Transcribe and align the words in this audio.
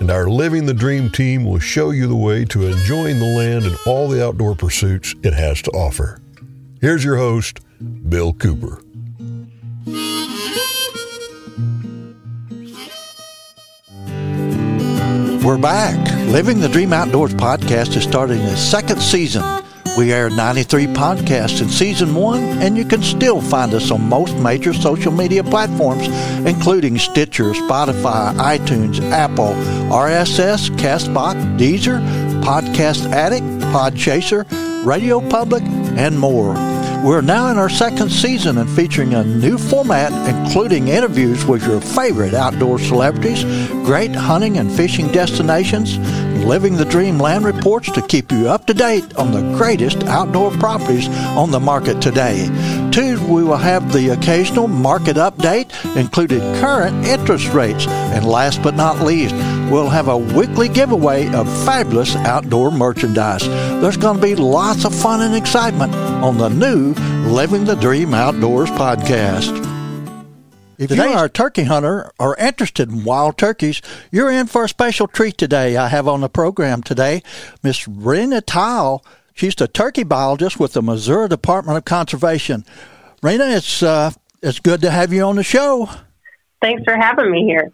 and 0.00 0.10
our 0.10 0.28
Living 0.28 0.66
the 0.66 0.74
Dream 0.74 1.10
team 1.10 1.44
will 1.44 1.58
show 1.58 1.90
you 1.90 2.06
the 2.06 2.16
way 2.16 2.44
to 2.46 2.66
enjoying 2.66 3.18
the 3.18 3.34
land 3.36 3.64
and 3.64 3.76
all 3.86 4.08
the 4.08 4.24
outdoor 4.26 4.54
pursuits 4.54 5.14
it 5.22 5.32
has 5.32 5.62
to 5.62 5.70
offer. 5.70 6.20
Here's 6.80 7.04
your 7.04 7.16
host, 7.16 7.60
Bill 8.08 8.32
Cooper. 8.32 8.80
We're 15.44 15.58
back. 15.58 15.98
Living 16.28 16.58
the 16.58 16.70
Dream 16.70 16.92
Outdoors 16.92 17.34
podcast 17.34 17.96
is 17.96 18.02
starting 18.02 18.40
its 18.40 18.62
second 18.62 19.00
season. 19.00 19.42
We 19.96 20.12
aired 20.12 20.32
93 20.32 20.86
podcasts 20.88 21.62
in 21.62 21.68
season 21.68 22.16
one, 22.16 22.42
and 22.60 22.76
you 22.76 22.84
can 22.84 23.00
still 23.00 23.40
find 23.40 23.72
us 23.74 23.92
on 23.92 24.08
most 24.08 24.36
major 24.38 24.72
social 24.74 25.12
media 25.12 25.44
platforms, 25.44 26.08
including 26.44 26.98
Stitcher, 26.98 27.52
Spotify, 27.52 28.34
iTunes, 28.34 29.00
Apple, 29.12 29.54
RSS, 29.94 30.68
Castbox, 30.78 31.36
Deezer, 31.58 32.00
Podcast 32.42 33.08
Addict, 33.12 33.46
Podchaser, 33.72 34.44
Radio 34.84 35.20
Public, 35.30 35.62
and 35.62 36.18
more. 36.18 36.54
We're 37.04 37.20
now 37.20 37.50
in 37.50 37.58
our 37.58 37.68
second 37.68 38.10
season 38.10 38.58
and 38.58 38.68
featuring 38.70 39.14
a 39.14 39.22
new 39.22 39.58
format, 39.58 40.10
including 40.26 40.88
interviews 40.88 41.44
with 41.44 41.64
your 41.66 41.80
favorite 41.80 42.34
outdoor 42.34 42.78
celebrities, 42.78 43.44
great 43.84 44.14
hunting 44.14 44.56
and 44.56 44.72
fishing 44.72 45.08
destinations, 45.12 45.98
living 46.44 46.76
the 46.76 46.84
dream 46.84 47.18
land 47.18 47.44
reports 47.44 47.90
to 47.90 48.02
keep 48.02 48.30
you 48.30 48.48
up 48.48 48.66
to 48.66 48.74
date 48.74 49.16
on 49.16 49.32
the 49.32 49.40
greatest 49.56 50.04
outdoor 50.04 50.50
properties 50.52 51.08
on 51.36 51.50
the 51.50 51.58
market 51.58 52.00
today. 52.02 52.46
Two, 52.92 53.18
we 53.26 53.42
will 53.42 53.56
have 53.56 53.92
the 53.92 54.10
occasional 54.10 54.68
market 54.68 55.16
update, 55.16 55.72
including 55.96 56.40
current 56.60 57.06
interest 57.06 57.48
rates. 57.48 57.86
And 57.86 58.26
last 58.26 58.62
but 58.62 58.74
not 58.74 59.00
least, 59.00 59.34
we'll 59.70 59.88
have 59.88 60.08
a 60.08 60.18
weekly 60.18 60.68
giveaway 60.68 61.32
of 61.34 61.48
fabulous 61.64 62.14
outdoor 62.16 62.70
merchandise. 62.70 63.46
There's 63.80 63.96
going 63.96 64.16
to 64.16 64.22
be 64.22 64.36
lots 64.36 64.84
of 64.84 64.94
fun 64.94 65.22
and 65.22 65.34
excitement 65.34 65.94
on 65.94 66.38
the 66.38 66.50
new 66.50 66.92
Living 67.28 67.64
the 67.64 67.76
Dream 67.76 68.12
Outdoors 68.12 68.70
podcast. 68.70 69.73
If 70.84 70.96
you 70.96 71.02
are 71.02 71.26
a 71.26 71.30
turkey 71.30 71.64
hunter 71.64 72.10
or 72.18 72.36
interested 72.36 72.90
in 72.90 73.04
wild 73.04 73.38
turkeys, 73.38 73.80
you're 74.10 74.30
in 74.30 74.46
for 74.46 74.64
a 74.64 74.68
special 74.68 75.06
treat 75.06 75.38
today. 75.38 75.76
I 75.76 75.88
have 75.88 76.08
on 76.08 76.20
the 76.20 76.28
program 76.28 76.82
today 76.82 77.22
Miss 77.62 77.86
Reina 77.88 78.40
Tyl. 78.40 79.04
She's 79.34 79.54
the 79.54 79.66
turkey 79.66 80.04
biologist 80.04 80.60
with 80.60 80.74
the 80.74 80.82
Missouri 80.82 81.28
Department 81.28 81.76
of 81.78 81.84
Conservation. 81.84 82.64
Reina, 83.22 83.46
it's 83.46 83.82
uh, 83.82 84.12
it's 84.42 84.60
good 84.60 84.80
to 84.82 84.90
have 84.90 85.12
you 85.12 85.22
on 85.22 85.36
the 85.36 85.42
show. 85.42 85.88
Thanks 86.60 86.82
for 86.84 86.96
having 86.96 87.30
me 87.30 87.44
here. 87.44 87.72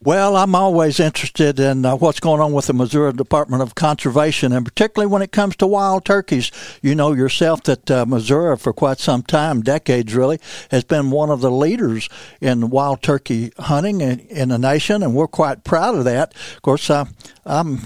Well, 0.00 0.36
I'm 0.36 0.54
always 0.54 1.00
interested 1.00 1.58
in 1.58 1.84
uh, 1.84 1.96
what's 1.96 2.20
going 2.20 2.40
on 2.40 2.52
with 2.52 2.68
the 2.68 2.72
Missouri 2.72 3.12
Department 3.12 3.64
of 3.64 3.74
Conservation, 3.74 4.52
and 4.52 4.64
particularly 4.64 5.10
when 5.10 5.22
it 5.22 5.32
comes 5.32 5.56
to 5.56 5.66
wild 5.66 6.04
turkeys. 6.04 6.52
You 6.80 6.94
know 6.94 7.14
yourself 7.14 7.64
that 7.64 7.90
uh, 7.90 8.06
Missouri, 8.06 8.56
for 8.58 8.72
quite 8.72 9.00
some 9.00 9.24
time, 9.24 9.60
decades 9.60 10.14
really, 10.14 10.38
has 10.70 10.84
been 10.84 11.10
one 11.10 11.30
of 11.30 11.40
the 11.40 11.50
leaders 11.50 12.08
in 12.40 12.70
wild 12.70 13.02
turkey 13.02 13.50
hunting 13.58 14.00
in, 14.00 14.20
in 14.20 14.50
the 14.50 14.58
nation, 14.58 15.02
and 15.02 15.16
we're 15.16 15.26
quite 15.26 15.64
proud 15.64 15.96
of 15.96 16.04
that. 16.04 16.32
Of 16.54 16.62
course, 16.62 16.88
uh, 16.90 17.06
I'm 17.44 17.80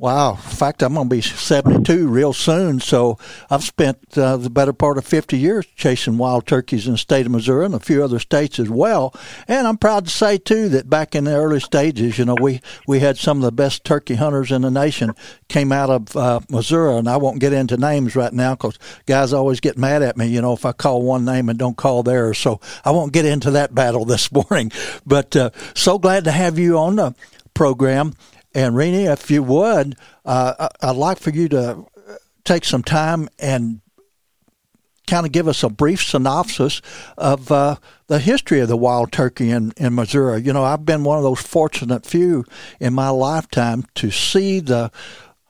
Wow. 0.00 0.34
In 0.34 0.36
fact, 0.36 0.82
I'm 0.84 0.94
going 0.94 1.08
to 1.08 1.16
be 1.16 1.20
72 1.20 2.06
real 2.06 2.32
soon. 2.32 2.78
So 2.78 3.18
I've 3.50 3.64
spent 3.64 4.16
uh, 4.16 4.36
the 4.36 4.48
better 4.48 4.72
part 4.72 4.96
of 4.96 5.04
50 5.04 5.36
years 5.36 5.66
chasing 5.74 6.18
wild 6.18 6.46
turkeys 6.46 6.86
in 6.86 6.92
the 6.92 6.98
state 6.98 7.26
of 7.26 7.32
Missouri 7.32 7.64
and 7.64 7.74
a 7.74 7.80
few 7.80 8.04
other 8.04 8.20
states 8.20 8.60
as 8.60 8.70
well. 8.70 9.12
And 9.48 9.66
I'm 9.66 9.76
proud 9.76 10.04
to 10.04 10.10
say, 10.10 10.38
too, 10.38 10.68
that 10.68 10.88
back 10.88 11.16
in 11.16 11.24
the 11.24 11.34
early 11.34 11.58
stages, 11.58 12.16
you 12.16 12.24
know, 12.24 12.36
we, 12.40 12.60
we 12.86 13.00
had 13.00 13.18
some 13.18 13.38
of 13.38 13.42
the 13.42 13.50
best 13.50 13.82
turkey 13.82 14.14
hunters 14.14 14.52
in 14.52 14.62
the 14.62 14.70
nation 14.70 15.14
came 15.48 15.72
out 15.72 15.90
of 15.90 16.16
uh, 16.16 16.40
Missouri. 16.48 16.96
And 16.96 17.08
I 17.08 17.16
won't 17.16 17.40
get 17.40 17.52
into 17.52 17.76
names 17.76 18.14
right 18.14 18.32
now 18.32 18.54
because 18.54 18.78
guys 19.06 19.32
always 19.32 19.58
get 19.58 19.76
mad 19.76 20.02
at 20.02 20.16
me, 20.16 20.28
you 20.28 20.40
know, 20.40 20.52
if 20.52 20.64
I 20.64 20.70
call 20.70 21.02
one 21.02 21.24
name 21.24 21.48
and 21.48 21.58
don't 21.58 21.76
call 21.76 22.04
theirs. 22.04 22.38
So 22.38 22.60
I 22.84 22.92
won't 22.92 23.12
get 23.12 23.24
into 23.24 23.50
that 23.50 23.74
battle 23.74 24.04
this 24.04 24.30
morning. 24.50 24.70
But 25.04 25.34
uh, 25.34 25.50
so 25.74 25.98
glad 25.98 26.22
to 26.24 26.30
have 26.30 26.56
you 26.56 26.78
on 26.78 26.94
the 26.94 27.16
program. 27.52 28.14
And 28.54 28.74
Renee, 28.76 29.04
if 29.04 29.30
you 29.30 29.42
would, 29.42 29.96
uh, 30.24 30.68
I'd 30.80 30.96
like 30.96 31.18
for 31.18 31.30
you 31.30 31.48
to 31.50 31.86
take 32.44 32.64
some 32.64 32.82
time 32.82 33.28
and 33.38 33.80
kind 35.06 35.26
of 35.26 35.32
give 35.32 35.48
us 35.48 35.62
a 35.62 35.70
brief 35.70 36.02
synopsis 36.02 36.82
of 37.16 37.50
uh, 37.50 37.76
the 38.06 38.18
history 38.18 38.60
of 38.60 38.68
the 38.68 38.76
wild 38.76 39.10
turkey 39.10 39.50
in, 39.50 39.72
in 39.76 39.94
Missouri. 39.94 40.42
You 40.42 40.52
know, 40.52 40.64
I've 40.64 40.84
been 40.84 41.02
one 41.02 41.16
of 41.16 41.24
those 41.24 41.40
fortunate 41.40 42.04
few 42.06 42.44
in 42.78 42.94
my 42.94 43.08
lifetime 43.08 43.84
to 43.96 44.10
see 44.10 44.60
the 44.60 44.92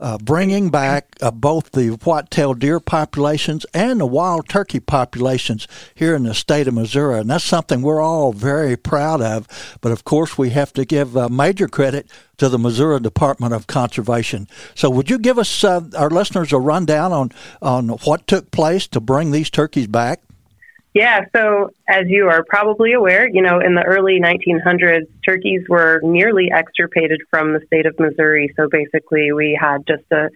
uh, 0.00 0.18
bringing 0.18 0.70
back 0.70 1.16
uh, 1.20 1.30
both 1.30 1.72
the 1.72 1.88
white-tailed 1.88 2.58
deer 2.58 2.80
populations 2.80 3.66
and 3.74 4.00
the 4.00 4.06
wild 4.06 4.48
turkey 4.48 4.80
populations 4.80 5.66
here 5.94 6.14
in 6.14 6.22
the 6.22 6.34
state 6.34 6.68
of 6.68 6.74
Missouri, 6.74 7.20
and 7.20 7.30
that's 7.30 7.44
something 7.44 7.82
we're 7.82 8.00
all 8.00 8.32
very 8.32 8.76
proud 8.76 9.20
of. 9.20 9.48
But 9.80 9.92
of 9.92 10.04
course, 10.04 10.38
we 10.38 10.50
have 10.50 10.72
to 10.74 10.84
give 10.84 11.16
uh, 11.16 11.28
major 11.28 11.68
credit 11.68 12.08
to 12.36 12.48
the 12.48 12.58
Missouri 12.58 13.00
Department 13.00 13.52
of 13.52 13.66
Conservation. 13.66 14.46
So, 14.74 14.88
would 14.90 15.10
you 15.10 15.18
give 15.18 15.38
us 15.38 15.64
uh, 15.64 15.80
our 15.96 16.10
listeners 16.10 16.52
a 16.52 16.58
rundown 16.58 17.12
on 17.12 17.32
on 17.60 17.88
what 17.88 18.26
took 18.26 18.50
place 18.50 18.86
to 18.88 19.00
bring 19.00 19.32
these 19.32 19.50
turkeys 19.50 19.86
back? 19.86 20.20
Yeah, 20.94 21.26
so 21.36 21.70
as 21.88 22.04
you 22.06 22.28
are 22.28 22.42
probably 22.48 22.92
aware, 22.92 23.28
you 23.28 23.42
know, 23.42 23.60
in 23.60 23.74
the 23.74 23.82
early 23.82 24.20
1900s, 24.20 25.06
turkeys 25.26 25.62
were 25.68 26.00
nearly 26.02 26.50
extirpated 26.50 27.20
from 27.30 27.52
the 27.52 27.60
state 27.66 27.86
of 27.86 27.98
Missouri. 27.98 28.52
So 28.56 28.68
basically, 28.70 29.32
we 29.32 29.56
had 29.60 29.86
just 29.86 30.04
a, 30.10 30.30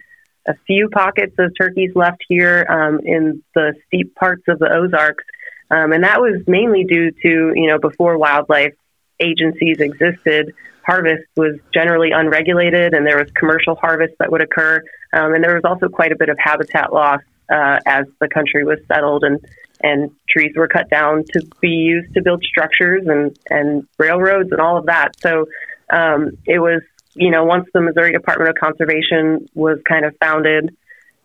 a 0.47 0.53
few 0.67 0.89
pockets 0.89 1.35
of 1.39 1.51
turkeys 1.59 1.91
left 1.95 2.23
here 2.27 2.65
um, 2.69 2.99
in 3.03 3.43
the 3.55 3.73
steep 3.87 4.13
parts 4.15 4.43
of 4.47 4.59
the 4.59 4.71
Ozarks. 4.71 5.23
Um, 5.71 5.91
and 5.91 6.03
that 6.03 6.21
was 6.21 6.43
mainly 6.47 6.83
due 6.83 7.11
to, 7.11 7.53
you 7.55 7.67
know, 7.67 7.79
before 7.79 8.17
wildlife 8.17 8.75
agencies 9.19 9.77
existed, 9.79 10.53
harvest 10.85 11.23
was 11.35 11.57
generally 11.73 12.11
unregulated 12.11 12.93
and 12.93 13.07
there 13.07 13.17
was 13.17 13.31
commercial 13.31 13.75
harvest 13.75 14.13
that 14.19 14.31
would 14.31 14.41
occur. 14.41 14.83
Um, 15.13 15.33
and 15.33 15.43
there 15.43 15.55
was 15.55 15.63
also 15.65 15.87
quite 15.87 16.11
a 16.11 16.15
bit 16.15 16.29
of 16.29 16.37
habitat 16.37 16.93
loss 16.93 17.21
uh, 17.51 17.79
as 17.85 18.05
the 18.19 18.27
country 18.27 18.63
was 18.63 18.79
settled 18.87 19.23
and 19.23 19.39
and 19.81 20.11
trees 20.29 20.53
were 20.55 20.67
cut 20.67 20.89
down 20.89 21.23
to 21.33 21.41
be 21.61 21.69
used 21.69 22.13
to 22.13 22.21
build 22.21 22.43
structures 22.43 23.03
and 23.07 23.37
and 23.49 23.87
railroads 23.97 24.51
and 24.51 24.61
all 24.61 24.77
of 24.77 24.85
that. 24.85 25.19
So 25.19 25.45
um, 25.89 26.37
it 26.45 26.59
was 26.59 26.81
you 27.13 27.31
know 27.31 27.43
once 27.43 27.67
the 27.73 27.81
Missouri 27.81 28.11
Department 28.11 28.49
of 28.49 28.55
Conservation 28.55 29.47
was 29.53 29.79
kind 29.87 30.05
of 30.05 30.15
founded 30.19 30.75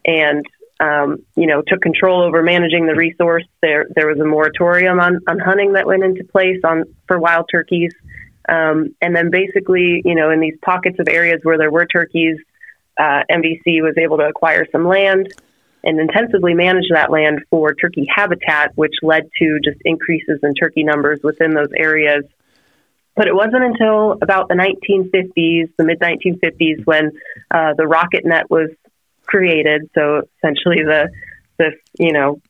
and 0.04 0.44
um, 0.81 1.19
you 1.37 1.47
know 1.47 1.62
took 1.66 1.81
control 1.81 2.22
over 2.22 2.42
managing 2.42 2.87
the 2.87 2.94
resource, 2.94 3.44
there 3.62 3.87
there 3.94 4.06
was 4.06 4.19
a 4.19 4.25
moratorium 4.25 5.00
on 5.00 5.20
on 5.28 5.38
hunting 5.38 5.75
that 5.75 5.87
went 5.87 6.03
into 6.03 6.25
place 6.25 6.60
on 6.64 6.84
for 7.06 7.19
wild 7.19 7.47
turkeys. 7.50 7.92
Um, 8.48 8.94
and 9.03 9.14
then 9.14 9.28
basically, 9.31 10.00
you 10.06 10.14
know, 10.14 10.31
in 10.31 10.41
these 10.41 10.56
pockets 10.62 10.98
of 10.98 11.06
areas 11.06 11.41
where 11.42 11.58
there 11.58 11.70
were 11.70 11.84
turkeys, 11.84 12.38
uh, 12.96 13.20
MDC 13.31 13.82
was 13.82 13.93
able 13.99 14.17
to 14.17 14.25
acquire 14.25 14.67
some 14.72 14.88
land 14.88 15.34
and 15.84 16.00
intensively 16.00 16.54
manage 16.54 16.86
that 16.92 17.10
land 17.10 17.40
for 17.50 17.75
turkey 17.75 18.06
habitat, 18.14 18.72
which 18.76 18.94
led 19.02 19.28
to 19.38 19.58
just 19.64 19.78
increases 19.84 20.40
in 20.42 20.54
turkey 20.54 20.82
numbers 20.82 21.20
within 21.22 21.54
those 21.54 21.70
areas. 21.76 22.25
But 23.14 23.26
it 23.26 23.34
wasn't 23.34 23.64
until 23.64 24.12
about 24.22 24.48
the 24.48 24.54
1950s, 24.54 25.70
the 25.76 25.84
mid 25.84 25.98
1950s, 26.00 26.86
when 26.86 27.12
uh, 27.50 27.75
the 27.75 27.86
rocket 27.86 28.25
net 28.25 28.48
was 28.50 28.70
created. 29.25 29.90
So 29.94 30.22
essentially, 30.38 30.82
the 30.84 31.10
this 31.58 31.75
you 31.98 32.12
know 32.12 32.40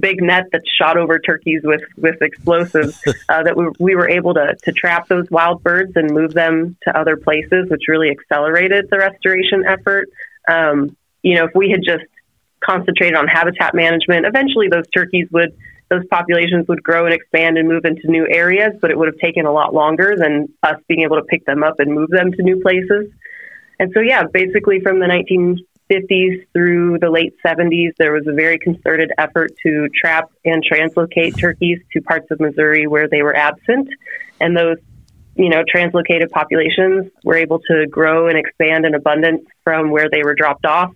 big 0.00 0.22
net 0.22 0.44
that 0.52 0.62
shot 0.80 0.96
over 0.96 1.18
turkeys 1.18 1.62
with 1.64 1.82
with 1.96 2.20
explosives 2.22 3.02
uh, 3.28 3.42
that 3.42 3.56
we, 3.56 3.66
we 3.78 3.96
were 3.96 4.08
able 4.08 4.34
to 4.34 4.54
to 4.62 4.72
trap 4.72 5.08
those 5.08 5.30
wild 5.30 5.62
birds 5.62 5.92
and 5.96 6.10
move 6.10 6.34
them 6.34 6.76
to 6.82 6.98
other 6.98 7.16
places, 7.16 7.68
which 7.70 7.82
really 7.88 8.10
accelerated 8.10 8.88
the 8.90 8.98
restoration 8.98 9.64
effort. 9.66 10.08
Um, 10.48 10.96
you 11.22 11.34
know, 11.36 11.44
if 11.44 11.50
we 11.54 11.70
had 11.70 11.80
just 11.82 12.04
concentrated 12.64 13.14
on 13.14 13.26
habitat 13.26 13.74
management. 13.74 14.26
Eventually, 14.26 14.68
those 14.68 14.86
turkeys 14.94 15.28
would 15.32 15.56
those 15.90 16.04
populations 16.10 16.68
would 16.68 16.82
grow 16.82 17.06
and 17.06 17.14
expand 17.14 17.56
and 17.56 17.68
move 17.68 17.84
into 17.84 18.10
new 18.10 18.26
areas, 18.28 18.72
but 18.80 18.90
it 18.90 18.98
would 18.98 19.08
have 19.08 19.18
taken 19.18 19.46
a 19.46 19.52
lot 19.52 19.72
longer 19.72 20.16
than 20.16 20.52
us 20.62 20.76
being 20.86 21.00
able 21.00 21.16
to 21.16 21.24
pick 21.24 21.44
them 21.46 21.62
up 21.62 21.80
and 21.80 21.92
move 21.92 22.10
them 22.10 22.30
to 22.32 22.42
new 22.42 22.60
places. 22.60 23.10
And 23.78 23.90
so, 23.94 24.00
yeah, 24.00 24.24
basically 24.24 24.80
from 24.80 24.98
the 24.98 25.06
1950s 25.06 26.46
through 26.52 26.98
the 26.98 27.10
late 27.10 27.34
70s, 27.44 27.92
there 27.98 28.12
was 28.12 28.26
a 28.26 28.32
very 28.32 28.58
concerted 28.58 29.12
effort 29.16 29.52
to 29.62 29.88
trap 29.88 30.30
and 30.44 30.62
translocate 30.62 31.38
turkeys 31.38 31.78
to 31.92 32.02
parts 32.02 32.30
of 32.30 32.40
Missouri 32.40 32.86
where 32.86 33.08
they 33.08 33.22
were 33.22 33.34
absent. 33.34 33.88
And 34.40 34.56
those, 34.56 34.76
you 35.36 35.48
know, 35.48 35.62
translocated 35.74 36.30
populations 36.30 37.10
were 37.24 37.36
able 37.36 37.60
to 37.60 37.86
grow 37.86 38.28
and 38.28 38.36
expand 38.36 38.84
in 38.84 38.94
abundance 38.94 39.46
from 39.64 39.90
where 39.90 40.10
they 40.10 40.22
were 40.22 40.34
dropped 40.34 40.66
off 40.66 40.92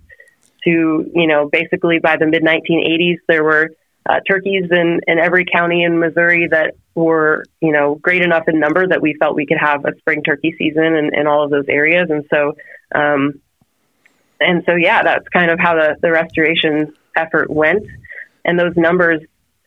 to, 0.65 1.11
you 1.15 1.27
know, 1.27 1.49
basically 1.51 1.99
by 1.99 2.17
the 2.17 2.27
mid 2.27 2.43
1980s, 2.43 3.19
there 3.29 3.45
were 3.45 3.71
uh, 4.09 4.21
turkeys 4.29 4.65
in, 4.71 5.01
in 5.07 5.19
every 5.19 5.45
county 5.45 5.85
in 5.85 5.99
Missouri 5.99 6.49
that 6.51 6.75
were, 6.95 7.45
you 7.61 7.73
know, 7.73 7.95
great 7.97 8.23
enough 8.23 8.45
in 8.49 8.59
number 8.59 8.87
that 8.87 9.01
we 9.01 9.15
felt 9.15 9.37
we 9.37 9.47
could 9.47 9.59
have 9.59 9.85
a 9.85 9.97
spring 9.99 10.23
turkey 10.23 10.55
season 10.59 10.85
in, 10.85 11.15
in 11.15 11.27
all 11.27 11.45
of 11.45 11.51
those 11.51 11.67
areas. 11.69 12.09
And 12.11 12.25
so, 12.33 12.55
um, 12.95 13.41
and 14.41 14.65
so, 14.67 14.75
yeah, 14.75 15.03
that's 15.03 15.29
kind 15.29 15.51
of 15.51 15.59
how 15.61 15.75
the, 15.75 15.97
the 16.03 16.11
restoration 16.11 16.95
effort 17.17 17.49
went. 17.49 17.87
And 18.45 18.59
those 18.59 18.77
numbers 18.77 19.21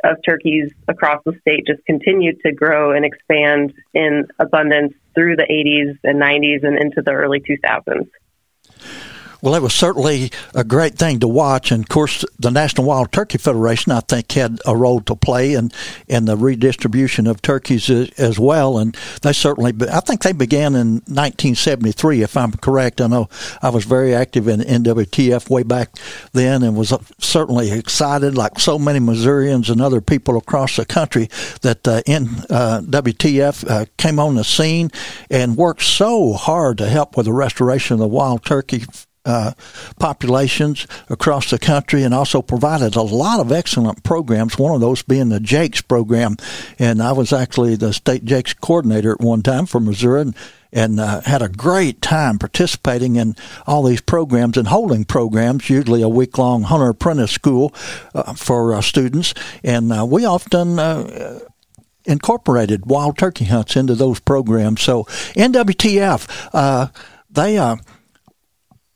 of 0.04 0.18
turkeys 0.26 0.72
across 0.88 1.22
the 1.26 1.34
state 1.42 1.66
just 1.66 1.84
continued 1.86 2.40
to 2.46 2.52
grow 2.52 2.92
and 2.92 3.06
expand 3.06 3.74
in 3.94 4.28
abundance 4.38 4.94
through 5.16 5.38
the 5.38 5.44
80s 5.44 5.98
and 6.04 6.22
90s 6.22 6.68
and 6.68 6.78
into 6.78 7.02
the 7.02 7.12
early 7.12 7.40
2000s. 7.40 8.10
Well, 9.46 9.54
it 9.54 9.62
was 9.62 9.76
certainly 9.76 10.32
a 10.56 10.64
great 10.64 10.96
thing 10.96 11.20
to 11.20 11.28
watch, 11.28 11.72
and 11.72 11.84
of 11.84 11.90
course, 11.90 12.26
the 12.40 12.50
National 12.50 12.88
Wild 12.88 13.12
Turkey 13.12 13.38
Federation, 13.38 13.92
I 13.92 14.00
think, 14.00 14.32
had 14.32 14.60
a 14.66 14.76
role 14.76 15.02
to 15.02 15.16
play 15.16 15.54
in 15.54 15.72
in 16.08 16.26
the 16.26 16.36
redistribution 16.36 17.28
of 17.28 17.44
turkeys 17.44 17.88
as 17.92 18.40
well. 18.40 18.80
And 18.80 18.98
they 19.22 19.34
certainly, 19.34 19.72
I 19.88 20.00
think, 20.00 20.24
they 20.24 20.32
began 20.32 20.74
in 20.74 20.94
1973, 21.06 22.24
if 22.24 22.36
I'm 22.36 22.54
correct. 22.54 23.00
I 23.00 23.06
know 23.06 23.30
I 23.62 23.70
was 23.70 23.86
very 23.86 24.16
active 24.16 24.48
in 24.48 24.62
NWTF 24.62 25.48
way 25.48 25.62
back 25.62 25.92
then, 26.34 26.64
and 26.64 26.76
was 26.76 26.92
certainly 27.20 27.70
excited, 27.70 28.36
like 28.36 28.58
so 28.58 28.80
many 28.80 29.00
Missourians 29.00 29.70
and 29.70 29.80
other 29.80 30.02
people 30.02 30.38
across 30.38 30.76
the 30.76 30.88
country, 30.88 31.30
that 31.62 31.88
uh, 31.88 32.02
NWTF 32.08 33.70
uh, 33.70 33.86
came 33.98 34.18
on 34.18 34.34
the 34.34 34.44
scene 34.44 34.90
and 35.30 35.56
worked 35.56 35.84
so 35.84 36.34
hard 36.34 36.80
to 36.80 36.90
help 36.90 37.16
with 37.16 37.28
the 37.28 37.32
restoration 37.34 37.94
of 37.94 38.00
the 38.00 38.08
wild 38.08 38.44
turkey 38.44 38.86
uh, 39.26 39.54
populations 40.00 40.88
across 41.10 41.50
the 41.50 41.58
country 41.60 42.04
and 42.04 42.14
also 42.14 42.42
provided 42.42 42.96
a 42.96 43.02
lot 43.02 43.40
of 43.40 43.52
excellent 43.52 44.04
programs, 44.04 44.58
one 44.58 44.76
of 44.76 44.82
those 44.82 45.02
being 45.02 45.30
the 45.30 45.40
Jakes 45.40 45.82
program. 45.82 46.38
And 46.78 47.02
I 47.02 47.12
was 47.12 47.34
actually 47.34 47.76
the 47.76 47.92
state 47.92 48.24
Jakes 48.24 48.54
coordinator 48.54 49.14
at 49.14 49.22
one 49.22 49.42
time 49.42 49.66
for 49.66 49.80
Missouri 49.80 50.22
and, 50.22 50.36
and 50.72 51.00
uh, 51.00 51.22
had 51.22 51.42
a 51.42 51.50
great 51.50 52.02
time 52.02 52.38
participating 52.38 53.16
in 53.16 53.36
all 53.66 53.84
these 53.84 54.02
programs 54.02 54.58
and 54.58 54.68
holding 54.68 55.06
programs, 55.06 55.70
usually 55.70 56.02
a 56.04 56.10
week 56.10 56.38
long 56.38 56.64
hunter 56.64 56.90
apprentice 56.90 57.32
school 57.32 57.74
uh, 58.14 58.34
for 58.34 58.76
uh, 58.76 58.82
students. 58.82 59.34
And 59.64 59.92
uh, 59.92 60.06
we 60.06 60.26
often 60.26 60.80
incorporated 62.06 62.86
wild 62.86 63.18
turkey 63.18 63.46
hunts 63.46 63.76
into 63.76 63.96
those 63.96 64.20
programs. 64.20 64.84
So 64.84 65.06
NWTF, 65.34 66.92
they 67.32 67.58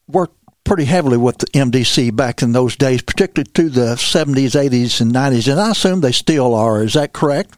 worked 0.10 0.36
pretty 0.64 0.86
heavily 0.86 1.18
with 1.18 1.38
the 1.40 1.48
MDC 1.48 2.16
back 2.16 2.42
in 2.42 2.52
those 2.52 2.76
days, 2.76 3.02
particularly 3.02 3.50
to 3.54 3.70
the 3.70 3.96
70s, 3.96 4.52
80s, 4.52 5.02
and 5.02 5.12
90s, 5.12 5.50
and 5.50 5.60
I 5.60 5.72
assume 5.72 6.02
they 6.02 6.12
still 6.12 6.54
are. 6.54 6.84
Is 6.84 6.94
that 6.94 7.14
correct? 7.14 7.58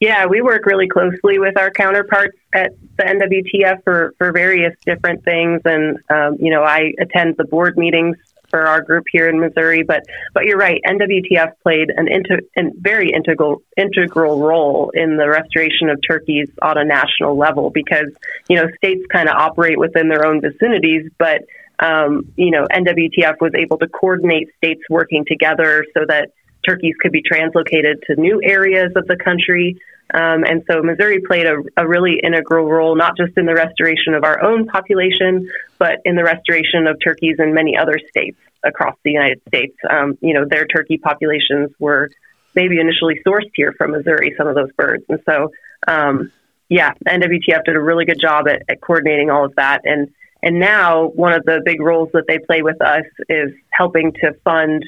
Yeah, 0.00 0.26
we 0.26 0.42
work 0.42 0.64
really 0.64 0.86
closely 0.86 1.38
with 1.38 1.58
our 1.58 1.70
counterparts 1.70 2.36
at 2.52 2.72
the 2.96 3.02
NWTF 3.02 3.82
for, 3.82 4.14
for 4.16 4.32
various 4.32 4.74
different 4.86 5.24
things. 5.24 5.60
And, 5.64 5.98
um, 6.08 6.36
you 6.38 6.52
know, 6.52 6.62
I 6.62 6.92
attend 7.00 7.36
the 7.36 7.44
board 7.44 7.76
meetings 7.76 8.16
for 8.50 8.66
our 8.66 8.82
group 8.82 9.04
here 9.10 9.28
in 9.28 9.40
Missouri. 9.40 9.82
But 9.82 10.04
but 10.34 10.44
you're 10.44 10.58
right, 10.58 10.80
NWTF 10.86 11.52
played 11.62 11.90
an 11.94 12.08
inter, 12.10 12.40
an 12.56 12.72
very 12.78 13.10
integral 13.10 13.62
integral 13.76 14.40
role 14.40 14.90
in 14.94 15.16
the 15.16 15.28
restoration 15.28 15.88
of 15.90 16.00
turkeys 16.06 16.48
on 16.62 16.78
a 16.78 16.84
national 16.84 17.36
level 17.36 17.70
because 17.70 18.08
you 18.48 18.56
know 18.56 18.68
states 18.76 19.04
kind 19.12 19.28
of 19.28 19.36
operate 19.36 19.78
within 19.78 20.08
their 20.08 20.26
own 20.26 20.40
vicinities, 20.40 21.10
but 21.18 21.42
um, 21.80 22.32
you 22.36 22.50
know 22.50 22.66
NWTF 22.72 23.40
was 23.40 23.52
able 23.56 23.78
to 23.78 23.88
coordinate 23.88 24.48
states 24.56 24.82
working 24.90 25.24
together 25.26 25.84
so 25.94 26.04
that 26.06 26.30
turkeys 26.68 26.94
could 27.00 27.12
be 27.12 27.22
translocated 27.22 28.02
to 28.06 28.20
new 28.20 28.40
areas 28.42 28.92
of 28.96 29.06
the 29.06 29.16
country. 29.16 29.80
Um, 30.12 30.44
and 30.44 30.62
so 30.70 30.82
Missouri 30.82 31.20
played 31.20 31.46
a, 31.46 31.56
a, 31.76 31.86
really 31.86 32.18
integral 32.22 32.66
role, 32.66 32.96
not 32.96 33.16
just 33.16 33.36
in 33.36 33.44
the 33.44 33.54
restoration 33.54 34.14
of 34.14 34.24
our 34.24 34.42
own 34.42 34.66
population, 34.66 35.50
but 35.78 35.98
in 36.04 36.16
the 36.16 36.24
restoration 36.24 36.86
of 36.86 36.96
turkeys 37.04 37.36
in 37.38 37.52
many 37.52 37.76
other 37.76 37.98
states 38.08 38.38
across 38.64 38.96
the 39.04 39.10
United 39.10 39.42
States. 39.48 39.76
Um, 39.88 40.16
you 40.22 40.32
know, 40.32 40.46
their 40.48 40.66
turkey 40.66 40.96
populations 40.96 41.70
were 41.78 42.08
maybe 42.54 42.80
initially 42.80 43.20
sourced 43.26 43.50
here 43.54 43.74
from 43.76 43.92
Missouri, 43.92 44.34
some 44.38 44.46
of 44.46 44.54
those 44.54 44.72
birds. 44.72 45.04
And 45.10 45.20
so, 45.26 45.52
um, 45.86 46.32
yeah, 46.70 46.92
NWTF 47.06 47.64
did 47.64 47.76
a 47.76 47.80
really 47.80 48.06
good 48.06 48.20
job 48.20 48.48
at, 48.48 48.62
at 48.68 48.80
coordinating 48.80 49.30
all 49.30 49.44
of 49.44 49.54
that. 49.56 49.82
And, 49.84 50.08
and 50.42 50.58
now 50.58 51.08
one 51.08 51.34
of 51.34 51.44
the 51.44 51.60
big 51.64 51.80
roles 51.80 52.10
that 52.14 52.24
they 52.26 52.38
play 52.38 52.62
with 52.62 52.80
us 52.80 53.04
is 53.28 53.52
helping 53.70 54.12
to 54.22 54.32
fund 54.44 54.84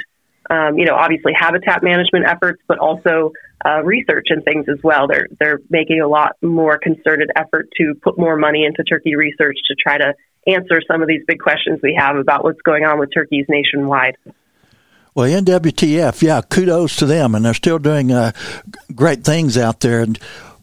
um, 0.51 0.77
you 0.77 0.85
know, 0.85 0.95
obviously 0.95 1.33
habitat 1.35 1.83
management 1.83 2.27
efforts, 2.27 2.61
but 2.67 2.79
also 2.79 3.33
uh, 3.65 3.83
research 3.85 4.27
and 4.31 4.45
things 4.45 4.67
as 4.69 4.83
well. 4.83 5.07
They're 5.07 5.29
they're 5.39 5.61
making 5.71 6.01
a 6.01 6.09
lot 6.09 6.37
more 6.43 6.79
concerted 6.79 7.31
effort 7.37 7.69
to 7.79 7.95
put 8.03 8.19
more 8.19 8.37
money 8.37 8.65
into 8.65 8.83
turkey 8.83 9.15
research 9.17 9.57
to 9.69 9.75
try 9.77 9.99
to 9.99 10.15
answer 10.47 10.81
some 10.91 11.03
of 11.03 11.09
these 11.09 11.23
big 11.27 11.39
questions 11.39 11.79
we 11.83 11.97
have 11.99 12.17
about 12.17 12.43
what's 12.43 12.61
going 12.63 12.85
on 12.85 12.99
with 12.99 13.11
turkeys 13.15 13.47
nationwide. 13.49 14.17
Well, 15.15 15.29
NWTF, 15.29 16.23
yeah, 16.23 16.41
kudos 16.41 16.97
to 16.97 17.07
them, 17.07 17.35
and 17.35 17.45
they're 17.45 17.55
still 17.55 17.79
doing 17.79 18.13
uh, 18.13 18.33
great 18.95 19.25
things 19.25 19.59
out 19.59 19.81
there. 19.81 20.03
And 20.03 20.19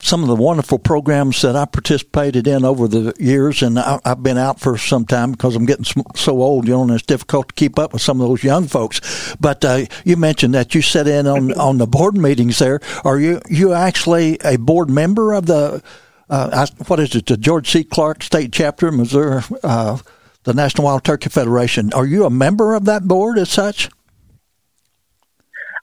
some 0.08 0.22
of 0.22 0.30
the 0.30 0.36
wonderful 0.36 0.80
programs 0.80 1.42
that 1.42 1.58
I 1.58 1.66
participated 1.66 2.48
in 2.48 2.64
over 2.64 2.88
the 2.88 3.14
years, 3.20 3.62
and 3.62 3.78
I, 3.78 4.00
have 4.06 4.24
been 4.24 4.38
out 4.38 4.58
for 4.58 4.78
some 4.78 5.06
time 5.06 5.34
because 5.34 5.56
I'm 5.56 5.66
getting 5.66 6.04
so 6.16 6.42
old, 6.42 6.66
you 6.66 6.74
know, 6.74 6.84
and 6.84 6.92
it's 6.92 7.04
difficult 7.04 7.50
to 7.50 7.54
keep 7.56 7.78
up 7.78 7.92
with 7.92 8.02
some 8.02 8.22
of 8.22 8.30
those 8.30 8.42
young 8.42 8.68
folks. 8.68 9.36
But 9.40 9.66
uh, 9.66 9.86
you 10.06 10.16
mentioned 10.16 10.54
that 10.54 10.74
you 10.74 10.82
sat 10.82 11.08
in 11.08 11.28
on, 11.28 11.52
on 11.60 11.78
the 11.78 11.88
board 11.88 12.16
meetings 12.16 12.60
there. 12.60 12.80
Are 13.04 13.20
you 13.20 13.42
you 13.50 13.74
actually 13.74 14.40
a 14.46 14.58
board 14.58 14.90
member 14.90 15.34
of 15.34 15.46
the 15.46 15.84
uh, 16.30 16.68
what 16.88 17.00
is 17.02 17.14
it, 17.14 17.26
the 17.26 17.36
George 17.36 17.70
C. 17.70 17.84
Clark 17.84 18.24
State 18.24 18.54
Chapter, 18.54 18.92
Missouri, 18.92 19.44
uh, 19.64 19.98
the 20.44 20.54
National 20.54 20.86
Wild 20.86 21.04
Turkey 21.04 21.30
Federation? 21.30 21.92
Are 21.94 22.06
you 22.06 22.26
a 22.26 22.30
member 22.30 22.76
of 22.76 22.86
that 22.86 23.04
board 23.04 23.38
as 23.38 23.50
such? 23.50 23.90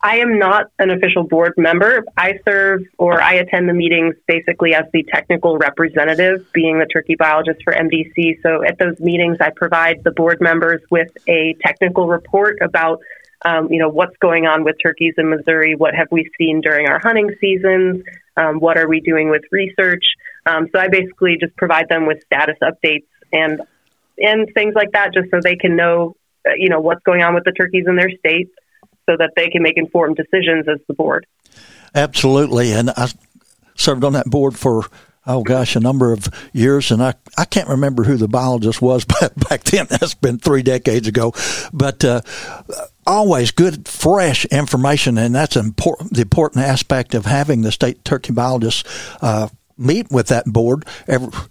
I 0.05 0.19
am 0.19 0.39
not 0.39 0.71
an 0.79 0.91
official 0.91 1.25
board 1.25 1.55
member. 1.57 2.05
I 2.15 2.39
serve 2.47 2.83
or 2.99 3.23
I 3.23 3.37
attend 3.37 3.71
the 3.71 3.73
meetings 3.73 4.15
basically 4.29 4.75
as 4.75 4.85
the 4.93 5.03
technical 5.03 5.57
representative, 5.57 6.47
being 6.53 6.79
the 6.79 6.85
turkey 6.85 7.15
biologist 7.15 7.63
for 7.65 7.73
MDC. 7.73 8.43
So 8.43 8.63
at 8.63 8.79
those 8.79 9.01
meetings, 9.01 9.39
I 9.41 9.49
provide 9.57 10.05
the 10.05 10.11
board 10.11 10.43
members 10.43 10.83
with 10.91 11.09
a 11.27 11.57
technical 11.65 12.07
report 12.07 12.59
about, 12.61 13.01
um, 13.47 13.73
you 13.73 13.79
know, 13.79 13.89
what's 13.89 14.15
going 14.19 14.47
on 14.47 14.63
with 14.63 14.77
turkeys 14.83 15.15
in 15.17 15.31
Missouri. 15.31 15.75
What 15.75 15.95
have 15.95 16.09
we 16.11 16.31
seen 16.37 16.61
during 16.61 16.87
our 16.87 16.99
hunting 16.99 17.35
seasons? 17.41 18.05
Um, 18.37 18.61
what 18.61 18.77
are 18.77 18.87
we 18.87 19.01
doing 19.01 19.31
with 19.31 19.45
research? 19.51 20.05
Um, 20.45 20.69
so 20.71 20.81
I 20.81 20.89
basically 20.89 21.39
just 21.41 21.57
provide 21.57 21.89
them 21.89 22.05
with 22.05 22.23
status 22.27 22.59
updates 22.63 23.07
and 23.33 23.63
and 24.19 24.53
things 24.53 24.75
like 24.75 24.93
that, 24.93 25.15
just 25.15 25.31
so 25.31 25.41
they 25.43 25.57
can 25.57 25.77
know, 25.77 26.15
uh, 26.47 26.53
you 26.59 26.69
know, 26.69 26.81
what's 26.81 27.03
going 27.05 27.23
on 27.23 27.35
with 27.35 27.45
the 27.45 27.53
turkeys 27.53 27.87
in 27.89 27.97
their 27.97 28.11
state 28.19 28.51
so 29.09 29.17
that 29.19 29.33
they 29.37 29.49
can 29.49 29.63
make 29.63 29.77
informed 29.77 30.17
decisions 30.17 30.67
as 30.69 30.79
the 30.89 30.95
board. 30.95 31.27
Absolutely. 31.95 32.73
And 32.73 32.91
I 32.91 33.09
served 33.77 34.05
on 34.05 34.15
that 34.15 34.27
board 34.27 34.57
for 34.57 34.85
oh 35.27 35.43
gosh, 35.43 35.77
a 35.77 35.81
number 35.81 36.13
of 36.13 36.29
years, 36.53 36.91
and 36.91 37.03
I, 37.03 37.15
I 37.39 37.45
can't 37.45 37.69
remember 37.69 38.05
who 38.05 38.17
the 38.17 38.29
biologist 38.29 38.83
was 38.83 39.05
back 39.49 39.65
then. 39.65 39.87
That's 39.89 40.15
been 40.15 40.39
three 40.39 40.63
decades 40.63 41.09
ago, 41.09 41.33
but 41.73 42.05
uh, 42.05 42.21
always 43.07 43.51
good, 43.51 43.89
fresh 43.89 44.45
information, 44.47 45.19
and 45.19 45.35
that's 45.35 45.57
important, 45.57 46.15
the 46.15 46.23
important 46.23 46.65
aspect 46.65 47.15
of 47.15 47.27
having 47.27 47.63
the 47.63 47.73
state 47.73 48.05
turkey 48.05 48.33
biologist. 48.33 48.87
Uh, 49.21 49.49
meet 49.77 50.11
with 50.11 50.29
that 50.29 50.47
board. 50.47 50.85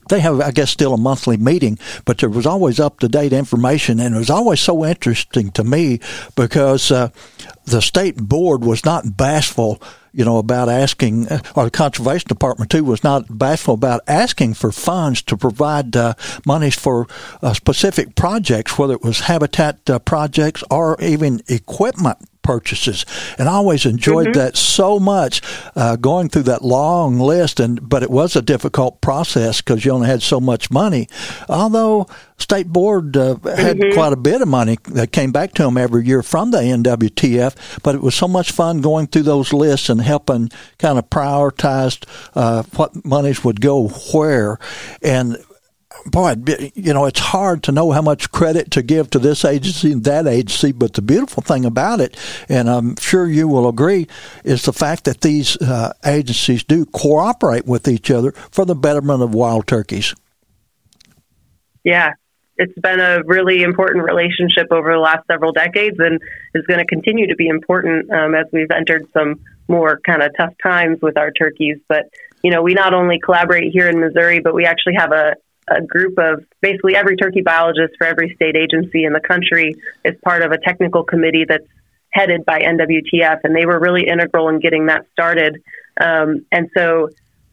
They 0.10 0.20
have, 0.20 0.40
I 0.42 0.52
guess, 0.52 0.72
still 0.72 0.94
a 0.94 0.98
monthly 0.98 1.38
meeting, 1.38 1.78
but 2.06 2.20
there 2.20 2.30
was 2.30 2.46
always 2.46 2.80
up 2.80 3.00
to 3.00 3.08
date 3.08 3.34
information, 3.34 4.00
and 4.00 4.16
it 4.16 4.18
was 4.18 4.30
always 4.30 4.60
so 4.60 4.86
interesting 4.86 5.52
to 5.52 5.64
me 5.64 6.00
because 6.36 6.92
uh, 6.92 7.10
the 7.66 7.82
state 7.82 8.18
board 8.18 8.64
was 8.64 8.86
not 8.86 9.18
bashful. 9.18 9.82
You 10.16 10.26
know, 10.26 10.38
about 10.38 10.70
asking, 10.70 11.28
uh, 11.28 11.40
or 11.56 11.64
the 11.64 11.72
conservation 11.72 12.28
department 12.28 12.70
too 12.70 12.84
was 12.84 13.04
not 13.04 13.36
bashful 13.36 13.74
about 13.74 14.02
asking 14.08 14.54
for 14.54 14.72
funds 14.72 15.24
to 15.24 15.36
provide 15.36 15.96
uh, 15.96 16.14
monies 16.46 16.76
for 16.76 17.08
uh, 17.42 17.56
specific 17.56 18.14
projects, 18.14 18.78
whether 18.78 18.94
it 18.94 19.02
was 19.02 19.22
habitat 19.22 19.90
uh, 19.90 19.98
projects 19.98 20.64
or 20.70 21.02
even 21.02 21.42
equipment 21.48 22.20
purchases. 22.44 23.06
And 23.38 23.50
I 23.50 23.54
always 23.54 23.86
enjoyed 23.86 24.28
mm-hmm. 24.28 24.40
that 24.40 24.58
so 24.58 25.00
much, 25.00 25.42
uh, 25.76 25.96
going 25.96 26.30
through 26.30 26.44
that 26.44 26.62
long 26.62 27.20
list. 27.20 27.60
And 27.60 27.90
but 27.90 28.04
it 28.04 28.12
was 28.12 28.36
a 28.36 28.42
difficult 28.42 29.02
process 29.02 29.62
because 29.62 29.84
you 29.84 29.92
only 29.92 30.08
had 30.08 30.22
so 30.22 30.40
much 30.40 30.70
money. 30.70 31.08
Although 31.50 32.08
state 32.38 32.68
board 32.68 33.18
uh, 33.18 33.36
had 33.56 33.78
mm-hmm. 33.78 33.94
quite 33.94 34.14
a 34.14 34.18
bit 34.18 34.42
of 34.42 34.48
money 34.48 34.78
that 34.90 35.12
came 35.12 35.32
back 35.32 35.54
to 35.54 35.64
them 35.64 35.78
every 35.78 36.06
year 36.06 36.22
from 36.22 36.52
the 36.52 36.60
NWTF, 36.60 37.82
but 37.82 37.96
it 37.96 38.02
was 38.02 38.16
so 38.16 38.28
much 38.28 38.52
fun 38.52 38.82
going 38.82 39.08
through 39.08 39.24
those 39.24 39.54
lists 39.54 39.90
and 39.90 40.02
helping 40.02 40.50
kind 40.78 41.00
of 41.00 41.10
prioritize 41.10 42.04
uh, 42.36 42.64
what 42.76 43.06
monies 43.06 43.44
would 43.44 43.62
go 43.62 43.88
where. 43.88 44.60
And 45.02 45.38
boy, 46.06 46.36
you 46.76 46.94
know, 46.94 47.06
it's 47.06 47.20
hard 47.20 47.64
to 47.64 47.72
know 47.72 47.92
how 47.92 48.02
much 48.02 48.32
credit 48.32 48.72
to 48.72 48.82
give 48.82 49.10
to 49.12 49.20
this 49.20 49.46
agency 49.46 49.92
and 49.92 50.04
that 50.04 50.28
agency, 50.28 50.72
but 50.72 50.94
the 50.94 51.02
beautiful 51.02 51.42
thing 51.44 51.66
about 51.66 52.02
it, 52.02 52.18
and 52.50 52.70
I'm 52.70 52.96
sure 52.98 53.28
you 53.28 53.48
will 53.48 53.68
agree, 53.68 54.08
is 54.44 54.64
the 54.64 54.74
fact 54.74 55.06
that 55.06 55.22
these 55.22 55.56
uh, 55.58 55.94
agencies 56.06 56.64
do 56.64 56.86
cooperate 56.86 57.66
with 57.66 57.88
each 57.88 58.12
other 58.12 58.32
for 58.52 58.66
the 58.66 58.76
betterment 58.76 59.22
of 59.22 59.34
wild 59.34 59.68
turkeys. 59.68 60.14
Yeah, 61.84 62.14
it's 62.58 62.78
been 62.80 63.00
a 63.00 63.24
really 63.26 63.64
important 63.64 64.06
relationship 64.06 64.68
over 64.72 64.94
the 64.94 65.00
last 65.00 65.26
several 65.30 65.52
decades 65.52 65.98
and 66.00 66.22
is 66.54 66.66
going 66.66 66.80
to 66.80 66.86
continue 66.86 67.28
to 67.28 67.36
be 67.36 67.48
important 67.48 68.12
um, 68.12 68.36
as 68.36 68.46
we've 68.52 68.72
entered 68.72 69.08
some 69.14 69.40
more 69.68 70.00
kind 70.06 70.22
of 70.22 70.32
tough 70.38 70.54
times 70.62 71.00
with 71.02 71.18
our 71.18 71.32
turkeys. 71.32 71.78
But, 71.88 72.10
you 72.44 72.52
know, 72.52 72.62
we 72.62 72.74
not 72.74 72.94
only 72.94 73.20
collaborate 73.20 73.72
here 73.72 73.90
in 73.90 74.00
Missouri, 74.00 74.40
but 74.40 74.54
we 74.54 74.66
actually 74.66 74.96
have 74.96 75.12
a, 75.12 75.36
a 75.68 75.82
group 75.82 76.18
of 76.18 76.44
basically 76.62 76.96
every 76.96 77.16
turkey 77.16 77.42
biologist 77.42 77.94
for 77.98 78.06
every 78.06 78.34
state 78.36 78.56
agency 78.56 79.06
in 79.06 79.14
the 79.14 79.20
country 79.20 79.76
is 80.04 80.16
part 80.24 80.42
of 80.42 80.52
a 80.52 80.58
technical 80.58 81.04
committee 81.04 81.46
that's 81.48 81.68
headed 82.10 82.46
by 82.46 82.60
NWTF, 82.60 83.40
and 83.44 83.56
they 83.56 83.66
were 83.66 83.80
really 83.80 84.08
integral 84.08 84.50
in 84.50 84.60
getting 84.60 84.88
that 84.88 85.06
started. 85.12 85.62
Um, 86.00 86.46
and 86.52 86.70
so, 86.76 87.10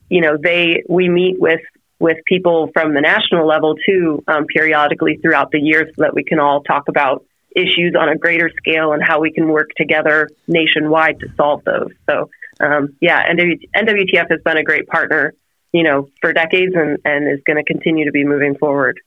you 0.09 0.21
know, 0.21 0.37
they 0.41 0.83
we 0.89 1.09
meet 1.09 1.41
with 1.41 1.61
with 1.99 2.17
people 2.27 2.71
from 2.73 2.95
the 2.95 3.01
national 3.01 3.47
level 3.47 3.75
too 3.87 4.23
um, 4.27 4.47
periodically 4.47 5.19
throughout 5.23 5.51
the 5.51 5.61
year 5.61 5.87
so 5.87 6.03
that 6.03 6.15
we 6.15 6.25
can 6.25 6.41
all 6.41 6.63
talk 6.63 6.89
about 6.89 7.25
issues 7.55 7.95
on 7.99 8.09
a 8.09 8.17
greater 8.17 8.51
scale 8.57 8.93
and 8.93 9.03
how 9.03 9.21
we 9.21 9.33
can 9.33 9.49
work 9.49 9.69
together 9.77 10.29
nationwide 10.47 11.21
to 11.21 11.27
solve 11.37 11.63
those. 11.65 11.91
So, 12.09 12.31
um, 12.61 12.97
yeah, 13.01 13.23
NW- 13.31 13.69
NWTF 13.77 14.31
has 14.31 14.41
been 14.43 14.57
a 14.57 14.63
great 14.63 14.87
partner, 14.87 15.35
you 15.73 15.83
know, 15.83 16.09
for 16.21 16.33
decades 16.33 16.75
and, 16.75 16.99
and 17.05 17.29
is 17.29 17.43
going 17.45 17.57
to 17.57 17.65
continue 17.65 18.05
to 18.05 18.13
be 18.13 18.25
moving 18.25 18.57
forward. 18.57 19.01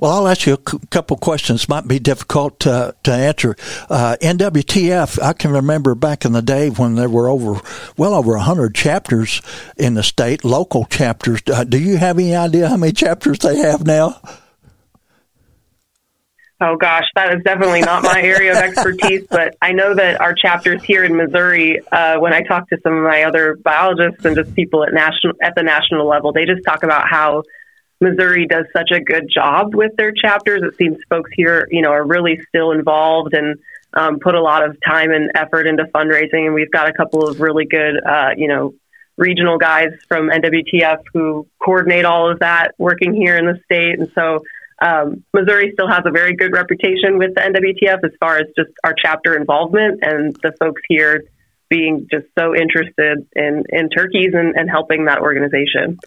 Well, 0.00 0.12
I'll 0.12 0.28
ask 0.28 0.46
you 0.46 0.54
a 0.54 0.70
c- 0.70 0.78
couple 0.90 1.16
questions. 1.16 1.68
Might 1.68 1.86
be 1.86 1.98
difficult 1.98 2.60
to, 2.60 2.94
to 3.04 3.12
answer. 3.12 3.56
Uh, 3.88 4.16
NWTF, 4.20 5.22
I 5.22 5.32
can 5.32 5.52
remember 5.52 5.94
back 5.94 6.24
in 6.24 6.32
the 6.32 6.42
day 6.42 6.70
when 6.70 6.96
there 6.96 7.08
were 7.08 7.28
over, 7.28 7.60
well 7.96 8.14
over 8.14 8.32
100 8.32 8.74
chapters 8.74 9.40
in 9.76 9.94
the 9.94 10.02
state, 10.02 10.44
local 10.44 10.84
chapters. 10.86 11.40
Uh, 11.46 11.64
do 11.64 11.78
you 11.78 11.96
have 11.96 12.18
any 12.18 12.34
idea 12.34 12.68
how 12.68 12.76
many 12.76 12.92
chapters 12.92 13.38
they 13.38 13.58
have 13.58 13.86
now? 13.86 14.20
Oh 16.62 16.76
gosh, 16.76 17.04
that 17.14 17.34
is 17.34 17.42
definitely 17.42 17.80
not 17.80 18.02
my 18.02 18.20
area 18.20 18.52
of 18.52 18.58
expertise, 18.62 19.26
but 19.30 19.56
I 19.62 19.72
know 19.72 19.94
that 19.94 20.20
our 20.20 20.34
chapters 20.34 20.82
here 20.82 21.04
in 21.04 21.16
Missouri, 21.16 21.80
uh, 21.90 22.18
when 22.18 22.34
I 22.34 22.42
talk 22.42 22.68
to 22.68 22.78
some 22.82 22.92
of 22.98 23.02
my 23.02 23.24
other 23.24 23.56
biologists 23.56 24.24
and 24.26 24.36
just 24.36 24.54
people 24.54 24.84
at 24.84 24.92
national 24.92 25.34
at 25.42 25.54
the 25.54 25.62
national 25.62 26.06
level, 26.06 26.32
they 26.32 26.44
just 26.44 26.62
talk 26.66 26.82
about 26.82 27.08
how 27.08 27.44
Missouri 28.02 28.46
does 28.46 28.66
such 28.74 28.90
a 28.90 29.00
good 29.00 29.28
job 29.32 29.74
with 29.74 29.96
their 29.96 30.12
chapters. 30.12 30.62
It 30.62 30.76
seems 30.76 30.98
folks 31.08 31.30
here, 31.34 31.66
you 31.70 31.80
know, 31.80 31.90
are 31.90 32.04
really 32.04 32.38
still 32.48 32.72
involved 32.72 33.32
and 33.32 33.58
um, 33.94 34.18
put 34.20 34.34
a 34.34 34.42
lot 34.42 34.62
of 34.62 34.76
time 34.86 35.10
and 35.12 35.30
effort 35.34 35.66
into 35.66 35.84
fundraising. 35.84 36.46
And 36.46 36.54
we've 36.54 36.70
got 36.70 36.88
a 36.88 36.92
couple 36.92 37.26
of 37.26 37.40
really 37.40 37.64
good, 37.66 38.02
uh, 38.04 38.30
you 38.36 38.48
know, 38.48 38.74
regional 39.16 39.58
guys 39.58 39.90
from 40.08 40.30
NWTF 40.30 41.02
who 41.12 41.46
coordinate 41.62 42.04
all 42.04 42.30
of 42.30 42.40
that 42.40 42.74
working 42.78 43.14
here 43.14 43.36
in 43.36 43.46
the 43.46 43.58
state. 43.64 43.98
And 43.98 44.10
so 44.14 44.40
um, 44.80 45.24
Missouri 45.34 45.70
still 45.74 45.88
has 45.88 46.02
a 46.06 46.10
very 46.10 46.34
good 46.34 46.52
reputation 46.52 47.18
with 47.18 47.34
the 47.34 47.40
NWTF 47.40 48.04
as 48.04 48.12
far 48.18 48.38
as 48.38 48.46
just 48.56 48.70
our 48.84 48.94
chapter 49.00 49.36
involvement 49.36 50.00
and 50.02 50.34
the 50.42 50.52
folks 50.58 50.82
here 50.88 51.24
being 51.68 52.08
just 52.10 52.26
so 52.36 52.54
interested 52.54 53.26
in, 53.36 53.62
in 53.68 53.88
turkeys 53.90 54.32
and, 54.34 54.56
and 54.56 54.68
helping 54.68 55.04
that 55.04 55.20
organization. 55.20 55.98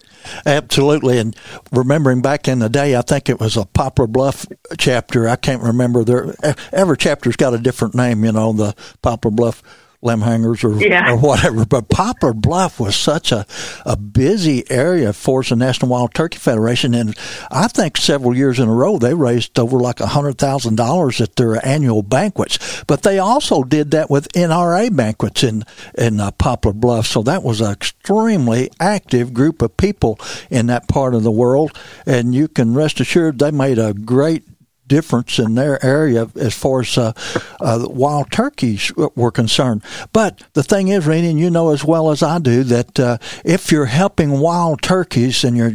Absolutely. 0.44 1.18
And 1.18 1.34
remembering 1.72 2.20
back 2.20 2.46
in 2.46 2.58
the 2.58 2.68
day, 2.68 2.94
I 2.94 3.00
think 3.00 3.30
it 3.30 3.40
was 3.40 3.56
a 3.56 3.64
Poplar 3.64 4.06
Bluff 4.06 4.46
chapter. 4.76 5.26
I 5.26 5.36
can't 5.36 5.62
remember. 5.62 6.04
There, 6.04 6.34
every 6.70 6.98
chapter's 6.98 7.36
got 7.36 7.54
a 7.54 7.58
different 7.58 7.94
name, 7.94 8.24
you 8.24 8.32
know, 8.32 8.52
the 8.52 8.76
Poplar 9.00 9.30
Bluff 9.30 9.62
limb 10.04 10.20
hangers 10.20 10.62
or, 10.62 10.74
yeah. 10.76 11.12
or 11.12 11.16
whatever. 11.16 11.64
But 11.64 11.88
Poplar 11.88 12.32
Bluff 12.34 12.78
was 12.78 12.94
such 12.94 13.32
a, 13.32 13.46
a 13.84 13.96
busy 13.96 14.70
area 14.70 15.12
for 15.12 15.42
the 15.42 15.56
National 15.56 15.90
Wild 15.90 16.14
Turkey 16.14 16.38
Federation. 16.38 16.94
And 16.94 17.16
I 17.50 17.68
think 17.68 17.96
several 17.96 18.36
years 18.36 18.58
in 18.58 18.68
a 18.68 18.72
row, 18.72 18.98
they 18.98 19.14
raised 19.14 19.58
over 19.58 19.78
like 19.78 20.00
a 20.00 20.04
$100,000 20.04 21.20
at 21.20 21.36
their 21.36 21.66
annual 21.66 22.02
banquets. 22.02 22.84
But 22.86 23.02
they 23.02 23.18
also 23.18 23.62
did 23.62 23.90
that 23.92 24.10
with 24.10 24.32
NRA 24.32 24.94
banquets 24.94 25.42
in, 25.42 25.64
in 25.96 26.20
uh, 26.20 26.30
Poplar 26.32 26.74
Bluff. 26.74 27.06
So 27.06 27.22
that 27.22 27.42
was 27.42 27.60
an 27.60 27.72
extremely 27.72 28.70
active 28.78 29.32
group 29.32 29.62
of 29.62 29.76
people 29.76 30.18
in 30.50 30.66
that 30.66 30.88
part 30.88 31.14
of 31.14 31.22
the 31.22 31.30
world. 31.30 31.76
And 32.06 32.34
you 32.34 32.48
can 32.48 32.74
rest 32.74 33.00
assured 33.00 33.38
they 33.38 33.50
made 33.50 33.78
a 33.78 33.94
great 33.94 34.44
difference 34.86 35.38
in 35.38 35.54
their 35.54 35.84
area 35.84 36.28
as 36.36 36.54
far 36.54 36.80
as 36.80 36.96
uh, 36.98 37.12
uh, 37.60 37.86
wild 37.88 38.30
turkeys 38.30 38.92
were 38.96 39.30
concerned. 39.30 39.82
But 40.12 40.44
the 40.52 40.62
thing 40.62 40.88
is, 40.88 41.06
Renee, 41.06 41.30
and 41.30 41.40
you 41.40 41.50
know 41.50 41.70
as 41.70 41.84
well 41.84 42.10
as 42.10 42.22
I 42.22 42.38
do, 42.38 42.64
that 42.64 43.00
uh, 43.00 43.18
if 43.44 43.72
you're 43.72 43.86
helping 43.86 44.40
wild 44.40 44.82
turkeys 44.82 45.44
and 45.44 45.56
you're 45.56 45.72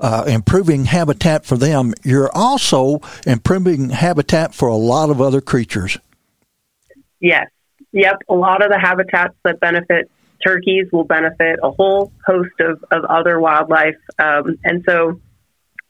uh, 0.00 0.24
improving 0.26 0.86
habitat 0.86 1.46
for 1.46 1.56
them, 1.56 1.94
you're 2.02 2.30
also 2.34 3.00
improving 3.26 3.90
habitat 3.90 4.54
for 4.54 4.68
a 4.68 4.76
lot 4.76 5.10
of 5.10 5.20
other 5.20 5.40
creatures. 5.40 5.98
Yes. 7.20 7.48
Yep. 7.92 8.22
A 8.28 8.34
lot 8.34 8.64
of 8.64 8.70
the 8.70 8.78
habitats 8.78 9.34
that 9.44 9.60
benefit 9.60 10.10
turkeys 10.44 10.88
will 10.92 11.04
benefit 11.04 11.60
a 11.62 11.70
whole 11.70 12.12
host 12.26 12.50
of, 12.58 12.84
of 12.90 13.04
other 13.04 13.38
wildlife. 13.38 13.96
Um, 14.18 14.58
and 14.64 14.82
so 14.84 15.20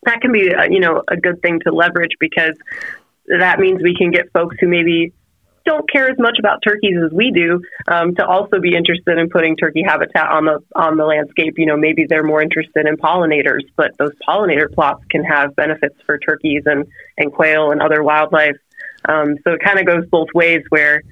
that 0.04 0.20
can 0.20 0.32
be, 0.32 0.52
uh, 0.54 0.64
you 0.64 0.80
know, 0.80 1.02
a 1.08 1.16
good 1.16 1.40
thing 1.42 1.60
to 1.60 1.72
leverage 1.72 2.12
because 2.18 2.56
that 3.26 3.60
means 3.60 3.82
we 3.82 3.94
can 3.94 4.10
get 4.10 4.32
folks 4.32 4.56
who 4.60 4.68
maybe 4.68 5.12
don't 5.64 5.88
care 5.90 6.10
as 6.10 6.18
much 6.18 6.38
about 6.38 6.58
turkeys 6.66 6.96
as 7.04 7.12
we 7.12 7.30
do 7.30 7.62
um, 7.86 8.14
to 8.16 8.26
also 8.26 8.58
be 8.60 8.74
interested 8.74 9.16
in 9.18 9.28
putting 9.30 9.56
turkey 9.56 9.82
habitat 9.82 10.28
on 10.28 10.44
the 10.44 10.58
on 10.74 10.96
the 10.96 11.04
landscape. 11.04 11.54
You 11.56 11.66
know, 11.66 11.76
maybe 11.76 12.04
they're 12.08 12.24
more 12.24 12.42
interested 12.42 12.86
in 12.86 12.96
pollinators, 12.96 13.62
but 13.76 13.96
those 13.98 14.12
pollinator 14.28 14.72
plots 14.72 15.04
can 15.10 15.22
have 15.24 15.54
benefits 15.54 15.94
for 16.04 16.18
turkeys 16.18 16.62
and 16.66 16.86
and 17.16 17.32
quail 17.32 17.70
and 17.70 17.80
other 17.80 18.02
wildlife. 18.02 18.56
Um, 19.08 19.36
so 19.44 19.52
it 19.52 19.60
kind 19.64 19.78
of 19.78 19.86
goes 19.86 20.04
both 20.10 20.28
ways, 20.34 20.62
where 20.70 21.02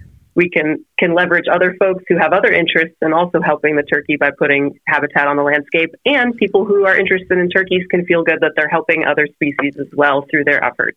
we 0.41 0.49
can 0.49 0.83
can 0.99 1.15
leverage 1.15 1.45
other 1.53 1.77
folks 1.79 2.03
who 2.09 2.17
have 2.17 2.33
other 2.33 2.51
interests 2.51 2.97
and 3.03 3.13
also 3.13 3.43
helping 3.43 3.77
the 3.77 3.83
turkey 3.83 4.17
by 4.17 4.31
putting 4.31 4.81
habitat 4.87 5.29
on 5.29 5.37
the 5.37 5.43
landscape. 5.43 5.95
And 6.07 6.35
people 6.35 6.65
who 6.65 6.87
are 6.87 6.97
interested 6.97 7.37
in 7.37 7.51
turkeys 7.51 7.87
can 7.91 8.07
feel 8.07 8.25
good 8.25 8.39
that 8.41 8.53
they're 8.57 8.71
helping 8.71 9.05
other 9.05 9.27
species 9.35 9.77
as 9.79 9.89
well 9.93 10.25
through 10.31 10.45
their 10.45 10.65
efforts. 10.65 10.97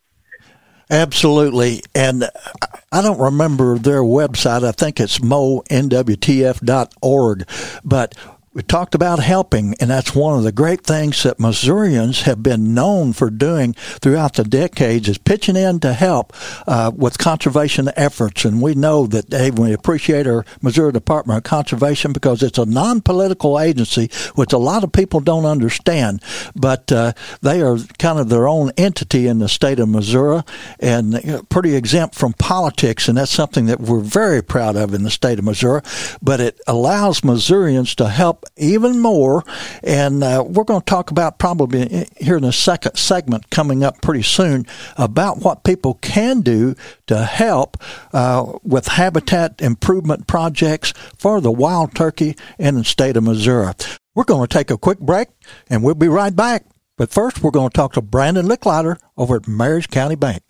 Absolutely. 0.90 1.82
And 1.94 2.24
I 2.90 3.02
don't 3.02 3.20
remember 3.20 3.76
their 3.76 4.02
website. 4.02 4.64
I 4.64 4.72
think 4.72 4.98
it's 4.98 5.18
monwtf.org. 5.18 5.68
But 7.84 8.14
we 8.54 8.62
talked 8.62 8.94
about 8.94 9.18
helping, 9.18 9.74
and 9.80 9.90
that's 9.90 10.14
one 10.14 10.38
of 10.38 10.44
the 10.44 10.52
great 10.52 10.84
things 10.84 11.24
that 11.24 11.40
Missourians 11.40 12.22
have 12.22 12.40
been 12.40 12.72
known 12.72 13.12
for 13.12 13.28
doing 13.28 13.72
throughout 13.72 14.34
the 14.34 14.44
decades 14.44 15.08
is 15.08 15.18
pitching 15.18 15.56
in 15.56 15.80
to 15.80 15.92
help 15.92 16.32
uh, 16.68 16.92
with 16.94 17.18
conservation 17.18 17.90
efforts. 17.96 18.44
And 18.44 18.62
we 18.62 18.76
know 18.76 19.08
that 19.08 19.32
hey, 19.32 19.50
we 19.50 19.72
appreciate 19.72 20.28
our 20.28 20.44
Missouri 20.62 20.92
Department 20.92 21.38
of 21.38 21.42
Conservation 21.42 22.12
because 22.12 22.44
it's 22.44 22.56
a 22.58 22.64
non-political 22.64 23.58
agency, 23.58 24.08
which 24.36 24.52
a 24.52 24.58
lot 24.58 24.84
of 24.84 24.92
people 24.92 25.18
don't 25.18 25.46
understand. 25.46 26.22
But 26.54 26.92
uh, 26.92 27.14
they 27.42 27.60
are 27.60 27.78
kind 27.98 28.20
of 28.20 28.28
their 28.28 28.46
own 28.46 28.70
entity 28.76 29.26
in 29.26 29.40
the 29.40 29.48
state 29.48 29.80
of 29.80 29.88
Missouri 29.88 30.42
and 30.78 31.48
pretty 31.48 31.74
exempt 31.74 32.14
from 32.14 32.34
politics, 32.34 33.08
and 33.08 33.18
that's 33.18 33.32
something 33.32 33.66
that 33.66 33.80
we're 33.80 33.98
very 33.98 34.44
proud 34.44 34.76
of 34.76 34.94
in 34.94 35.02
the 35.02 35.10
state 35.10 35.40
of 35.40 35.44
Missouri. 35.44 35.80
But 36.22 36.38
it 36.38 36.60
allows 36.68 37.24
Missourians 37.24 37.96
to 37.96 38.08
help 38.08 38.43
even 38.56 39.00
more. 39.00 39.44
And 39.82 40.22
uh, 40.22 40.44
we're 40.46 40.64
going 40.64 40.80
to 40.80 40.84
talk 40.84 41.10
about 41.10 41.38
probably 41.38 42.06
here 42.16 42.36
in 42.36 42.42
the 42.42 42.52
second 42.52 42.96
segment 42.96 43.50
coming 43.50 43.82
up 43.82 44.00
pretty 44.02 44.22
soon 44.22 44.66
about 44.96 45.38
what 45.38 45.64
people 45.64 45.94
can 45.94 46.40
do 46.40 46.74
to 47.06 47.24
help 47.24 47.76
uh, 48.12 48.52
with 48.62 48.86
habitat 48.86 49.60
improvement 49.60 50.26
projects 50.26 50.92
for 51.16 51.40
the 51.40 51.52
wild 51.52 51.94
turkey 51.94 52.36
in 52.58 52.76
the 52.76 52.84
state 52.84 53.16
of 53.16 53.24
Missouri. 53.24 53.72
We're 54.14 54.24
going 54.24 54.46
to 54.46 54.52
take 54.52 54.70
a 54.70 54.78
quick 54.78 54.98
break 54.98 55.28
and 55.68 55.82
we'll 55.82 55.94
be 55.94 56.08
right 56.08 56.34
back. 56.34 56.64
But 56.96 57.10
first, 57.10 57.42
we're 57.42 57.50
going 57.50 57.70
to 57.70 57.74
talk 57.74 57.94
to 57.94 58.02
Brandon 58.02 58.46
Licklider 58.46 58.98
over 59.16 59.36
at 59.36 59.48
Maries 59.48 59.86
County 59.86 60.14
Bank. 60.14 60.42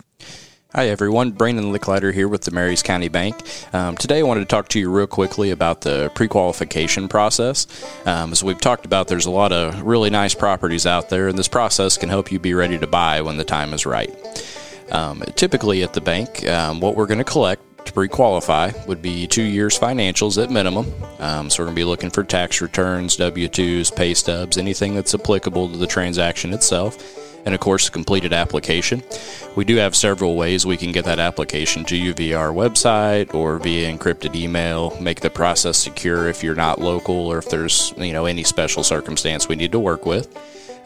Hi, 0.77 0.89
everyone. 0.89 1.31
Brandon 1.31 1.73
Licklider 1.73 2.13
here 2.13 2.27
with 2.27 2.41
the 2.43 2.51
Maries 2.51 2.83
County 2.83 3.07
Bank. 3.07 3.37
Um, 3.73 3.97
today, 3.97 4.19
I 4.19 4.23
wanted 4.23 4.41
to 4.41 4.47
talk 4.47 4.67
to 4.71 4.81
you 4.81 4.91
real 4.91 5.07
quickly 5.07 5.53
about 5.53 5.83
the 5.83 6.11
pre 6.17 6.27
qualification 6.27 7.07
process. 7.07 7.69
Um, 8.05 8.33
as 8.33 8.43
we've 8.43 8.61
talked 8.61 8.85
about, 8.85 9.07
there's 9.07 9.27
a 9.27 9.31
lot 9.31 9.53
of 9.53 9.83
really 9.83 10.11
nice 10.11 10.35
properties 10.35 10.85
out 10.85 11.11
there, 11.11 11.29
and 11.29 11.39
this 11.39 11.47
process 11.47 11.97
can 11.97 12.09
help 12.09 12.33
you 12.33 12.41
be 12.41 12.55
ready 12.55 12.77
to 12.77 12.89
buy 12.89 13.21
when 13.21 13.37
the 13.37 13.45
time 13.45 13.73
is 13.73 13.87
right. 13.87 14.13
Um, 14.91 15.23
typically, 15.37 15.85
at 15.85 15.93
the 15.93 16.01
bank, 16.01 16.45
um, 16.49 16.81
what 16.81 16.97
we're 16.97 17.07
going 17.07 17.19
to 17.19 17.25
collect 17.25 17.63
to 17.85 17.93
pre-qualify 17.93 18.73
would 18.87 19.03
be 19.03 19.27
two 19.27 19.43
years 19.43 19.79
financials 19.79 20.43
at 20.43 20.51
minimum. 20.51 20.93
Um, 21.19 21.51
so 21.51 21.63
we're 21.63 21.67
going 21.67 21.77
to 21.77 21.81
be 21.81 21.85
looking 21.85 22.11
for 22.11 22.25
tax 22.25 22.61
returns, 22.61 23.17
W-2s, 23.17 23.95
pay 23.95 24.15
stubs, 24.15 24.59
anything 24.59 24.95
that's 24.95 25.15
applicable 25.15 25.71
to 25.71 25.77
the 25.77 25.87
transaction 25.87 26.53
itself 26.53 26.99
and 27.45 27.55
of 27.55 27.61
course, 27.61 27.89
a 27.89 27.91
completed 27.91 28.33
application. 28.33 29.03
We 29.55 29.65
do 29.65 29.77
have 29.77 29.95
several 29.95 30.37
ways 30.37 30.65
we 30.65 30.77
can 30.77 30.93
get 30.93 31.05
that 31.05 31.19
application 31.19 31.85
to 31.87 31.97
you 31.97 32.15
via 32.15 32.39
our 32.39 32.51
website 32.51 33.35
or 33.35 33.59
via 33.59 33.93
encrypted 33.93 34.35
email. 34.35 34.99
Make 35.01 35.21
the 35.21 35.31
process 35.31 35.77
secure 35.77 36.29
if 36.29 36.43
you're 36.43 36.55
not 36.55 36.81
local 36.81 37.15
or 37.15 37.39
if 37.39 37.49
there's 37.49 37.93
you 37.97 38.13
know 38.13 38.27
any 38.27 38.45
special 38.45 38.83
circumstance 38.83 39.49
we 39.49 39.57
need 39.57 39.73
to 39.73 39.79
work 39.79 40.07
with. 40.07 40.35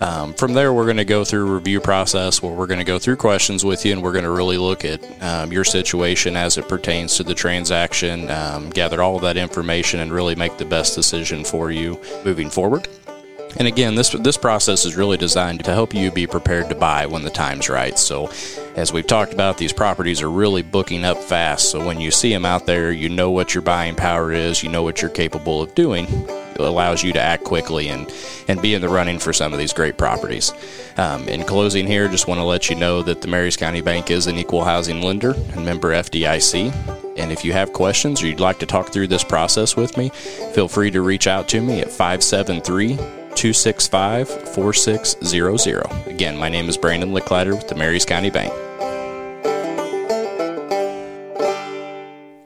Um, 0.01 0.33
from 0.35 0.53
there, 0.53 0.73
we're 0.73 0.85
going 0.85 0.99
to 0.99 1.05
go 1.05 1.25
through 1.25 1.49
a 1.49 1.55
review 1.55 1.81
process 1.81 2.41
where 2.41 2.53
we're 2.53 2.69
going 2.69 2.79
to 2.79 2.85
go 2.85 2.99
through 2.99 3.17
questions 3.17 3.65
with 3.65 3.85
you 3.85 3.93
and 3.93 4.03
we're 4.03 4.13
going 4.13 4.25
to 4.25 4.31
really 4.31 4.59
look 4.59 4.85
at 4.85 5.01
um, 5.23 5.53
your 5.53 5.65
situation 5.65 6.37
as 6.37 6.57
it 6.57 6.69
pertains 6.69 7.17
to 7.17 7.25
the 7.25 7.35
transaction, 7.35 8.31
um, 8.31 8.71
gather 8.71 9.03
all 9.03 9.17
of 9.17 9.23
that 9.23 9.37
information, 9.37 10.01
and 10.01 10.13
really 10.13 10.37
make 10.37 10.57
the 10.57 10.65
best 10.65 10.95
decision 10.95 11.45
for 11.45 11.73
you 11.73 12.01
moving 12.25 12.49
forward. 12.49 12.87
And 13.57 13.67
again, 13.67 13.95
this 13.95 14.11
this 14.11 14.37
process 14.37 14.85
is 14.85 14.95
really 14.95 15.17
designed 15.17 15.65
to 15.65 15.73
help 15.73 15.95
you 15.95 16.13
be 16.13 16.27
prepared 16.27 16.69
to 16.69 16.75
buy 16.75 17.07
when 17.07 17.23
the 17.23 17.31
time's 17.31 17.69
right. 17.69 17.99
So, 17.99 18.31
as 18.77 18.93
we've 18.93 19.07
talked 19.07 19.33
about, 19.33 19.59
these 19.59 19.73
properties 19.73 20.23
are 20.23 20.31
really 20.31 20.63
booking 20.63 21.05
up 21.05 21.19
fast. 21.19 21.71
So 21.71 21.85
when 21.85 21.99
you 21.99 22.11
see 22.11 22.33
them 22.33 22.45
out 22.45 22.67
there, 22.67 22.93
you 22.93 23.09
know 23.09 23.31
what 23.31 23.55
your 23.55 23.63
buying 23.63 23.97
power 23.97 24.33
is, 24.33 24.63
you 24.63 24.69
know 24.69 24.83
what 24.83 25.01
you're 25.01 25.11
capable 25.11 25.63
of 25.63 25.75
doing. 25.75 26.07
Allows 26.59 27.03
you 27.03 27.13
to 27.13 27.21
act 27.21 27.45
quickly 27.45 27.89
and 27.89 28.13
and 28.49 28.61
be 28.61 28.75
in 28.75 28.81
the 28.81 28.89
running 28.89 29.19
for 29.19 29.33
some 29.33 29.53
of 29.53 29.59
these 29.59 29.73
great 29.73 29.97
properties. 29.97 30.53
Um, 30.97 31.29
in 31.29 31.45
closing, 31.45 31.87
here, 31.87 32.09
just 32.09 32.27
want 32.27 32.39
to 32.39 32.45
let 32.45 32.69
you 32.69 32.77
know 32.77 33.03
that 33.03 33.21
the 33.21 33.29
Maries 33.29 33.57
County 33.57 33.81
Bank 33.81 34.11
is 34.11 34.27
an 34.27 34.37
equal 34.37 34.65
housing 34.65 35.03
lender 35.03 35.35
and 35.53 35.65
member 35.65 35.91
FDIC. 35.91 37.17
And 37.17 37.33
if 37.33 37.45
you 37.45 37.53
have 37.53 37.73
questions 37.73 38.23
or 38.23 38.27
you'd 38.27 38.41
like 38.41 38.59
to 38.61 38.67
talk 38.67 38.93
through 38.93 39.09
this 39.09 39.25
process 39.25 39.77
with 39.77 39.97
me, 39.97 40.11
feel 40.55 40.69
free 40.69 40.91
to 40.93 41.03
reach 41.03 41.27
out 41.27 41.49
to 41.49 41.61
me 41.61 41.81
at 41.81 41.91
573 41.91 42.97
265 42.97 44.29
4600. 44.55 46.07
Again, 46.07 46.37
my 46.37 46.49
name 46.49 46.69
is 46.69 46.77
Brandon 46.77 47.11
Licklider 47.11 47.55
with 47.55 47.69
the 47.69 47.75
Maries 47.75 48.05
County 48.05 48.31
Bank. 48.31 48.53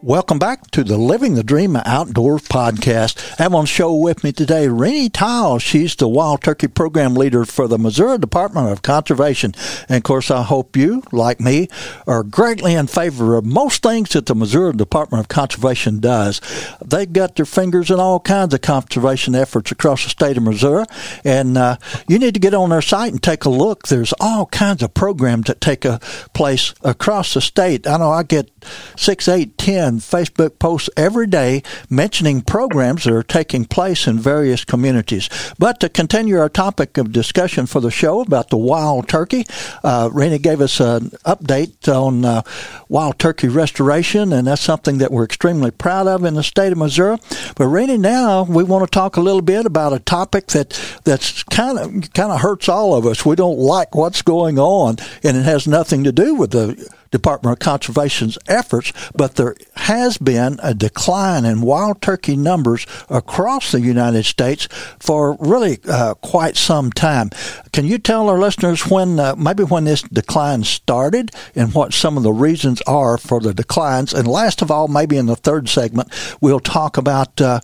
Welcome 0.05 0.41
back 0.41 0.69
to 0.73 0.83
the 0.83 0.97
Living 0.97 1.37
the 1.37 1.45
Dream 1.45 1.77
Outdoors 1.77 2.43
podcast. 2.49 3.39
I 3.39 3.45
have 3.45 3.55
on 3.55 3.67
show 3.67 3.95
with 3.95 4.25
me 4.25 4.33
today 4.33 4.67
Renee 4.67 5.11
Tyl. 5.11 5.61
She's 5.61 5.95
the 5.95 6.09
Wild 6.09 6.43
Turkey 6.43 6.67
Program 6.67 7.15
Leader 7.15 7.45
for 7.45 7.69
the 7.69 7.79
Missouri 7.79 8.19
Department 8.19 8.69
of 8.73 8.83
Conservation. 8.83 9.55
And 9.89 9.99
of 9.99 10.03
course, 10.03 10.29
I 10.29 10.43
hope 10.43 10.77
you, 10.77 11.05
like 11.13 11.39
me, 11.39 11.69
are 12.09 12.25
greatly 12.25 12.75
in 12.75 12.89
favor 12.89 13.37
of 13.37 13.45
most 13.45 13.85
things 13.85 14.11
that 14.11 14.27
the 14.27 14.35
Missouri 14.35 14.73
Department 14.73 15.21
of 15.21 15.29
Conservation 15.29 16.01
does. 16.01 16.41
They've 16.85 17.13
got 17.13 17.37
their 17.37 17.47
fingers 17.47 17.89
in 17.89 18.01
all 18.01 18.19
kinds 18.19 18.55
of 18.55 18.61
conservation 18.61 19.37
efforts 19.37 19.71
across 19.71 20.03
the 20.03 20.11
state 20.11 20.37
of 20.37 20.43
Missouri. 20.43 20.85
And 21.23 21.57
uh, 21.57 21.77
you 22.09 22.19
need 22.19 22.35
to 22.35 22.41
get 22.41 22.55
on 22.55 22.71
their 22.71 22.83
site 22.83 23.13
and 23.13 23.23
take 23.23 23.45
a 23.45 23.51
look. 23.51 23.87
There's 23.87 24.13
all 24.19 24.47
kinds 24.47 24.83
of 24.83 24.95
programs 24.95 25.47
that 25.47 25.61
take 25.61 25.85
a 25.85 26.01
place 26.35 26.75
across 26.83 27.35
the 27.35 27.41
state. 27.41 27.87
I 27.87 27.99
know 27.99 28.11
I 28.11 28.25
get 28.25 28.51
six, 28.97 29.29
eight, 29.29 29.59
ten 29.59 29.99
Facebook 29.99 30.59
posts 30.59 30.91
every 30.97 31.27
day 31.27 31.63
mentioning 31.89 32.43
programs 32.43 33.05
that 33.05 33.13
are 33.13 33.23
taking 33.23 33.65
place 33.65 34.07
in 34.07 34.19
various 34.19 34.65
communities. 34.65 35.29
But 35.59 35.81
to 35.81 35.89
continue 35.89 36.39
our 36.39 36.49
topic 36.49 36.99
of 36.99 37.13
discussion 37.13 37.67
for 37.67 37.81
the 37.81 37.91
show 37.91 38.21
about 38.21 38.51
the 38.51 38.57
wild 38.57 39.09
turkey, 39.09 39.47
uh, 39.85 40.09
gave 40.39 40.61
us 40.61 40.81
an 40.81 41.11
update 41.25 41.89
on 41.89 42.25
uh, 42.25 42.43
wild 42.89 43.19
turkey 43.19 43.49
restoration, 43.49 44.33
and 44.33 44.47
that's 44.47 44.63
something 44.63 44.99
that 44.99 45.11
we're 45.11 45.25
extremely 45.25 45.71
proud 45.71 46.07
of 46.07 46.25
in 46.25 46.35
the 46.35 46.43
state 46.43 46.73
of 46.73 46.79
Missouri. 46.79 47.19
But 47.57 47.67
Renee, 47.67 47.99
now 47.99 48.45
we 48.45 48.65
want 48.65 48.85
to 48.85 48.91
talk 48.91 49.17
a 49.17 49.21
little 49.21 49.43
bit 49.43 49.67
about 49.67 49.93
a 49.93 49.99
topic 49.99 50.49
that 50.49 50.71
that's 51.05 51.43
kind 51.45 51.79
of 51.79 52.13
kind 52.13 52.33
of 52.33 52.41
hurts 52.41 52.69
all 52.69 52.95
of 52.95 53.07
us. 53.07 53.25
We 53.25 53.37
don't 53.37 53.59
like 53.59 53.95
what's 53.95 54.23
going 54.23 54.59
on, 54.59 54.97
and 55.23 55.37
it 55.37 55.45
has 55.45 55.67
nothing 55.67 56.05
to 56.05 56.13
do 56.13 56.35
with 56.35 56.51
the 56.51 56.89
Department 57.13 57.53
of 57.53 57.61
Conservation's 57.61 58.39
efforts, 58.49 58.93
but 59.15 59.37
there 59.37 59.55
has 59.77 60.19
been 60.19 60.59
a 60.63 60.75
decline 60.75 61.45
in 61.45 61.61
wild 61.61 62.03
turkey 62.03 62.37
numbers 62.37 62.87
across 63.09 63.71
the 63.71 63.81
United 63.81 64.25
States 64.25 64.67
for 64.99 65.37
really 65.39 65.79
uh, 65.89 66.15
quite 66.15 66.57
some 66.57 66.91
time. 66.91 67.31
Can 67.73 67.87
you 67.87 67.99
tell 67.99 68.29
our 68.29 68.39
listeners 68.39 68.91
when, 68.91 69.21
uh, 69.21 69.37
maybe 69.37 69.63
when 69.63 69.85
this 69.85 70.03
decline 70.03 70.65
started 70.65 71.31
and 71.55 71.75
what 71.75 71.93
some 71.93 72.17
of 72.17 72.23
the 72.23 72.33
reasons 72.33 72.83
are 72.83 73.19
for 73.19 73.41
the 73.41 73.55
declines? 73.55 74.13
And 74.13 74.27
last 74.27 74.63
of 74.63 74.71
all, 74.71 74.89
maybe 74.89 75.17
in 75.17 75.27
the 75.27 75.37
third 75.37 75.69
segment, 75.69 76.11
we'll 76.41 76.61
talk 76.61 76.97
about 76.97 77.41
uh, 77.41 77.61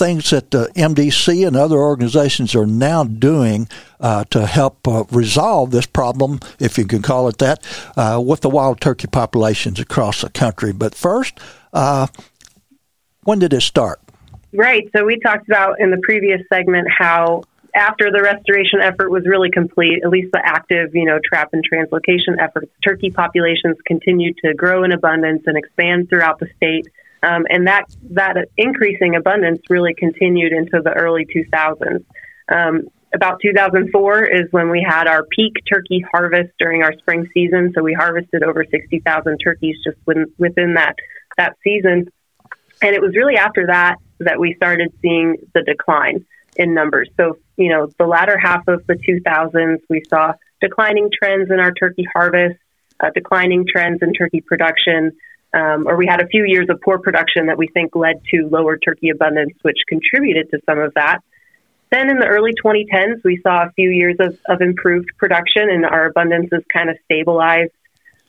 things 0.00 0.30
that 0.30 0.50
the 0.50 0.70
MDC 0.74 1.46
and 1.46 1.54
other 1.54 1.76
organizations 1.76 2.54
are 2.54 2.66
now 2.66 3.04
doing 3.04 3.68
uh, 4.00 4.24
to 4.30 4.46
help 4.46 4.88
uh, 4.88 5.04
resolve 5.12 5.70
this 5.70 5.86
problem, 5.86 6.40
if 6.58 6.78
you 6.78 6.86
can 6.86 7.02
call 7.02 7.28
it 7.28 7.36
that, 7.38 7.62
uh, 7.96 8.20
with 8.24 8.40
the 8.40 8.48
wild 8.48 8.80
turkey 8.80 9.06
populations 9.06 9.78
across 9.78 10.22
the 10.22 10.30
country. 10.30 10.72
But 10.72 10.94
first, 10.94 11.38
uh, 11.74 12.06
when 13.24 13.38
did 13.38 13.52
it 13.52 13.60
start? 13.60 14.00
Right. 14.54 14.88
So 14.96 15.04
we 15.04 15.20
talked 15.20 15.46
about 15.46 15.78
in 15.80 15.90
the 15.90 16.00
previous 16.02 16.40
segment 16.52 16.88
how 16.90 17.42
after 17.74 18.10
the 18.10 18.22
restoration 18.22 18.80
effort 18.80 19.10
was 19.10 19.24
really 19.26 19.50
complete, 19.50 20.02
at 20.02 20.10
least 20.10 20.32
the 20.32 20.40
active, 20.42 20.94
you 20.94 21.04
know, 21.04 21.20
trap 21.22 21.50
and 21.52 21.62
translocation 21.62 22.40
efforts, 22.40 22.72
turkey 22.82 23.10
populations 23.10 23.76
continued 23.86 24.36
to 24.44 24.54
grow 24.54 24.82
in 24.82 24.92
abundance 24.92 25.42
and 25.46 25.56
expand 25.56 26.08
throughout 26.08 26.38
the 26.40 26.48
state. 26.56 26.88
Um, 27.22 27.44
and 27.50 27.66
that 27.66 27.84
that 28.10 28.36
increasing 28.56 29.14
abundance 29.14 29.60
really 29.68 29.94
continued 29.94 30.52
into 30.52 30.80
the 30.82 30.92
early 30.92 31.26
2000s. 31.26 32.04
Um, 32.48 32.88
about 33.14 33.40
2004 33.42 34.24
is 34.24 34.44
when 34.52 34.70
we 34.70 34.84
had 34.88 35.06
our 35.06 35.24
peak 35.24 35.54
turkey 35.70 36.04
harvest 36.12 36.50
during 36.58 36.82
our 36.82 36.92
spring 36.98 37.28
season. 37.34 37.72
So 37.74 37.82
we 37.82 37.92
harvested 37.92 38.42
over 38.42 38.64
60,000 38.64 39.38
turkeys 39.38 39.76
just 39.84 39.98
within, 40.06 40.32
within 40.38 40.74
that 40.74 40.94
that 41.36 41.56
season. 41.64 42.08
And 42.82 42.94
it 42.94 43.02
was 43.02 43.14
really 43.14 43.36
after 43.36 43.66
that 43.66 43.96
that 44.20 44.38
we 44.38 44.54
started 44.54 44.92
seeing 45.02 45.36
the 45.54 45.62
decline 45.62 46.24
in 46.56 46.74
numbers. 46.74 47.08
So, 47.16 47.38
you 47.56 47.68
know, 47.68 47.88
the 47.98 48.06
latter 48.06 48.38
half 48.38 48.66
of 48.68 48.86
the 48.86 48.94
2000s, 48.94 49.78
we 49.88 50.02
saw 50.08 50.32
declining 50.60 51.10
trends 51.12 51.50
in 51.50 51.58
our 51.58 51.72
turkey 51.72 52.06
harvest, 52.12 52.58
uh, 53.00 53.10
declining 53.14 53.66
trends 53.66 54.02
in 54.02 54.12
turkey 54.12 54.40
production, 54.40 55.12
um, 55.52 55.86
or 55.88 55.96
we 55.96 56.06
had 56.06 56.20
a 56.20 56.26
few 56.26 56.44
years 56.44 56.68
of 56.68 56.80
poor 56.80 56.98
production 56.98 57.46
that 57.46 57.58
we 57.58 57.66
think 57.68 57.96
led 57.96 58.22
to 58.32 58.48
lower 58.48 58.78
turkey 58.78 59.10
abundance, 59.10 59.54
which 59.62 59.78
contributed 59.88 60.50
to 60.50 60.60
some 60.66 60.78
of 60.78 60.94
that. 60.94 61.18
Then 61.90 62.08
in 62.08 62.18
the 62.18 62.26
early 62.26 62.52
2010s, 62.64 63.24
we 63.24 63.40
saw 63.42 63.64
a 63.64 63.70
few 63.72 63.90
years 63.90 64.16
of, 64.20 64.38
of 64.46 64.60
improved 64.60 65.10
production 65.18 65.68
and 65.68 65.84
our 65.84 66.06
abundance 66.06 66.50
is 66.52 66.62
kind 66.72 66.88
of 66.88 66.96
stabilized. 67.04 67.72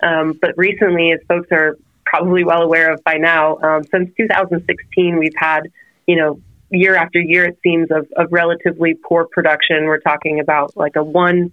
Um, 0.01 0.37
but 0.41 0.57
recently, 0.57 1.11
as 1.11 1.19
folks 1.27 1.47
are 1.51 1.77
probably 2.03 2.43
well 2.43 2.63
aware 2.63 2.91
of 2.91 3.03
by 3.03 3.17
now, 3.17 3.57
um, 3.57 3.83
since 3.83 4.09
2016, 4.17 5.17
we've 5.19 5.35
had, 5.37 5.61
you 6.07 6.15
know, 6.15 6.41
year 6.71 6.95
after 6.95 7.19
year, 7.19 7.45
it 7.45 7.59
seems, 7.61 7.91
of, 7.91 8.07
of 8.15 8.31
relatively 8.31 8.95
poor 8.95 9.27
production. 9.31 9.85
We're 9.85 9.99
talking 9.99 10.39
about 10.39 10.75
like 10.75 10.95
a 10.95 11.03
one 11.03 11.51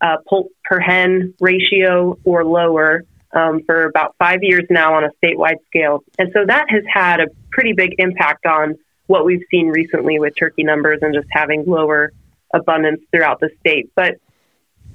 uh, 0.00 0.18
poult 0.28 0.48
per 0.64 0.78
hen 0.78 1.34
ratio 1.40 2.16
or 2.24 2.44
lower 2.44 3.02
um, 3.32 3.62
for 3.66 3.84
about 3.84 4.14
five 4.18 4.42
years 4.42 4.64
now 4.70 4.94
on 4.94 5.04
a 5.04 5.10
statewide 5.22 5.64
scale. 5.66 6.02
And 6.18 6.30
so 6.34 6.44
that 6.46 6.66
has 6.68 6.82
had 6.92 7.20
a 7.20 7.26
pretty 7.50 7.72
big 7.72 7.94
impact 7.98 8.46
on 8.46 8.76
what 9.06 9.24
we've 9.24 9.44
seen 9.50 9.68
recently 9.68 10.18
with 10.18 10.34
turkey 10.36 10.62
numbers 10.62 11.00
and 11.02 11.14
just 11.14 11.28
having 11.30 11.64
lower 11.66 12.12
abundance 12.52 13.00
throughout 13.12 13.40
the 13.40 13.50
state. 13.60 13.90
But 13.94 14.16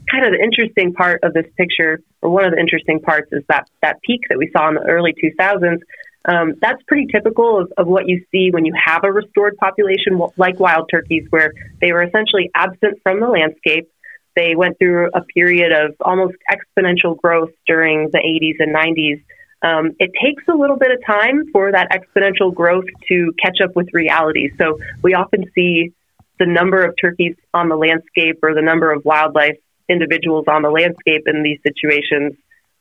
kind 0.10 0.26
of 0.26 0.32
the 0.32 0.42
interesting 0.42 0.94
part 0.94 1.24
of 1.24 1.34
this 1.34 1.46
picture, 1.58 2.02
or 2.22 2.30
one 2.30 2.46
of 2.46 2.52
the 2.52 2.60
interesting 2.60 3.00
parts, 3.00 3.30
is 3.32 3.44
that 3.50 3.70
that 3.82 4.02
peak 4.04 4.22
that 4.30 4.38
we 4.38 4.50
saw 4.56 4.70
in 4.70 4.76
the 4.76 4.82
early 4.82 5.14
2000s. 5.14 5.80
Um, 6.28 6.54
that's 6.60 6.82
pretty 6.88 7.06
typical 7.08 7.62
of, 7.62 7.74
of 7.78 7.88
what 7.88 8.08
you 8.08 8.26
see 8.32 8.50
when 8.52 8.66
you 8.66 8.74
have 8.84 9.04
a 9.04 9.12
restored 9.12 9.58
population 9.58 10.20
like 10.38 10.60
wild 10.60 10.90
turkeys, 10.90 11.26
where 11.30 11.54
they 11.82 11.92
were 11.92 12.04
essentially 12.04 12.50
absent 12.56 13.00
from 13.04 13.20
the 13.20 13.28
landscape. 13.28 13.90
They 14.36 14.56
went 14.56 14.78
through 14.78 15.10
a 15.14 15.22
period 15.22 15.72
of 15.72 15.96
almost 16.02 16.36
exponential 16.52 17.18
growth 17.18 17.52
during 17.66 18.10
the 18.12 18.20
80s 18.20 18.58
and 18.60 18.76
90s. 18.76 19.24
Um, 19.62 19.96
it 20.00 20.12
takes 20.22 20.44
a 20.48 20.54
little 20.54 20.78
bit 20.78 20.92
of 20.92 21.04
time 21.06 21.52
for 21.52 21.72
that 21.72 21.90
exponential 21.92 22.54
growth 22.54 22.86
to 23.08 23.34
catch 23.42 23.60
up 23.64 23.76
with 23.76 23.88
reality. 23.94 24.50
So 24.58 24.78
we 25.02 25.14
often 25.14 25.46
see 25.56 25.94
the 26.38 26.46
number 26.46 26.84
of 26.84 26.96
turkeys 27.00 27.36
on 27.54 27.70
the 27.70 27.78
landscape 27.78 28.40
or 28.44 28.54
the 28.54 28.62
number 28.62 28.92
of 28.92 29.06
wildlife 29.06 29.58
individuals 29.88 30.46
on 30.48 30.62
the 30.62 30.70
landscape 30.70 31.24
in 31.28 31.44
these 31.44 31.60
situations 31.64 32.34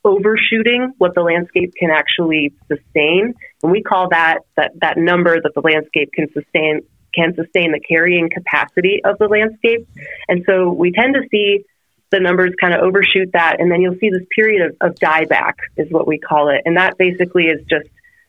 overshooting 0.04 0.92
what 0.98 1.14
the 1.14 1.22
landscape 1.22 1.72
can 1.78 1.90
actually 1.90 2.52
sustain. 2.68 3.34
And 3.62 3.72
we 3.72 3.82
call 3.82 4.08
that, 4.10 4.40
that, 4.56 4.72
that 4.80 4.98
number 4.98 5.40
that 5.40 5.52
the 5.54 5.62
landscape 5.62 6.10
can 6.12 6.26
sustain 6.32 6.82
can 7.14 7.35
sustain 7.35 7.72
the 7.72 7.81
carrying 7.81 8.31
capacity 8.31 9.00
of 9.05 9.18
the 9.18 9.29
landscape. 9.29 9.88
And 10.29 10.44
so 10.46 10.70
we 10.70 10.92
tend 10.92 11.14
to 11.14 11.22
see 11.31 11.64
the 12.11 12.20
numbers 12.20 12.53
kind 12.61 12.74
of 12.74 12.81
overshoot 12.81 13.33
that, 13.33 13.61
and 13.61 13.70
then 13.70 13.81
you'll 13.81 13.98
see 13.98 14.11
this 14.11 14.27
period 14.35 14.62
of, 14.62 14.77
of 14.81 14.94
dieback, 14.96 15.55
is 15.77 15.90
what 15.90 16.07
we 16.07 16.18
call 16.18 16.48
it. 16.48 16.62
And 16.64 16.77
that 16.77 16.96
basically 16.96 17.44
is 17.46 17.61
just 17.68 17.88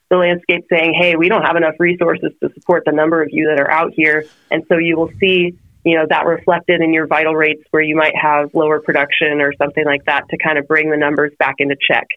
the 0.09 0.17
landscape 0.17 0.65
saying, 0.69 0.93
hey, 0.99 1.15
we 1.15 1.29
don't 1.29 1.43
have 1.43 1.55
enough 1.55 1.75
resources 1.79 2.31
to 2.41 2.51
support 2.53 2.83
the 2.85 2.91
number 2.91 3.21
of 3.21 3.29
you 3.31 3.47
that 3.49 3.59
are 3.59 3.69
out 3.69 3.93
here. 3.93 4.25
And 4.49 4.63
so 4.69 4.77
you 4.77 4.97
will 4.97 5.11
see 5.19 5.57
you 5.85 5.95
know 5.95 6.05
that 6.09 6.25
reflected 6.25 6.81
in 6.81 6.91
your 6.91 7.07
vital 7.07 7.35
rates 7.35 7.63
where 7.69 7.83
you 7.83 7.95
might 7.95 8.15
have 8.15 8.53
lower 8.53 8.81
production 8.81 9.39
or 9.39 9.53
something 9.53 9.85
like 9.85 10.03
that 10.05 10.27
to 10.29 10.37
kind 10.37 10.57
of 10.57 10.67
bring 10.67 10.89
the 10.89 10.97
numbers 10.97 11.31
back 11.37 11.55
into 11.59 11.75
check 11.79 12.07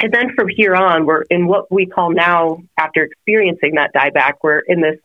and 0.00 0.12
then 0.12 0.34
from 0.34 0.48
here 0.48 0.74
on 0.74 1.04
we're 1.04 1.22
in 1.30 1.46
what 1.46 1.70
we 1.70 1.86
call 1.86 2.10
now 2.10 2.62
after 2.78 3.02
experiencing 3.02 3.74
that 3.74 3.92
dieback 3.94 4.34
we're 4.42 4.60
in 4.60 4.80
this 4.80 4.98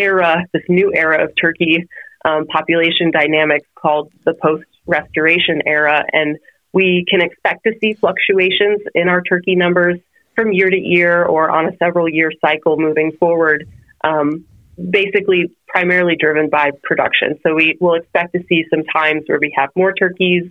era 0.00 0.44
this 0.52 0.62
new 0.68 0.92
era 0.94 1.24
of 1.24 1.32
turkey 1.40 1.86
um, 2.24 2.46
population 2.46 3.10
dynamics 3.10 3.66
called 3.74 4.12
the 4.24 4.34
post 4.34 4.64
restoration 4.86 5.62
era 5.66 6.04
and 6.12 6.38
we 6.72 7.04
can 7.08 7.20
expect 7.20 7.64
to 7.64 7.72
see 7.80 7.94
fluctuations 7.94 8.80
in 8.94 9.08
our 9.08 9.22
turkey 9.22 9.56
numbers 9.56 9.98
from 10.34 10.52
year 10.52 10.70
to 10.70 10.78
year 10.78 11.24
or 11.24 11.50
on 11.50 11.66
a 11.66 11.76
several 11.76 12.08
year 12.08 12.30
cycle 12.40 12.78
moving 12.78 13.12
forward 13.12 13.68
um, 14.02 14.44
basically 14.90 15.54
primarily 15.68 16.16
driven 16.18 16.48
by 16.48 16.70
production. 16.82 17.38
So 17.42 17.54
we 17.54 17.76
will 17.80 17.94
expect 17.94 18.32
to 18.34 18.42
see 18.48 18.64
some 18.70 18.84
times 18.84 19.24
where 19.26 19.38
we 19.38 19.52
have 19.56 19.70
more 19.76 19.92
turkeys, 19.92 20.44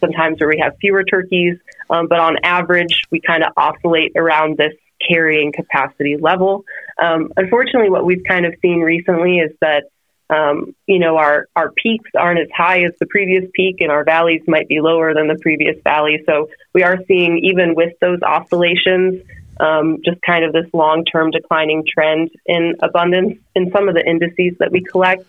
sometimes 0.00 0.40
where 0.40 0.48
we 0.48 0.58
have 0.62 0.76
fewer 0.80 1.04
turkeys, 1.04 1.56
um, 1.88 2.06
but 2.08 2.18
on 2.20 2.36
average, 2.42 3.04
we 3.10 3.20
kind 3.20 3.42
of 3.42 3.52
oscillate 3.56 4.12
around 4.16 4.56
this 4.58 4.74
carrying 5.10 5.52
capacity 5.52 6.16
level. 6.16 6.64
Um, 7.02 7.32
unfortunately, 7.36 7.90
what 7.90 8.04
we've 8.04 8.24
kind 8.26 8.46
of 8.46 8.54
seen 8.62 8.80
recently 8.80 9.38
is 9.38 9.52
that 9.60 9.84
um, 10.28 10.76
you 10.86 11.00
know 11.00 11.16
our 11.16 11.48
our 11.56 11.72
peaks 11.72 12.10
aren't 12.16 12.40
as 12.40 12.48
high 12.56 12.84
as 12.84 12.92
the 13.00 13.06
previous 13.06 13.50
peak, 13.52 13.76
and 13.80 13.90
our 13.90 14.04
valleys 14.04 14.42
might 14.46 14.68
be 14.68 14.80
lower 14.80 15.12
than 15.14 15.26
the 15.26 15.38
previous 15.40 15.76
valley. 15.82 16.22
So 16.26 16.48
we 16.72 16.82
are 16.82 16.98
seeing 17.08 17.38
even 17.42 17.74
with 17.74 17.94
those 18.00 18.22
oscillations 18.22 19.22
um, 19.60 19.98
just 20.04 20.20
kind 20.22 20.44
of 20.44 20.52
this 20.52 20.72
long 20.72 21.04
term 21.04 21.30
declining 21.30 21.84
trend 21.86 22.30
in 22.46 22.76
abundance 22.82 23.38
in 23.54 23.70
some 23.70 23.88
of 23.88 23.94
the 23.94 24.04
indices 24.06 24.58
that 24.58 24.72
we 24.72 24.82
collect. 24.82 25.24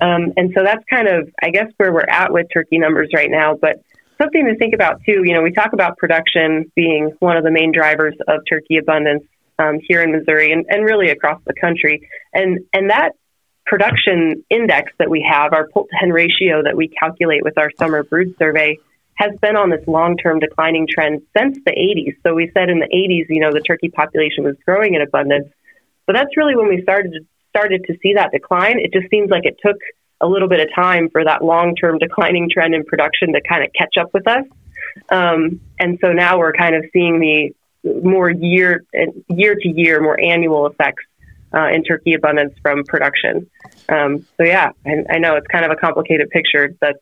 Um, 0.00 0.32
and 0.36 0.52
so 0.54 0.64
that's 0.64 0.84
kind 0.88 1.08
of, 1.08 1.30
I 1.42 1.50
guess, 1.50 1.70
where 1.76 1.92
we're 1.92 2.00
at 2.00 2.32
with 2.32 2.46
turkey 2.52 2.78
numbers 2.78 3.10
right 3.14 3.30
now. 3.30 3.54
But 3.54 3.82
something 4.20 4.44
to 4.46 4.56
think 4.56 4.74
about 4.74 5.00
too, 5.04 5.22
you 5.24 5.32
know, 5.34 5.42
we 5.42 5.52
talk 5.52 5.72
about 5.72 5.96
production 5.96 6.70
being 6.74 7.12
one 7.20 7.36
of 7.36 7.44
the 7.44 7.50
main 7.50 7.72
drivers 7.72 8.14
of 8.28 8.40
turkey 8.48 8.76
abundance 8.76 9.24
um, 9.58 9.78
here 9.88 10.02
in 10.02 10.12
Missouri 10.12 10.52
and, 10.52 10.64
and 10.68 10.84
really 10.84 11.10
across 11.10 11.40
the 11.46 11.54
country. 11.54 12.08
And, 12.32 12.60
and 12.72 12.90
that 12.90 13.12
production 13.66 14.44
index 14.50 14.92
that 14.98 15.10
we 15.10 15.26
have, 15.28 15.52
our 15.52 15.68
poult 15.68 15.88
to 15.90 15.96
hen 15.96 16.10
ratio 16.10 16.62
that 16.64 16.76
we 16.76 16.88
calculate 16.88 17.44
with 17.44 17.56
our 17.58 17.70
summer 17.78 18.02
brood 18.02 18.34
survey, 18.38 18.78
has 19.14 19.38
been 19.40 19.54
on 19.54 19.68
this 19.68 19.86
long-term 19.86 20.38
declining 20.38 20.86
trend 20.88 21.22
since 21.36 21.58
the 21.66 21.72
80s. 21.72 22.16
So 22.22 22.34
we 22.34 22.50
said 22.54 22.70
in 22.70 22.78
the 22.78 22.88
80s, 22.88 23.26
you 23.28 23.40
know, 23.40 23.52
the 23.52 23.60
turkey 23.60 23.90
population 23.90 24.44
was 24.44 24.56
growing 24.64 24.94
in 24.94 25.02
abundance. 25.02 25.48
But 26.06 26.16
that's 26.16 26.36
really 26.36 26.56
when 26.56 26.68
we 26.68 26.82
started 26.82 27.26
started 27.50 27.84
to 27.84 27.98
see 28.02 28.14
that 28.14 28.30
decline. 28.32 28.78
It 28.78 28.92
just 28.92 29.10
seems 29.10 29.28
like 29.28 29.44
it 29.44 29.56
took 29.64 29.76
a 30.20 30.26
little 30.26 30.48
bit 30.48 30.60
of 30.60 30.74
time 30.74 31.08
for 31.10 31.24
that 31.24 31.42
long-term 31.42 31.98
declining 31.98 32.48
trend 32.50 32.74
in 32.74 32.84
production 32.84 33.32
to 33.32 33.40
kind 33.40 33.64
of 33.64 33.72
catch 33.72 33.96
up 33.98 34.12
with 34.12 34.26
us. 34.26 34.44
Um, 35.08 35.60
and 35.78 35.98
so 36.00 36.12
now 36.12 36.38
we're 36.38 36.52
kind 36.52 36.74
of 36.74 36.84
seeing 36.92 37.20
the 37.20 37.54
more 38.02 38.30
year 38.30 38.84
year 39.28 39.54
to 39.54 39.68
year, 39.68 40.00
more 40.00 40.20
annual 40.20 40.66
effects 40.66 41.04
uh, 41.54 41.68
in 41.68 41.82
turkey 41.84 42.14
abundance 42.14 42.54
from 42.62 42.84
production. 42.84 43.48
Um, 43.88 44.26
so 44.36 44.44
yeah, 44.44 44.72
I, 44.86 45.04
I 45.10 45.18
know 45.18 45.36
it's 45.36 45.46
kind 45.46 45.64
of 45.64 45.70
a 45.70 45.76
complicated 45.76 46.30
picture 46.30 46.76
that's 46.80 47.00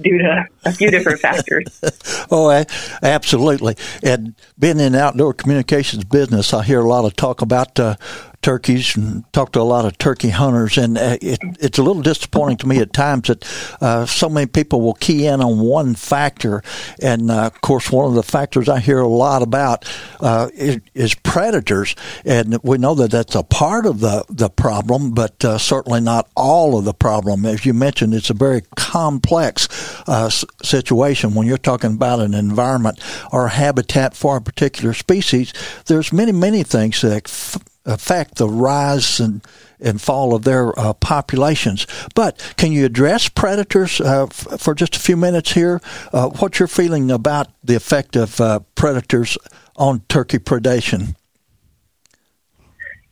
due 0.00 0.18
to 0.18 0.46
a 0.64 0.72
few 0.72 0.90
different 0.90 1.20
factors. 1.20 1.80
oh, 2.30 2.64
absolutely. 3.02 3.76
And 4.02 4.34
being 4.58 4.78
in 4.80 4.92
the 4.92 5.02
outdoor 5.02 5.32
communications 5.34 6.04
business, 6.04 6.52
I 6.52 6.62
hear 6.62 6.80
a 6.80 6.88
lot 6.88 7.04
of 7.04 7.16
talk 7.16 7.40
about 7.42 7.78
uh, 7.80 7.96
turkeys 8.42 8.96
and 8.96 9.30
talk 9.32 9.52
to 9.52 9.60
a 9.60 9.62
lot 9.62 9.84
of 9.84 9.98
turkey 9.98 10.30
hunters, 10.30 10.78
and 10.78 10.96
uh, 10.96 11.16
it, 11.20 11.38
it's 11.60 11.78
a 11.78 11.82
little 11.82 12.02
disappointing 12.02 12.56
to 12.58 12.68
me 12.68 12.78
at 12.78 12.92
times 12.92 13.28
that 13.28 13.44
uh, 13.80 14.06
so 14.06 14.28
many 14.28 14.46
people 14.46 14.80
will 14.80 14.94
key 14.94 15.26
in 15.26 15.40
on 15.40 15.58
one 15.58 15.94
factor. 15.94 16.62
And 17.02 17.30
uh, 17.30 17.46
of 17.46 17.60
course, 17.60 17.90
one 17.90 18.06
of 18.06 18.14
the 18.14 18.22
factors 18.22 18.68
I 18.68 18.78
hear 18.78 19.00
a 19.00 19.08
lot 19.08 19.42
about 19.42 19.84
uh, 20.20 20.50
is, 20.54 20.80
is, 20.94 21.14
predators, 21.14 21.96
and 22.24 22.58
we 22.62 22.78
know 22.78 22.94
that 22.94 23.10
that's 23.10 23.34
a 23.34 23.42
part 23.42 23.86
of 23.86 24.00
the 24.00 24.24
the 24.28 24.48
problem, 24.48 25.12
but 25.12 25.44
uh, 25.44 25.58
certainly 25.58 26.00
not 26.00 26.28
all 26.36 26.78
of 26.78 26.84
the 26.84 26.94
problem. 26.94 27.44
As 27.44 27.66
you 27.66 27.74
mentioned, 27.74 28.14
it's 28.14 28.30
a 28.30 28.34
very 28.34 28.62
complex 28.76 29.68
uh, 30.06 30.30
situation 30.62 31.34
when 31.34 31.46
you're 31.46 31.58
talking 31.58 31.94
about 31.94 32.20
an 32.20 32.34
environment 32.34 33.00
or 33.32 33.48
habitat 33.48 34.14
for 34.14 34.36
a 34.36 34.40
particular 34.40 34.94
species. 34.94 35.52
There's 35.86 36.12
many 36.12 36.32
many 36.32 36.62
things 36.62 37.00
that 37.00 37.28
affect 37.88 38.36
the 38.36 38.48
rise 38.48 39.20
and 39.20 39.44
and 39.80 40.00
fall 40.00 40.34
of 40.34 40.42
their 40.42 40.76
uh, 40.78 40.92
populations. 40.94 41.86
But 42.14 42.54
can 42.56 42.72
you 42.72 42.84
address 42.84 43.28
predators 43.28 44.00
uh, 44.00 44.24
f- 44.24 44.60
for 44.60 44.74
just 44.74 44.96
a 44.96 44.98
few 44.98 45.16
minutes 45.16 45.52
here? 45.52 45.80
Uh, 46.12 46.30
what's 46.30 46.58
your 46.58 46.66
feeling 46.66 47.12
about 47.12 47.48
the 47.62 47.76
effect 47.76 48.16
of 48.16 48.40
uh, 48.40 48.60
predators 48.74 49.38
on 49.76 50.00
turkey 50.08 50.38
predation? 50.38 51.14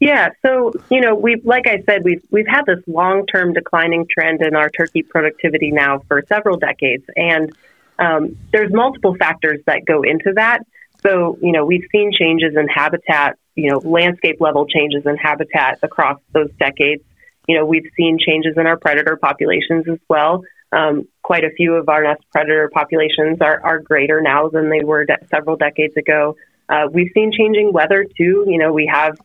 Yeah, 0.00 0.30
so 0.44 0.72
you 0.90 1.00
know, 1.00 1.14
we 1.14 1.40
like 1.44 1.66
I 1.66 1.82
said, 1.88 2.04
we've 2.04 2.22
we've 2.30 2.48
had 2.48 2.66
this 2.66 2.80
long-term 2.86 3.54
declining 3.54 4.06
trend 4.10 4.42
in 4.42 4.54
our 4.54 4.68
turkey 4.68 5.02
productivity 5.02 5.70
now 5.70 6.00
for 6.08 6.22
several 6.28 6.58
decades, 6.58 7.04
and 7.16 7.54
um, 7.98 8.36
there's 8.52 8.72
multiple 8.72 9.14
factors 9.16 9.60
that 9.66 9.86
go 9.86 10.02
into 10.02 10.32
that. 10.34 10.60
So, 11.02 11.38
you 11.40 11.52
know, 11.52 11.64
we've 11.64 11.86
seen 11.92 12.12
changes 12.12 12.56
in 12.56 12.68
habitat 12.68 13.38
you 13.56 13.70
know, 13.70 13.78
landscape 13.78 14.36
level 14.40 14.66
changes 14.66 15.02
in 15.06 15.16
habitat 15.16 15.78
across 15.82 16.20
those 16.32 16.50
decades. 16.58 17.02
You 17.48 17.56
know, 17.56 17.64
we've 17.64 17.90
seen 17.96 18.18
changes 18.18 18.54
in 18.56 18.66
our 18.66 18.76
predator 18.76 19.16
populations 19.16 19.88
as 19.88 19.98
well. 20.08 20.42
Um, 20.72 21.08
quite 21.22 21.44
a 21.44 21.50
few 21.50 21.74
of 21.74 21.88
our 21.88 22.02
nest 22.02 22.22
predator 22.32 22.70
populations 22.72 23.40
are, 23.40 23.60
are 23.64 23.78
greater 23.78 24.20
now 24.20 24.48
than 24.48 24.68
they 24.68 24.84
were 24.84 25.06
de- 25.06 25.26
several 25.30 25.56
decades 25.56 25.96
ago. 25.96 26.36
Uh, 26.68 26.88
we've 26.92 27.10
seen 27.14 27.32
changing 27.32 27.72
weather 27.72 28.04
too. 28.04 28.44
You 28.46 28.58
know, 28.58 28.72
we 28.72 28.90
have. 28.92 29.18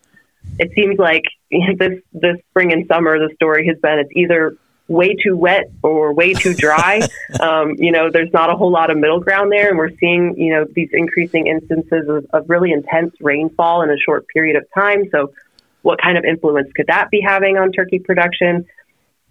It 0.59 0.71
seems 0.73 0.97
like 0.97 1.23
this 1.49 1.99
this 2.13 2.37
spring 2.49 2.71
and 2.71 2.87
summer, 2.87 3.17
the 3.19 3.33
story 3.35 3.67
has 3.67 3.77
been 3.79 3.99
it's 3.99 4.11
either 4.15 4.55
way 4.91 5.15
too 5.15 5.35
wet 5.35 5.71
or 5.81 6.13
way 6.13 6.33
too 6.33 6.53
dry. 6.53 7.01
um, 7.39 7.75
you 7.77 7.91
know, 7.91 8.09
there's 8.11 8.31
not 8.33 8.49
a 8.49 8.55
whole 8.55 8.71
lot 8.71 8.91
of 8.91 8.97
middle 8.97 9.19
ground 9.19 9.51
there, 9.51 9.69
and 9.69 9.77
we're 9.77 9.95
seeing 9.99 10.35
you 10.37 10.53
know 10.53 10.65
these 10.75 10.89
increasing 10.93 11.47
instances 11.47 12.07
of, 12.09 12.25
of 12.33 12.49
really 12.49 12.71
intense 12.71 13.13
rainfall 13.21 13.81
in 13.81 13.89
a 13.89 13.97
short 13.97 14.27
period 14.27 14.55
of 14.55 14.65
time. 14.73 15.09
So, 15.11 15.33
what 15.81 16.01
kind 16.01 16.17
of 16.17 16.25
influence 16.25 16.71
could 16.73 16.87
that 16.87 17.09
be 17.09 17.21
having 17.21 17.57
on 17.57 17.71
turkey 17.71 17.99
production? 17.99 18.65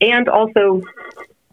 And 0.00 0.28
also, 0.28 0.82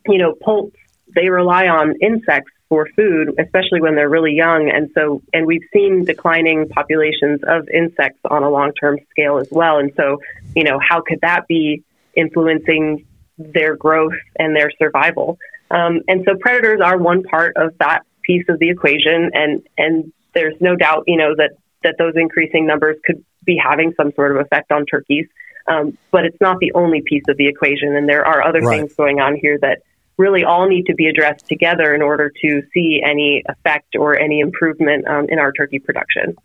you 0.08 0.18
know, 0.18 0.34
poults 0.42 0.78
they 1.14 1.30
rely 1.30 1.68
on 1.68 1.96
insects 2.02 2.52
for 2.70 2.88
food, 2.96 3.34
especially 3.40 3.82
when 3.82 3.96
they're 3.96 4.10
really 4.10 4.34
young. 4.34 4.70
And 4.70 4.90
so, 4.94 5.22
and 5.34 5.46
we've 5.46 5.64
seen 5.74 6.04
declining 6.04 6.68
populations 6.68 7.40
of 7.48 7.68
insects 7.70 8.20
on 8.30 8.44
a 8.44 8.50
long 8.50 8.74
term 8.74 9.00
scale 9.10 9.38
as 9.38 9.48
well. 9.52 9.80
And 9.80 9.92
so, 9.96 10.20
you 10.56 10.64
know, 10.64 10.78
how 10.80 11.02
could 11.02 11.22
that 11.22 11.48
be 11.48 11.84
influencing 12.16 13.06
their 13.38 13.76
growth 13.76 14.14
and 14.38 14.56
their 14.56 14.72
survival. 14.78 15.38
Um, 15.70 16.02
and 16.08 16.24
so 16.26 16.36
predators 16.40 16.82
are 16.82 16.98
one 16.98 17.24
part 17.24 17.58
of 17.58 17.78
that 17.80 18.06
piece 18.24 18.46
of 18.50 18.60
the 18.60 18.70
equation, 18.70 19.32
and 19.34 19.68
and 19.78 20.12
there's 20.34 20.56
no 20.60 20.76
doubt, 20.76 21.04
you 21.08 21.18
know, 21.18 21.36
that 21.36 21.52
that 21.84 21.96
those 21.98 22.14
increasing 22.16 22.66
numbers 22.66 22.98
could 23.06 23.24
be 23.44 23.58
having 23.58 23.94
some 23.96 24.12
sort 24.14 24.32
of 24.36 24.46
effect 24.46 24.72
on 24.72 24.86
turkeys. 24.86 25.28
Um, 25.68 25.98
but 26.12 26.24
it's 26.24 26.40
not 26.40 26.60
the 26.60 26.72
only 26.74 27.02
piece 27.02 27.24
of 27.28 27.36
the 27.38 27.48
equation, 27.48 27.96
and 27.96 28.08
there 28.08 28.26
are 28.26 28.42
other 28.42 28.62
right. 28.62 28.80
things 28.80 28.94
going 28.94 29.20
on 29.20 29.36
here 29.36 29.58
that 29.62 29.80
really 30.18 30.44
all 30.44 30.68
need 30.68 30.86
to 30.86 30.96
be 30.96 31.08
addressed 31.08 31.48
together 31.48 31.94
in 31.94 32.02
order 32.02 32.32
to 32.42 32.64
see 32.74 33.02
any 33.06 33.44
effect 33.48 33.96
or 33.96 34.18
any 34.18 34.40
improvement 34.40 35.08
um, 35.08 35.28
in 35.30 35.40
our 35.40 35.52
turkey 35.52 35.80
production. 35.80 36.36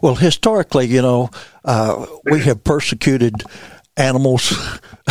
Well, 0.00 0.14
historically, 0.14 0.86
you 0.86 1.02
know, 1.02 1.30
uh, 1.64 2.06
we 2.24 2.40
have 2.42 2.62
persecuted 2.64 3.42
animals 3.96 4.52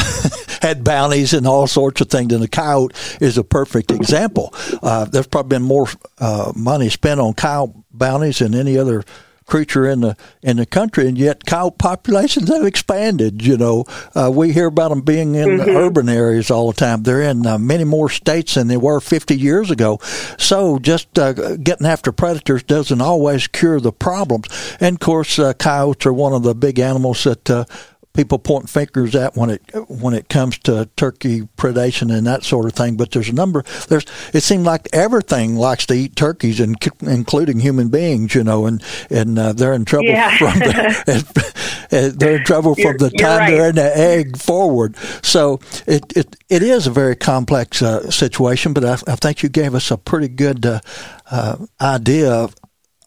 had 0.62 0.84
bounties 0.84 1.34
and 1.34 1.48
all 1.48 1.68
sorts 1.68 2.02
of 2.02 2.10
things. 2.10 2.34
And 2.34 2.44
the 2.44 2.48
coyote 2.48 2.96
is 3.20 3.38
a 3.38 3.44
perfect 3.44 3.92
example. 3.92 4.54
Uh, 4.82 5.06
there's 5.06 5.28
probably 5.28 5.58
been 5.58 5.64
more 5.64 5.88
uh, 6.20 6.54
money 6.56 6.90
spent 6.90 7.20
on 7.20 7.34
coyote 7.34 7.74
bounties 7.92 8.40
than 8.40 8.56
any 8.56 8.78
other 8.78 9.04
creature 9.52 9.86
in 9.88 10.00
the 10.00 10.16
in 10.42 10.58
the 10.58 10.66
country, 10.66 11.08
and 11.08 11.18
yet 11.18 11.46
coyote 11.46 11.78
populations 11.78 12.48
have 12.48 12.66
expanded. 12.66 13.46
You 13.46 13.58
know, 13.58 13.86
uh, 14.16 14.32
we 14.34 14.54
hear 14.54 14.68
about 14.68 14.90
them 14.90 15.02
being 15.02 15.36
in 15.36 15.50
mm-hmm. 15.50 15.76
urban 15.76 16.08
areas 16.08 16.50
all 16.50 16.72
the 16.72 16.78
time. 16.78 17.04
They're 17.04 17.22
in 17.22 17.46
uh, 17.46 17.58
many 17.58 17.84
more 17.84 18.10
states 18.10 18.54
than 18.56 18.70
they 18.70 18.78
were 18.78 19.02
50 19.02 19.38
years 19.38 19.70
ago. 19.70 20.00
So 20.38 20.80
just 20.80 21.20
uh, 21.20 21.58
getting 21.58 21.86
after 21.86 22.12
predators 22.14 22.64
doesn't 22.64 23.02
always 23.02 23.48
cure 23.48 23.82
the 23.82 23.92
problems. 23.92 24.48
And 24.80 24.96
of 24.96 25.00
course, 25.02 25.38
uh, 25.38 25.54
coyotes 25.54 26.06
are 26.06 26.14
one 26.14 26.34
of 26.34 26.44
the 26.44 26.56
big 26.56 26.80
animals 26.80 27.24
that 27.26 27.50
uh, 27.50 27.66
people 28.14 28.40
point 28.40 28.70
fingers 28.70 29.16
at 29.16 29.36
when 29.36 29.50
it 29.50 29.62
when 29.88 30.14
it 30.14 30.30
comes 30.30 30.58
to 30.60 30.90
turkey 30.96 31.42
predation 31.58 32.16
and 32.16 32.28
that 32.28 32.44
sort 32.44 32.66
of 32.66 32.74
thing. 32.74 32.98
But 32.98 33.12
there's 33.12 33.30
a 33.30 33.34
number. 33.34 33.64
There's 33.88 34.06
it 34.34 34.42
seems 34.42 34.66
like 34.66 34.90
everything 34.94 35.56
likes 35.56 35.86
to 35.88 35.94
eat 35.94 36.16
turkeys, 36.16 36.60
and 36.60 36.76
including 37.02 37.60
human 37.60 37.90
beings. 37.90 38.36
You 38.36 38.44
know, 38.44 38.66
and 38.66 38.84
and 39.10 39.38
uh, 39.38 39.54
they're 39.54 39.74
in 39.74 39.86
trouble 39.86 40.08
yeah. 40.08 40.38
from 40.38 40.60
the, 40.60 41.54
they're 42.18 42.38
in 42.38 42.44
trouble 42.44 42.76
from 42.76 42.98
the 42.98 43.10
time 43.12 43.40
right. 43.40 43.52
they're 43.52 43.70
in 43.70 43.76
the 43.76 43.98
egg 43.98 44.38
forward. 44.38 44.96
So 45.24 45.60
it 45.88 46.16
it, 46.16 46.36
it 46.50 46.64
is 46.64 46.88
a 46.88 46.92
very 46.92 47.16
complex 47.16 47.82
uh, 47.82 48.10
situation. 48.10 48.74
But 48.74 48.86
I, 48.86 48.94
I, 49.08 49.16
think 49.16 49.44
you 49.44 49.50
gave 49.50 49.76
us 49.76 49.92
a 49.92 49.98
pretty 49.98 50.28
good 50.28 50.66
uh, 50.66 50.80
uh 51.30 51.58
idea 51.80 52.32
of, 52.32 52.56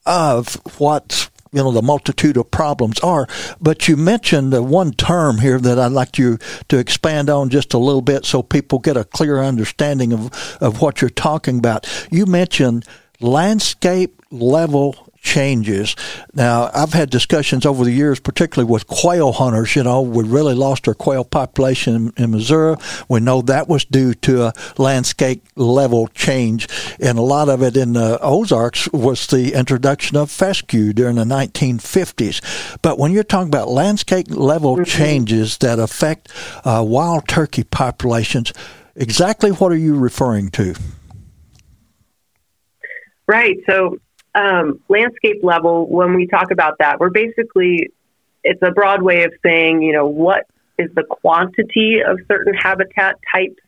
of 0.07 0.61
what's 0.79 1.31
you 1.55 1.63
know 1.63 1.73
the 1.73 1.83
multitude 1.83 2.37
of 2.37 2.51
problems 2.51 2.99
are. 3.01 3.27
But 3.61 3.89
you 3.89 3.97
mentioned 3.97 4.53
one 4.69 4.93
term 4.93 5.39
here 5.39 5.59
that 5.59 5.79
I'd 5.79 5.93
like 5.93 6.19
you 6.19 6.39
to 6.69 6.79
expand 6.79 7.31
on 7.31 7.49
just 7.49 7.73
a 7.73 7.79
little 7.79 8.03
bit 8.03 8.25
so 8.25 8.43
people 8.43 8.79
get 8.79 8.97
a 8.97 9.05
clear 9.05 9.43
understanding 9.43 10.13
of 10.13 10.59
of 10.61 10.81
what 10.81 11.01
you're 11.01 11.11
talking 11.11 11.59
about. 11.59 11.87
You 12.11 12.27
mentioned 12.27 12.87
landscape 13.21 14.21
level 14.31 15.14
changes. 15.25 15.97
Now, 16.35 16.71
I've 16.73 16.93
had 16.93 17.11
discussions 17.11 17.67
over 17.67 17.83
the 17.83 17.91
years, 17.91 18.21
particularly 18.21 18.71
with 18.71 18.87
quail 18.87 19.33
hunters. 19.33 19.75
You 19.75 19.83
know, 19.83 20.03
we 20.03 20.23
really 20.23 20.55
lost 20.55 20.87
our 20.87 20.95
quail 20.95 21.25
population 21.25 21.97
in, 21.97 22.25
in 22.25 22.31
Missouri. 22.31 22.77
We 23.09 23.21
know 23.21 23.43
that 23.43 23.67
was 23.67 23.85
due 23.85 24.15
to 24.15 24.45
a 24.45 24.53
landscape 24.79 25.43
level 25.57 26.07
change, 26.09 26.69
and 27.01 27.19
a 27.19 27.23
lot 27.23 27.49
of 27.49 27.63
it 27.63 27.77
in 27.77 27.95
the 27.95 28.21
Ozarks 28.21 28.89
was 28.93 29.27
the 29.27 29.55
introduction 29.55 30.17
of 30.17 30.31
fescue 30.31 30.93
during 30.93 31.17
the 31.17 31.25
1950s. 31.25 32.79
But 32.83 32.99
when 32.99 33.11
you're 33.11 33.25
talking 33.25 33.49
about 33.49 33.69
landscape 33.69 34.27
level 34.31 34.77
mm-hmm. 34.77 34.85
changes 34.85 35.59
that 35.59 35.79
affect 35.79 36.29
uh, 36.65 36.85
wild 36.87 37.27
turkey 37.27 37.65
populations, 37.65 38.53
exactly 38.95 39.51
what 39.51 39.73
are 39.73 39.77
you 39.77 39.97
referring 39.97 40.51
to? 40.51 40.75
Right. 43.27 43.57
So 43.67 43.99
um, 44.35 44.81
landscape 44.89 45.41
level, 45.43 45.87
when 45.87 46.15
we 46.15 46.27
talk 46.27 46.51
about 46.51 46.79
that, 46.79 46.99
we're 46.99 47.11
basically, 47.11 47.93
it's 48.43 48.63
a 48.63 48.73
broad 48.73 49.03
way 49.03 49.25
of 49.25 49.33
saying, 49.45 49.83
you 49.83 49.93
know, 49.93 50.07
what 50.07 50.47
is 50.79 50.91
the 50.95 51.05
quantity 51.05 52.01
of 52.07 52.19
certain 52.27 52.55
habitat 52.55 53.17
types 53.33 53.61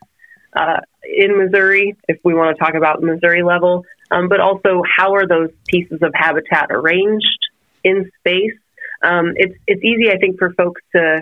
uh, 0.55 0.81
in 1.05 1.39
Missouri, 1.39 1.97
if 2.09 2.19
we 2.25 2.35
want 2.35 2.57
to 2.57 2.65
talk 2.65 2.75
about 2.75 3.03
Missouri 3.03 3.43
level, 3.43 3.85
um, 4.11 4.29
but 4.29 4.41
also 4.41 4.83
how 4.97 5.15
are 5.15 5.27
those 5.27 5.51
pieces 5.69 6.01
of 6.03 6.13
habitat 6.15 6.69
arranged 6.71 7.39
in 7.85 8.11
space. 8.19 8.59
Um, 9.03 9.35
it's 9.37 9.55
it's 9.67 9.85
easy, 9.85 10.11
I 10.11 10.19
think, 10.19 10.39
for 10.39 10.53
folks 10.55 10.81
to, 10.95 11.21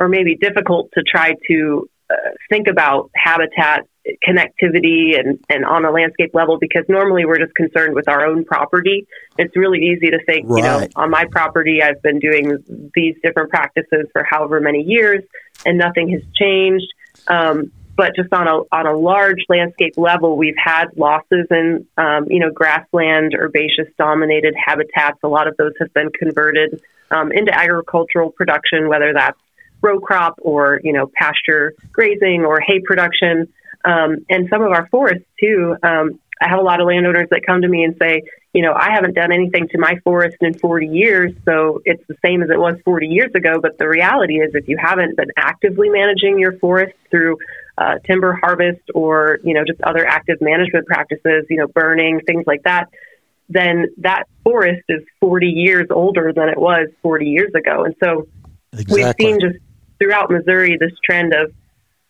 or 0.00 0.08
maybe 0.08 0.36
difficult 0.36 0.90
to 0.94 1.02
try 1.02 1.34
to 1.48 1.88
uh, 2.10 2.30
think 2.48 2.66
about 2.66 3.10
habitat 3.14 3.86
connectivity 4.26 5.18
and, 5.18 5.38
and 5.48 5.64
on 5.64 5.84
a 5.84 5.90
landscape 5.90 6.30
level 6.34 6.58
because 6.58 6.84
normally 6.88 7.24
we're 7.24 7.38
just 7.38 7.54
concerned 7.54 7.94
with 7.94 8.08
our 8.08 8.26
own 8.26 8.44
property. 8.44 9.06
It's 9.38 9.56
really 9.56 9.78
easy 9.78 10.10
to 10.10 10.18
think, 10.24 10.48
right. 10.48 10.56
you 10.56 10.62
know, 10.62 10.86
on 10.96 11.10
my 11.10 11.26
property, 11.30 11.82
I've 11.82 12.02
been 12.02 12.18
doing 12.18 12.90
these 12.94 13.16
different 13.22 13.50
practices 13.50 14.06
for 14.12 14.24
however 14.24 14.60
many 14.60 14.82
years 14.82 15.22
and 15.64 15.78
nothing 15.78 16.10
has 16.10 16.22
changed. 16.34 16.86
Um, 17.28 17.70
but 17.96 18.16
just 18.16 18.32
on 18.32 18.48
a 18.48 18.62
on 18.74 18.86
a 18.86 18.96
large 18.96 19.44
landscape 19.48 19.94
level, 19.96 20.36
we've 20.36 20.56
had 20.56 20.86
losses 20.96 21.46
in 21.50 21.86
um, 21.98 22.26
you 22.28 22.40
know 22.40 22.50
grassland, 22.50 23.34
herbaceous 23.34 23.88
dominated 23.98 24.54
habitats. 24.56 25.18
A 25.22 25.28
lot 25.28 25.46
of 25.46 25.56
those 25.58 25.72
have 25.78 25.92
been 25.92 26.10
converted 26.10 26.82
um, 27.10 27.30
into 27.32 27.54
agricultural 27.54 28.30
production, 28.30 28.88
whether 28.88 29.12
that's 29.12 29.38
row 29.82 30.00
crop 30.00 30.38
or 30.40 30.80
you 30.82 30.92
know 30.92 31.10
pasture 31.14 31.74
grazing 31.92 32.44
or 32.46 32.60
hay 32.60 32.80
production. 32.80 33.52
Um, 33.84 34.24
and 34.28 34.48
some 34.48 34.62
of 34.62 34.70
our 34.70 34.88
forests 34.88 35.26
too. 35.40 35.76
Um, 35.82 36.20
I 36.40 36.48
have 36.48 36.58
a 36.58 36.62
lot 36.62 36.80
of 36.80 36.86
landowners 36.88 37.28
that 37.30 37.46
come 37.46 37.62
to 37.62 37.68
me 37.68 37.84
and 37.84 37.96
say, 38.00 38.22
you 38.52 38.62
know, 38.62 38.72
I 38.74 38.92
haven't 38.92 39.14
done 39.14 39.32
anything 39.32 39.68
to 39.68 39.78
my 39.78 39.94
forest 40.04 40.36
in 40.40 40.54
40 40.54 40.86
years, 40.86 41.32
so 41.44 41.80
it's 41.84 42.02
the 42.08 42.16
same 42.24 42.42
as 42.42 42.50
it 42.50 42.58
was 42.58 42.76
40 42.84 43.06
years 43.06 43.30
ago. 43.34 43.60
But 43.60 43.78
the 43.78 43.88
reality 43.88 44.40
is, 44.40 44.54
if 44.54 44.68
you 44.68 44.76
haven't 44.76 45.16
been 45.16 45.30
actively 45.36 45.88
managing 45.88 46.38
your 46.38 46.58
forest 46.58 46.94
through 47.10 47.38
uh, 47.78 47.98
timber 48.04 48.34
harvest 48.34 48.82
or, 48.94 49.38
you 49.42 49.54
know, 49.54 49.64
just 49.64 49.80
other 49.82 50.06
active 50.06 50.40
management 50.40 50.86
practices, 50.86 51.46
you 51.48 51.56
know, 51.56 51.66
burning, 51.68 52.20
things 52.26 52.44
like 52.46 52.62
that, 52.64 52.88
then 53.48 53.86
that 53.98 54.24
forest 54.44 54.82
is 54.88 55.02
40 55.20 55.46
years 55.46 55.86
older 55.90 56.32
than 56.34 56.48
it 56.48 56.58
was 56.58 56.88
40 57.02 57.26
years 57.26 57.52
ago. 57.54 57.84
And 57.84 57.94
so 58.02 58.26
exactly. 58.72 59.04
we've 59.04 59.14
seen 59.18 59.40
just 59.40 59.58
throughout 59.98 60.30
Missouri 60.30 60.76
this 60.78 60.92
trend 61.04 61.32
of, 61.34 61.52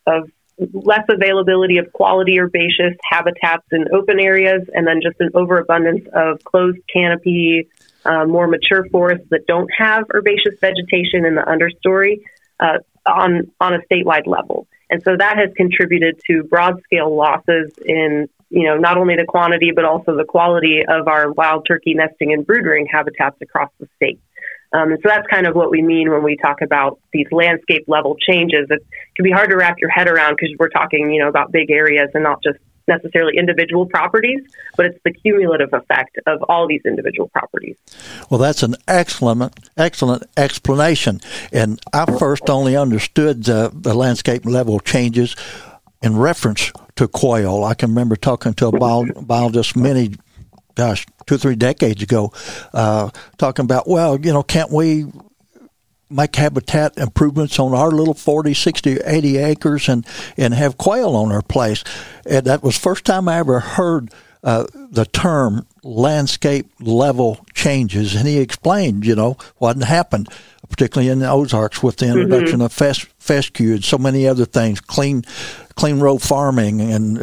of 0.06 0.30
less 0.72 1.05
availability 1.09 1.79
of 1.79 1.92
quality 1.92 2.38
herbaceous 2.38 2.96
habitats 3.11 3.64
in 3.72 3.87
open 3.92 4.20
areas, 4.20 4.62
and 4.72 4.87
then 4.87 5.01
just 5.03 5.16
an 5.20 5.31
overabundance 5.35 6.07
of 6.12 6.42
closed 6.44 6.79
canopy, 6.92 7.68
uh, 8.05 8.25
more 8.25 8.46
mature 8.46 8.87
forests 8.90 9.27
that 9.31 9.46
don't 9.46 9.70
have 9.77 10.05
herbaceous 10.14 10.59
vegetation 10.61 11.25
in 11.25 11.35
the 11.35 11.42
understory 11.42 12.22
uh, 12.61 12.79
on 13.07 13.51
on 13.61 13.75
a 13.75 13.79
statewide 13.90 14.27
level. 14.27 14.66
And 14.90 15.03
so 15.03 15.16
that 15.16 15.38
has 15.38 15.51
contributed 15.57 16.20
to 16.27 16.44
broad 16.44 16.83
scale 16.83 17.14
losses 17.14 17.72
in 17.85 18.29
you 18.51 18.64
know 18.64 18.77
not 18.77 18.98
only 18.98 19.16
the 19.16 19.25
quantity 19.27 19.72
but 19.75 19.85
also 19.85 20.16
the 20.16 20.25
quality 20.25 20.81
of 20.87 21.09
our 21.09 21.33
wild 21.33 21.66
turkey 21.66 21.94
nesting 21.94 22.33
and 22.33 22.46
brooding 22.46 22.87
habitats 22.90 23.37
across 23.40 23.70
the 23.81 23.88
state. 23.96 24.20
Um, 24.72 24.96
so 25.02 25.08
that's 25.08 25.26
kind 25.26 25.46
of 25.46 25.54
what 25.54 25.70
we 25.70 25.82
mean 25.82 26.11
when 26.11 26.22
we 26.22 26.37
talk 26.37 26.62
about 26.62 26.98
these 27.12 27.26
landscape 27.30 27.85
level 27.88 28.16
changes. 28.16 28.66
It 28.70 28.85
can 29.14 29.24
be 29.24 29.30
hard 29.30 29.50
to 29.50 29.56
wrap 29.56 29.76
your 29.78 29.90
head 29.90 30.08
around 30.08 30.37
because 30.37 30.56
we're 30.58 30.70
talking, 30.70 31.11
you 31.11 31.20
know, 31.20 31.28
about 31.28 31.52
big 31.52 31.70
areas 31.70 32.08
and 32.14 32.24
not 32.24 32.42
just 32.42 32.58
necessarily 32.88 33.37
individual 33.38 33.87
properties, 33.87 34.40
but 34.76 34.87
it's 34.87 34.98
the 35.04 35.12
cumulative 35.12 35.72
effect 35.72 36.18
of 36.26 36.42
all 36.48 36.66
these 36.66 36.82
individual 36.85 37.28
properties. 37.28 37.76
Well, 38.28 38.40
that's 38.40 38.62
an 38.62 38.76
excellent, 38.88 39.52
excellent 39.76 40.24
explanation. 40.37 41.20
And 41.52 41.80
I 41.92 42.06
first 42.18 42.48
only 42.50 42.76
understood 42.76 43.44
the, 43.44 43.70
the 43.72 43.94
landscape 43.94 44.44
level 44.44 44.80
changes 44.80 45.37
in 46.02 46.16
reference 46.16 46.72
to 46.96 47.06
quail. 47.06 47.64
I 47.64 47.74
can 47.74 47.90
remember 47.90 48.16
talking 48.16 48.54
to 48.54 48.68
a 48.68 49.22
biologist 49.22 49.76
many 49.76 50.14
gosh, 50.74 51.06
two 51.26 51.37
or 51.37 51.38
three 51.38 51.56
decades 51.56 52.02
ago, 52.02 52.32
uh, 52.74 53.11
talking 53.38 53.64
about, 53.64 53.88
well, 53.88 54.18
you 54.18 54.32
know, 54.32 54.42
can't 54.42 54.70
we 54.70 55.06
make 56.11 56.37
habitat 56.37 56.96
improvements 56.98 57.58
on 57.58 57.74
our 57.74 57.90
little 57.90 58.14
40, 58.14 58.54
60, 58.54 58.98
80 59.04 59.37
acres 59.38 59.88
and, 59.88 60.06
and 60.37 60.54
have 60.54 60.76
quail 60.76 61.16
on 61.16 61.32
our 61.32 61.42
place? 61.42 61.85
And 62.26 62.46
that 62.46 62.62
was 62.62 62.76
first 62.76 63.04
time 63.04 63.28
I 63.28 63.38
ever 63.38 63.61
heard 63.61 64.12
uh, 64.44 64.66
the 64.74 65.04
term 65.04 65.66
landscape 65.85 66.66
level 66.80 67.44
changes, 67.54 68.14
and 68.14 68.26
he 68.26 68.38
explained, 68.38 69.06
you 69.06 69.14
know, 69.14 69.37
what 69.58 69.76
had 69.76 69.85
happened, 69.85 70.28
particularly 70.68 71.08
in 71.08 71.20
the 71.20 71.30
Ozarks 71.30 71.82
with 71.82 71.98
the 71.98 72.06
introduction 72.06 72.56
mm-hmm. 72.56 72.62
of 72.62 72.72
fes- 72.72 73.06
fescue 73.18 73.74
and 73.74 73.85
so 73.85 73.98
many 73.98 74.26
other 74.26 74.44
things, 74.44 74.80
clean, 74.80 75.22
clean 75.76 76.00
row 76.00 76.18
farming 76.18 76.80
and 76.80 77.18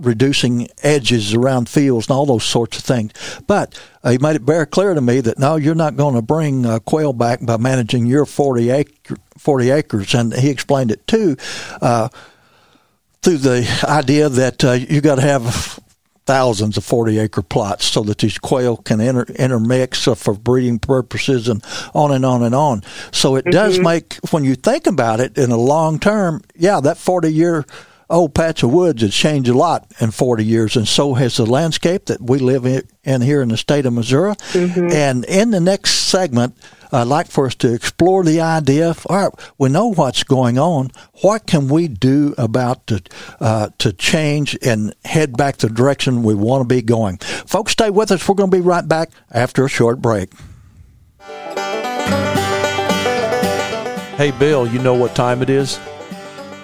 reducing 0.00 0.68
edges 0.82 1.34
around 1.34 1.68
fields 1.68 2.08
and 2.08 2.16
all 2.16 2.26
those 2.26 2.44
sorts 2.44 2.78
of 2.78 2.84
things. 2.84 3.12
But 3.46 3.80
uh, 4.02 4.10
he 4.10 4.18
made 4.18 4.36
it 4.36 4.42
very 4.42 4.66
clear 4.66 4.94
to 4.94 5.00
me 5.00 5.20
that 5.20 5.38
no, 5.38 5.56
you're 5.56 5.74
not 5.74 5.96
going 5.96 6.14
to 6.14 6.22
bring 6.22 6.66
uh, 6.66 6.78
quail 6.80 7.12
back 7.12 7.44
by 7.44 7.56
managing 7.56 8.06
your 8.06 8.26
40, 8.26 8.70
acre, 8.70 9.16
40 9.38 9.70
acres. 9.70 10.14
And 10.14 10.32
he 10.34 10.50
explained 10.50 10.90
it 10.90 11.06
too 11.06 11.36
uh, 11.80 12.08
through 13.22 13.38
the 13.38 13.84
idea 13.88 14.28
that 14.28 14.64
uh, 14.64 14.72
you 14.72 15.00
got 15.00 15.16
to 15.16 15.22
have 15.22 15.80
thousands 16.26 16.76
of 16.76 16.84
40 16.84 17.18
acre 17.18 17.42
plots 17.42 17.86
so 17.86 18.02
that 18.02 18.18
these 18.18 18.38
quail 18.38 18.76
can 18.76 19.00
inter, 19.00 19.24
intermix 19.34 20.04
for 20.04 20.34
breeding 20.34 20.78
purposes 20.78 21.48
and 21.48 21.64
on 21.92 22.12
and 22.12 22.24
on 22.24 22.44
and 22.44 22.54
on. 22.54 22.82
So 23.10 23.34
it 23.34 23.46
mm-hmm. 23.46 23.50
does 23.50 23.80
make, 23.80 24.14
when 24.30 24.44
you 24.44 24.54
think 24.54 24.86
about 24.86 25.18
it 25.18 25.36
in 25.36 25.50
a 25.50 25.56
long 25.56 25.98
term, 25.98 26.42
yeah, 26.54 26.78
that 26.80 26.98
40 26.98 27.32
year 27.32 27.64
old 28.10 28.34
patch 28.34 28.62
of 28.62 28.72
woods 28.72 29.02
has 29.02 29.14
changed 29.14 29.48
a 29.48 29.54
lot 29.54 29.90
in 30.00 30.10
40 30.10 30.44
years, 30.44 30.76
and 30.76 30.86
so 30.86 31.14
has 31.14 31.36
the 31.36 31.46
landscape 31.46 32.06
that 32.06 32.20
we 32.20 32.38
live 32.38 32.66
in 33.04 33.20
here 33.22 33.40
in 33.40 33.48
the 33.48 33.56
state 33.56 33.86
of 33.86 33.92
Missouri. 33.92 34.34
Mm-hmm. 34.52 34.90
And 34.90 35.24
in 35.24 35.50
the 35.50 35.60
next 35.60 35.92
segment, 36.08 36.56
I'd 36.92 37.06
like 37.06 37.28
for 37.28 37.46
us 37.46 37.54
to 37.56 37.72
explore 37.72 38.24
the 38.24 38.40
idea 38.40 38.90
of, 38.90 39.06
all 39.08 39.16
right, 39.16 39.32
we 39.58 39.68
know 39.68 39.92
what's 39.92 40.24
going 40.24 40.58
on. 40.58 40.90
What 41.22 41.46
can 41.46 41.68
we 41.68 41.86
do 41.86 42.34
about 42.36 42.88
to, 42.88 43.00
uh, 43.38 43.68
to 43.78 43.92
change 43.92 44.58
and 44.60 44.94
head 45.04 45.36
back 45.36 45.58
the 45.58 45.68
direction 45.68 46.24
we 46.24 46.34
want 46.34 46.62
to 46.62 46.74
be 46.74 46.82
going? 46.82 47.18
Folks, 47.18 47.72
stay 47.72 47.90
with 47.90 48.10
us. 48.10 48.28
We're 48.28 48.34
going 48.34 48.50
to 48.50 48.56
be 48.56 48.62
right 48.62 48.86
back 48.86 49.10
after 49.30 49.64
a 49.64 49.68
short 49.68 50.02
break. 50.02 50.30
Hey, 54.16 54.32
Bill, 54.38 54.66
you 54.66 54.80
know 54.80 54.94
what 54.94 55.14
time 55.14 55.42
it 55.42 55.48
is? 55.48 55.78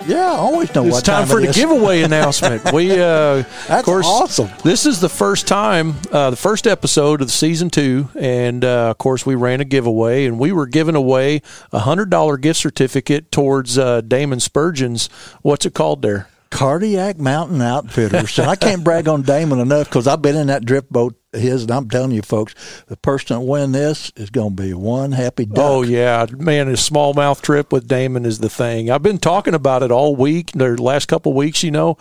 Yeah, 0.07 0.33
I 0.33 0.37
always 0.37 0.75
know 0.75 0.85
it's 0.85 0.95
what 0.95 1.05
time, 1.05 1.23
time 1.23 1.29
for 1.29 1.40
it 1.40 1.49
the 1.49 1.53
giveaway 1.53 2.03
announcement. 2.03 2.73
We, 2.73 2.92
uh, 2.92 2.97
That's 2.97 3.71
of 3.71 3.85
course, 3.85 4.07
awesome. 4.07 4.49
This 4.62 4.87
is 4.87 5.01
the 5.01 5.09
first 5.09 5.47
time, 5.47 5.95
uh, 6.12 6.31
the 6.31 6.37
first 6.37 6.66
episode 6.66 7.21
of 7.21 7.27
the 7.27 7.33
season 7.33 7.71
two, 7.71 8.09
and 8.19 8.64
uh, 8.64 8.90
of 8.90 8.99
course, 8.99 9.27
we 9.27 9.35
ran 9.35 9.61
a 9.61 9.64
giveaway, 9.64 10.25
and 10.27 10.38
we 10.38 10.53
were 10.53 10.66
giving 10.66 10.95
away 10.95 11.42
a 11.73 11.81
hundred 11.81 12.11
dollar 12.11 12.37
gift 12.37 12.61
certificate 12.61 13.31
towards 13.33 13.79
uh, 13.79 14.01
Damon 14.01 14.40
Spurgeon's. 14.40 15.09
What's 15.42 15.66
it 15.66 15.75
called 15.75 16.03
there? 16.03 16.29
Cardiac 16.51 17.19
Mountain 17.19 17.61
Outfitters. 17.61 18.38
and 18.38 18.49
I 18.49 18.57
can't 18.57 18.85
brag 18.85 19.09
on 19.09 19.23
Damon 19.23 19.59
enough 19.59 19.88
because 19.88 20.07
I've 20.07 20.23
been 20.23 20.37
in 20.37 20.47
that 20.47 20.64
drift 20.64 20.90
boat 20.90 21.14
his, 21.38 21.62
and 21.62 21.70
I'm 21.70 21.88
telling 21.88 22.12
you, 22.12 22.22
folks, 22.22 22.55
the 22.88 22.96
person 22.96 23.38
that 23.38 23.44
win 23.44 23.72
this 23.72 24.12
is 24.16 24.31
going 24.31 24.57
to 24.57 24.62
be 24.62 24.75
one 24.75 25.12
happy 25.12 25.46
duck. 25.46 25.59
Oh 25.59 25.83
yeah, 25.83 26.27
man! 26.37 26.68
A 26.68 26.72
smallmouth 26.72 27.42
trip 27.42 27.72
with 27.72 27.88
Damon 27.88 28.25
is 28.25 28.38
the 28.38 28.49
thing. 28.49 28.90
I've 28.90 29.03
been 29.03 29.18
talking 29.18 29.55
about 29.55 29.83
it 29.83 29.90
all 29.90 30.16
week. 30.16 30.53
The 30.53 30.81
last 30.81 31.07
couple 31.07 31.33
weeks, 31.33 31.62
you 31.62 31.70
know. 31.70 31.99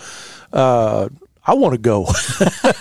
Uh, 0.54 1.10
I 1.48 1.54
want 1.54 1.74
to 1.74 1.78
go. 1.78 2.06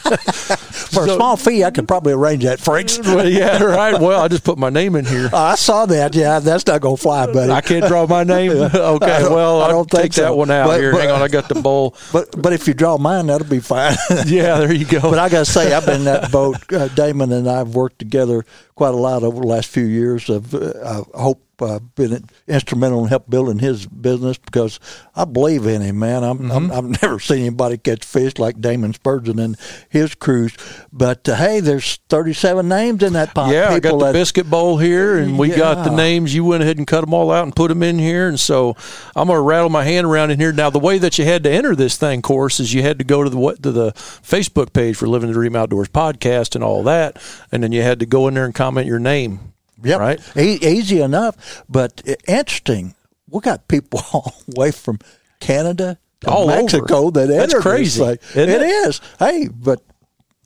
For 0.05 1.07
a 1.07 1.15
small 1.15 1.37
fee, 1.37 1.65
I 1.65 1.71
could 1.71 1.89
probably 1.89 2.13
arrange 2.13 2.45
that, 2.45 2.61
Franks. 2.61 2.99
Well, 3.05 3.29
yeah, 3.29 3.63
right. 3.63 4.01
Well, 4.01 4.21
I 4.21 4.29
just 4.29 4.45
put 4.45 4.59
my 4.59 4.71
name 4.71 4.97
in 4.97 5.05
here. 5.05 5.29
Oh, 5.33 5.37
I 5.37 5.55
saw 5.57 5.87
that. 5.87 6.15
Yeah, 6.15 6.39
that's 6.41 6.67
not 6.67 6.81
going 6.81 6.97
to 6.97 7.03
fly, 7.03 7.27
buddy. 7.27 7.53
I 7.53 7.61
can't 7.61 7.85
draw 7.87 8.07
my 8.07 8.25
name. 8.25 8.53
Okay, 8.75 9.11
I 9.13 9.21
don't- 9.21 9.33
well, 9.33 9.61
I 9.63 9.67
I'll 9.67 9.85
don't 9.85 9.91
take 9.91 10.13
so. 10.13 10.23
that 10.23 10.37
one 10.37 10.51
out 10.51 10.67
But- 10.69 10.81
here. 10.81 10.93
but- 10.93 11.01
Hang 11.03 11.11
on, 11.11 11.23
I 11.23 11.29
got 11.29 11.49
the 11.49 11.61
bowl. 11.61 11.97
But 12.13 12.41
but 12.41 12.53
if 12.53 12.67
you 12.69 12.75
draw 12.75 12.97
mine, 12.99 13.27
that'll 13.27 13.47
be 13.47 13.61
fine. 13.61 13.97
Yeah, 14.27 14.59
there 14.59 14.73
you 14.73 14.85
go. 14.87 15.01
But 15.01 15.19
I 15.19 15.29
got 15.29 15.45
to 15.47 15.51
say, 15.53 15.73
I've 15.73 15.85
been 15.87 15.97
in 16.01 16.05
that 16.05 16.31
boat. 16.33 16.57
Uh, 16.73 16.89
Damon 16.89 17.33
and 17.33 17.49
I 17.49 17.59
have 17.59 17.75
worked 17.75 17.99
together 17.99 18.45
quite 18.75 18.95
a 18.95 18.97
lot 18.97 19.23
over 19.23 19.41
the 19.41 19.47
last 19.47 19.69
few 19.69 19.85
years. 19.85 20.29
Of 20.31 20.55
uh, 20.55 21.05
I 21.15 21.21
hope 21.23 21.44
uh, 21.61 21.79
been 21.95 22.25
instrumental 22.47 23.03
in 23.03 23.09
help 23.09 23.29
building 23.29 23.59
his 23.59 23.87
business 23.87 24.39
because 24.39 24.81
I 25.15 25.25
believe 25.25 25.67
in 25.67 25.83
him, 25.83 25.99
man. 25.99 26.25
I'm, 26.25 26.51
I'm, 26.51 26.71
I've 26.71 27.03
never 27.03 27.19
seen 27.19 27.41
anybody 27.41 27.79
catch 27.79 28.05
fish 28.05 28.39
like 28.39 28.61
Damon 28.61 28.93
Spurgeon 28.95 29.39
and 29.39 29.57
his 29.89 30.15
crews. 30.15 30.57
But 30.93 31.29
uh, 31.29 31.37
hey, 31.37 31.61
there's 31.61 31.97
37 32.09 32.69
names 32.69 33.03
in 33.03 33.13
that 33.15 33.35
pot. 33.35 33.53
yeah, 33.53 33.71
I 33.71 33.81
got 33.81 33.99
the 33.99 34.07
that- 34.07 34.13
biscuit 34.13 34.49
bowl 34.49 34.79
here, 34.79 35.19
and 35.19 35.39
we 35.39 35.51
got 35.51 35.85
the 35.85 35.95
names. 35.95 36.35
You 36.35 36.45
went 36.45 36.63
ahead 36.63 36.79
and 36.79 36.87
cut 36.87 37.03
them 37.03 37.15
all 37.15 37.31
out 37.31 37.45
and 37.45 37.55
put 37.55 37.69
them 37.69 37.83
in 37.83 37.99
here, 37.99 38.29
and 38.29 38.39
so 38.39 38.77
I'm 39.15 39.29
going 39.29 39.39
to 39.39 39.43
rattle 39.43 39.71
my 39.71 39.85
hand 39.85 40.07
around 40.07 40.31
in 40.31 40.39
here. 40.41 40.53
Now, 40.53 40.71
the 40.71 40.79
way 40.79 40.99
that 40.99 41.19
you 41.19 41.25
had 41.25 41.45
to 41.45 41.51
enter 41.51 41.75
this 41.77 41.97
thing, 41.97 42.23
course, 42.23 42.61
is 42.61 42.75
you 42.75 42.83
had 42.83 42.99
to 42.99 43.05
go 43.05 43.23
to 43.23 43.31
the 43.31 43.37
what 43.39 43.63
to 43.63 43.73
the 43.73 43.93
Facebook 43.93 44.73
page 44.73 44.97
for 44.97 45.07
Living 45.07 45.29
the 45.29 45.35
Dream 45.35 45.55
Outdoors 45.57 45.89
podcast 45.89 46.55
and 46.55 46.65
all 46.65 46.83
that, 46.85 47.21
and 47.53 47.63
then 47.63 47.73
you 47.73 47.83
had 47.83 48.01
to 48.01 48.07
go 48.07 48.29
in 48.29 48.35
there 48.35 48.45
and 48.45 48.55
comment 48.55 48.87
your 48.87 48.99
name. 48.99 49.54
Yep. 49.83 50.01
Right? 50.01 50.37
E- 50.37 50.59
easy 50.63 51.01
enough, 51.01 51.65
but 51.69 52.03
uh, 52.09 52.15
interesting. 52.29 52.95
We 53.31 53.41
got 53.41 53.67
people 53.69 54.01
all 54.13 54.33
the 54.47 54.61
way 54.61 54.71
from 54.71 54.99
Canada 55.41 55.99
to 56.21 56.31
All 56.31 56.49
over. 56.51 56.63
Mexico 56.63 57.11
that 57.11 57.27
That's 57.29 57.55
crazy, 57.55 58.03
isn't 58.03 58.21
it 58.37 58.49
it? 58.49 58.63
is. 58.63 59.01
Hey, 59.19 59.49
but 59.49 59.81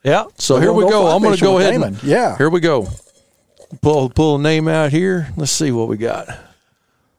Yeah. 0.02 0.24
So 0.38 0.54
We're 0.54 0.60
here 0.62 0.72
we 0.72 0.84
go 0.84 0.90
go. 0.90 1.06
I'm 1.08 1.22
going 1.22 1.36
to 1.36 1.40
go 1.42 1.58
ahead. 1.58 1.74
And, 1.74 2.02
Yeah. 2.02 2.36
Here 2.38 2.48
we 2.50 2.60
go. 2.60 2.88
Pull 3.82 4.08
pull 4.10 4.36
a 4.36 4.38
name 4.38 4.66
out 4.68 4.90
here. 4.90 5.28
Let's 5.36 5.52
see 5.52 5.70
what 5.70 5.88
we 5.88 5.98
got. 5.98 6.28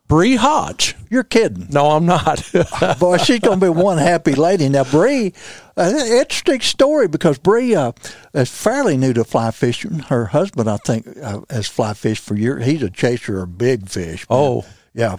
Bree 0.09 0.35
Hodge. 0.37 0.95
you're 1.11 1.23
kidding. 1.23 1.67
No, 1.69 1.91
I'm 1.91 2.07
not. 2.07 2.43
Boy, 2.99 3.17
she's 3.17 3.39
going 3.39 3.59
to 3.59 3.65
be 3.67 3.69
one 3.69 3.99
happy 3.99 4.33
lady. 4.33 4.67
Now, 4.67 4.83
Bree, 4.83 5.33
uh, 5.77 5.93
interesting 5.95 6.61
story 6.61 7.07
because 7.07 7.37
Bree 7.37 7.75
uh, 7.75 7.91
is 8.33 8.49
fairly 8.49 8.97
new 8.97 9.13
to 9.13 9.23
fly 9.23 9.51
fishing. 9.51 9.99
Her 9.99 10.25
husband, 10.25 10.67
I 10.67 10.77
think, 10.77 11.07
uh, 11.21 11.41
has 11.51 11.67
fly 11.67 11.93
fished 11.93 12.23
for 12.23 12.35
years. 12.35 12.65
He's 12.65 12.81
a 12.81 12.89
chaser 12.89 13.43
of 13.43 13.59
big 13.59 13.87
fish. 13.87 14.27
man. 14.27 14.39
Oh. 14.39 14.65
yeah, 14.95 15.17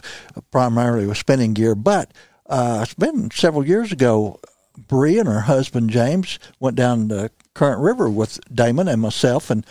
primarily 0.51 1.07
with 1.07 1.19
spinning 1.19 1.55
gear. 1.55 1.77
But 1.77 2.13
uh, 2.47 2.81
it's 2.83 2.95
been 2.95 3.31
several 3.31 3.65
years 3.65 3.93
ago. 3.93 4.41
Bree 4.77 5.19
and 5.21 5.29
her 5.29 5.43
husband 5.43 5.91
James 5.91 6.41
went 6.59 6.75
down 6.75 7.07
the 7.09 7.31
Current 7.55 7.81
River 7.81 8.11
with 8.11 8.41
Damon 8.53 8.89
and 8.89 9.01
myself, 9.03 9.51
and 9.51 9.65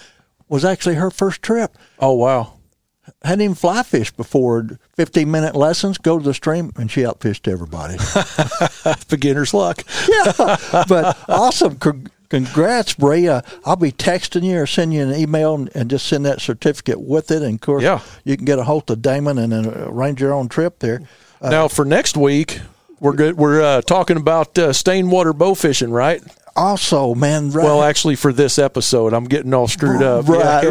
was 0.48 0.64
actually 0.64 0.96
her 0.96 1.12
first 1.12 1.42
trip 1.42 1.78
oh 2.00 2.14
wow. 2.14 2.54
Hadn't 3.24 3.42
even 3.42 3.56
fly 3.56 3.84
fished 3.84 4.18
before. 4.18 4.80
15 4.96 5.30
minute 5.30 5.56
lessons, 5.56 5.98
go 5.98 6.18
to 6.20 6.24
the 6.26 6.34
stream, 6.34 6.72
and 6.76 6.90
she 6.92 7.02
outfished 7.02 7.48
everybody. 7.52 7.98
Beginner's 9.10 9.54
luck. 9.54 9.84
yeah, 10.08 10.32
but 10.88 11.18
awesome. 11.28 11.78
Congrats, 12.30 12.94
Bray. 12.94 13.28
Uh, 13.28 13.42
I'll 13.66 13.76
be 13.76 13.92
texting 13.92 14.44
you 14.44 14.60
or 14.60 14.68
send 14.68 14.94
you 14.94 15.02
an 15.02 15.14
email 15.16 15.56
and, 15.56 15.70
and 15.76 15.90
just 15.90 16.06
send 16.06 16.26
that 16.26 16.42
certificate 16.42 17.00
with 17.02 17.32
it. 17.32 17.42
And 17.42 17.56
of 17.56 17.62
course, 17.62 17.82
Yeah. 17.84 18.02
you 18.24 18.36
can 18.38 18.46
get 18.46 18.60
a 18.60 18.64
hold 18.64 18.90
of 18.92 19.02
Damon 19.02 19.38
and 19.40 19.52
then 19.52 19.66
arrange 19.68 20.22
your 20.22 20.34
own 20.34 20.48
trip 20.48 20.80
there. 20.80 21.02
Uh, 21.42 21.50
now 21.50 21.68
for 21.68 21.86
next 21.86 22.16
week, 22.18 22.60
we're 23.00 23.14
good. 23.14 23.36
We're 23.38 23.62
uh, 23.62 23.82
talking 23.82 24.18
about 24.18 24.58
uh, 24.60 24.74
stained 24.74 25.12
water 25.12 25.34
bow 25.34 25.56
fishing, 25.56 25.90
right? 25.90 26.22
Also, 26.56 27.16
man, 27.16 27.52
right, 27.52 27.64
Well, 27.64 27.84
actually, 27.84 28.16
for 28.16 28.34
this 28.34 28.60
episode, 28.60 29.14
I'm 29.14 29.26
getting 29.26 29.54
all 29.54 29.68
screwed 29.68 30.02
up. 30.04 30.28
Right, 30.28 30.64
Yeah. 30.64 30.70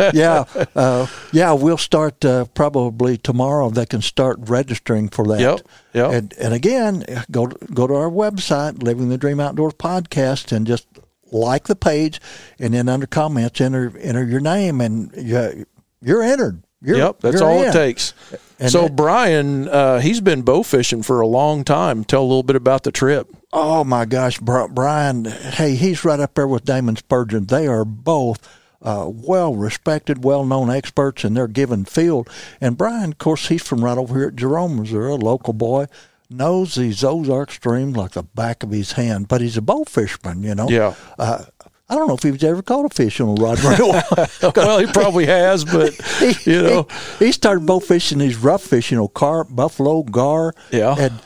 right. 0.00 0.14
Yeah, 0.14 0.44
uh, 0.74 1.06
yeah. 1.32 1.52
We'll 1.52 1.76
start 1.78 2.24
uh, 2.24 2.46
probably 2.54 3.16
tomorrow. 3.18 3.70
They 3.70 3.86
can 3.86 4.02
start 4.02 4.38
registering 4.42 5.08
for 5.08 5.26
that. 5.28 5.40
Yep, 5.40 5.60
yep. 5.92 6.12
And, 6.12 6.34
and 6.38 6.54
again, 6.54 7.04
go 7.30 7.46
go 7.46 7.86
to 7.86 7.94
our 7.94 8.10
website, 8.10 8.82
Living 8.82 9.08
the 9.08 9.18
Dream 9.18 9.38
Outdoors 9.40 9.74
podcast, 9.74 10.50
and 10.52 10.66
just 10.66 10.86
like 11.30 11.64
the 11.64 11.76
page, 11.76 12.20
and 12.58 12.72
then 12.74 12.88
under 12.88 13.06
comments, 13.06 13.60
enter 13.60 13.92
enter 13.98 14.24
your 14.24 14.40
name, 14.40 14.80
and 14.80 15.12
you, 15.16 15.66
you're 16.00 16.22
entered. 16.22 16.62
You're, 16.80 16.96
Yep, 16.98 17.20
that's 17.20 17.40
all 17.40 17.60
in. 17.62 17.68
it 17.68 17.72
takes. 17.72 18.14
And 18.58 18.70
so 18.70 18.82
that- 18.82 18.96
Brian, 18.96 19.68
uh, 19.68 20.00
he's 20.00 20.20
been 20.20 20.42
bow 20.42 20.62
fishing 20.62 21.02
for 21.02 21.20
a 21.20 21.26
long 21.26 21.64
time. 21.64 22.04
Tell 22.04 22.22
a 22.22 22.24
little 22.24 22.42
bit 22.42 22.56
about 22.56 22.82
the 22.82 22.92
trip. 22.92 23.28
Oh 23.52 23.84
my 23.84 24.04
gosh, 24.04 24.38
Bri- 24.38 24.68
Brian! 24.70 25.24
Hey, 25.24 25.74
he's 25.74 26.04
right 26.04 26.20
up 26.20 26.34
there 26.34 26.46
with 26.48 26.64
Damon 26.64 26.96
Spurgeon. 26.96 27.46
They 27.46 27.66
are 27.66 27.84
both 27.84 28.46
uh, 28.82 29.06
well 29.10 29.54
respected, 29.54 30.22
well 30.22 30.44
known 30.44 30.70
experts 30.70 31.24
in 31.24 31.34
their 31.34 31.48
given 31.48 31.84
field. 31.84 32.28
And 32.60 32.76
Brian, 32.76 33.12
of 33.12 33.18
course, 33.18 33.48
he's 33.48 33.62
from 33.62 33.84
right 33.84 33.96
over 33.98 34.14
here 34.18 34.28
at 34.28 34.36
Jerome, 34.36 34.76
Missouri, 34.76 35.12
a 35.12 35.16
local 35.16 35.52
boy. 35.52 35.86
Knows 36.30 36.74
these 36.74 37.02
Ozark 37.02 37.50
streams 37.50 37.96
like 37.96 38.10
the 38.12 38.22
back 38.22 38.62
of 38.62 38.70
his 38.70 38.92
hand, 38.92 39.28
but 39.28 39.40
he's 39.40 39.56
a 39.56 39.62
bow 39.62 39.84
fisherman, 39.84 40.42
you 40.42 40.54
know. 40.54 40.68
Yeah. 40.68 40.94
Uh, 41.18 41.44
I 41.90 41.94
don't 41.94 42.06
know 42.06 42.14
if 42.14 42.22
he's 42.22 42.44
ever 42.44 42.62
caught 42.62 42.84
a 42.84 42.94
fish 42.94 43.20
on 43.20 43.30
a 43.30 43.42
rod 43.42 43.58
and 43.64 43.78
reel. 43.78 43.92
well, 44.56 44.78
he 44.78 44.86
probably 44.86 45.26
has, 45.26 45.64
but 45.64 45.94
he, 46.18 46.50
you 46.50 46.62
know, 46.62 46.86
he, 47.18 47.26
he 47.26 47.32
started 47.32 47.64
bow 47.66 47.80
fishing 47.80 48.18
these 48.18 48.36
rough 48.36 48.62
fish, 48.62 48.90
you 48.90 48.96
know, 48.96 49.08
carp, 49.08 49.48
buffalo, 49.50 50.02
gar. 50.02 50.54
Yeah. 50.70 50.94
And 50.98 51.20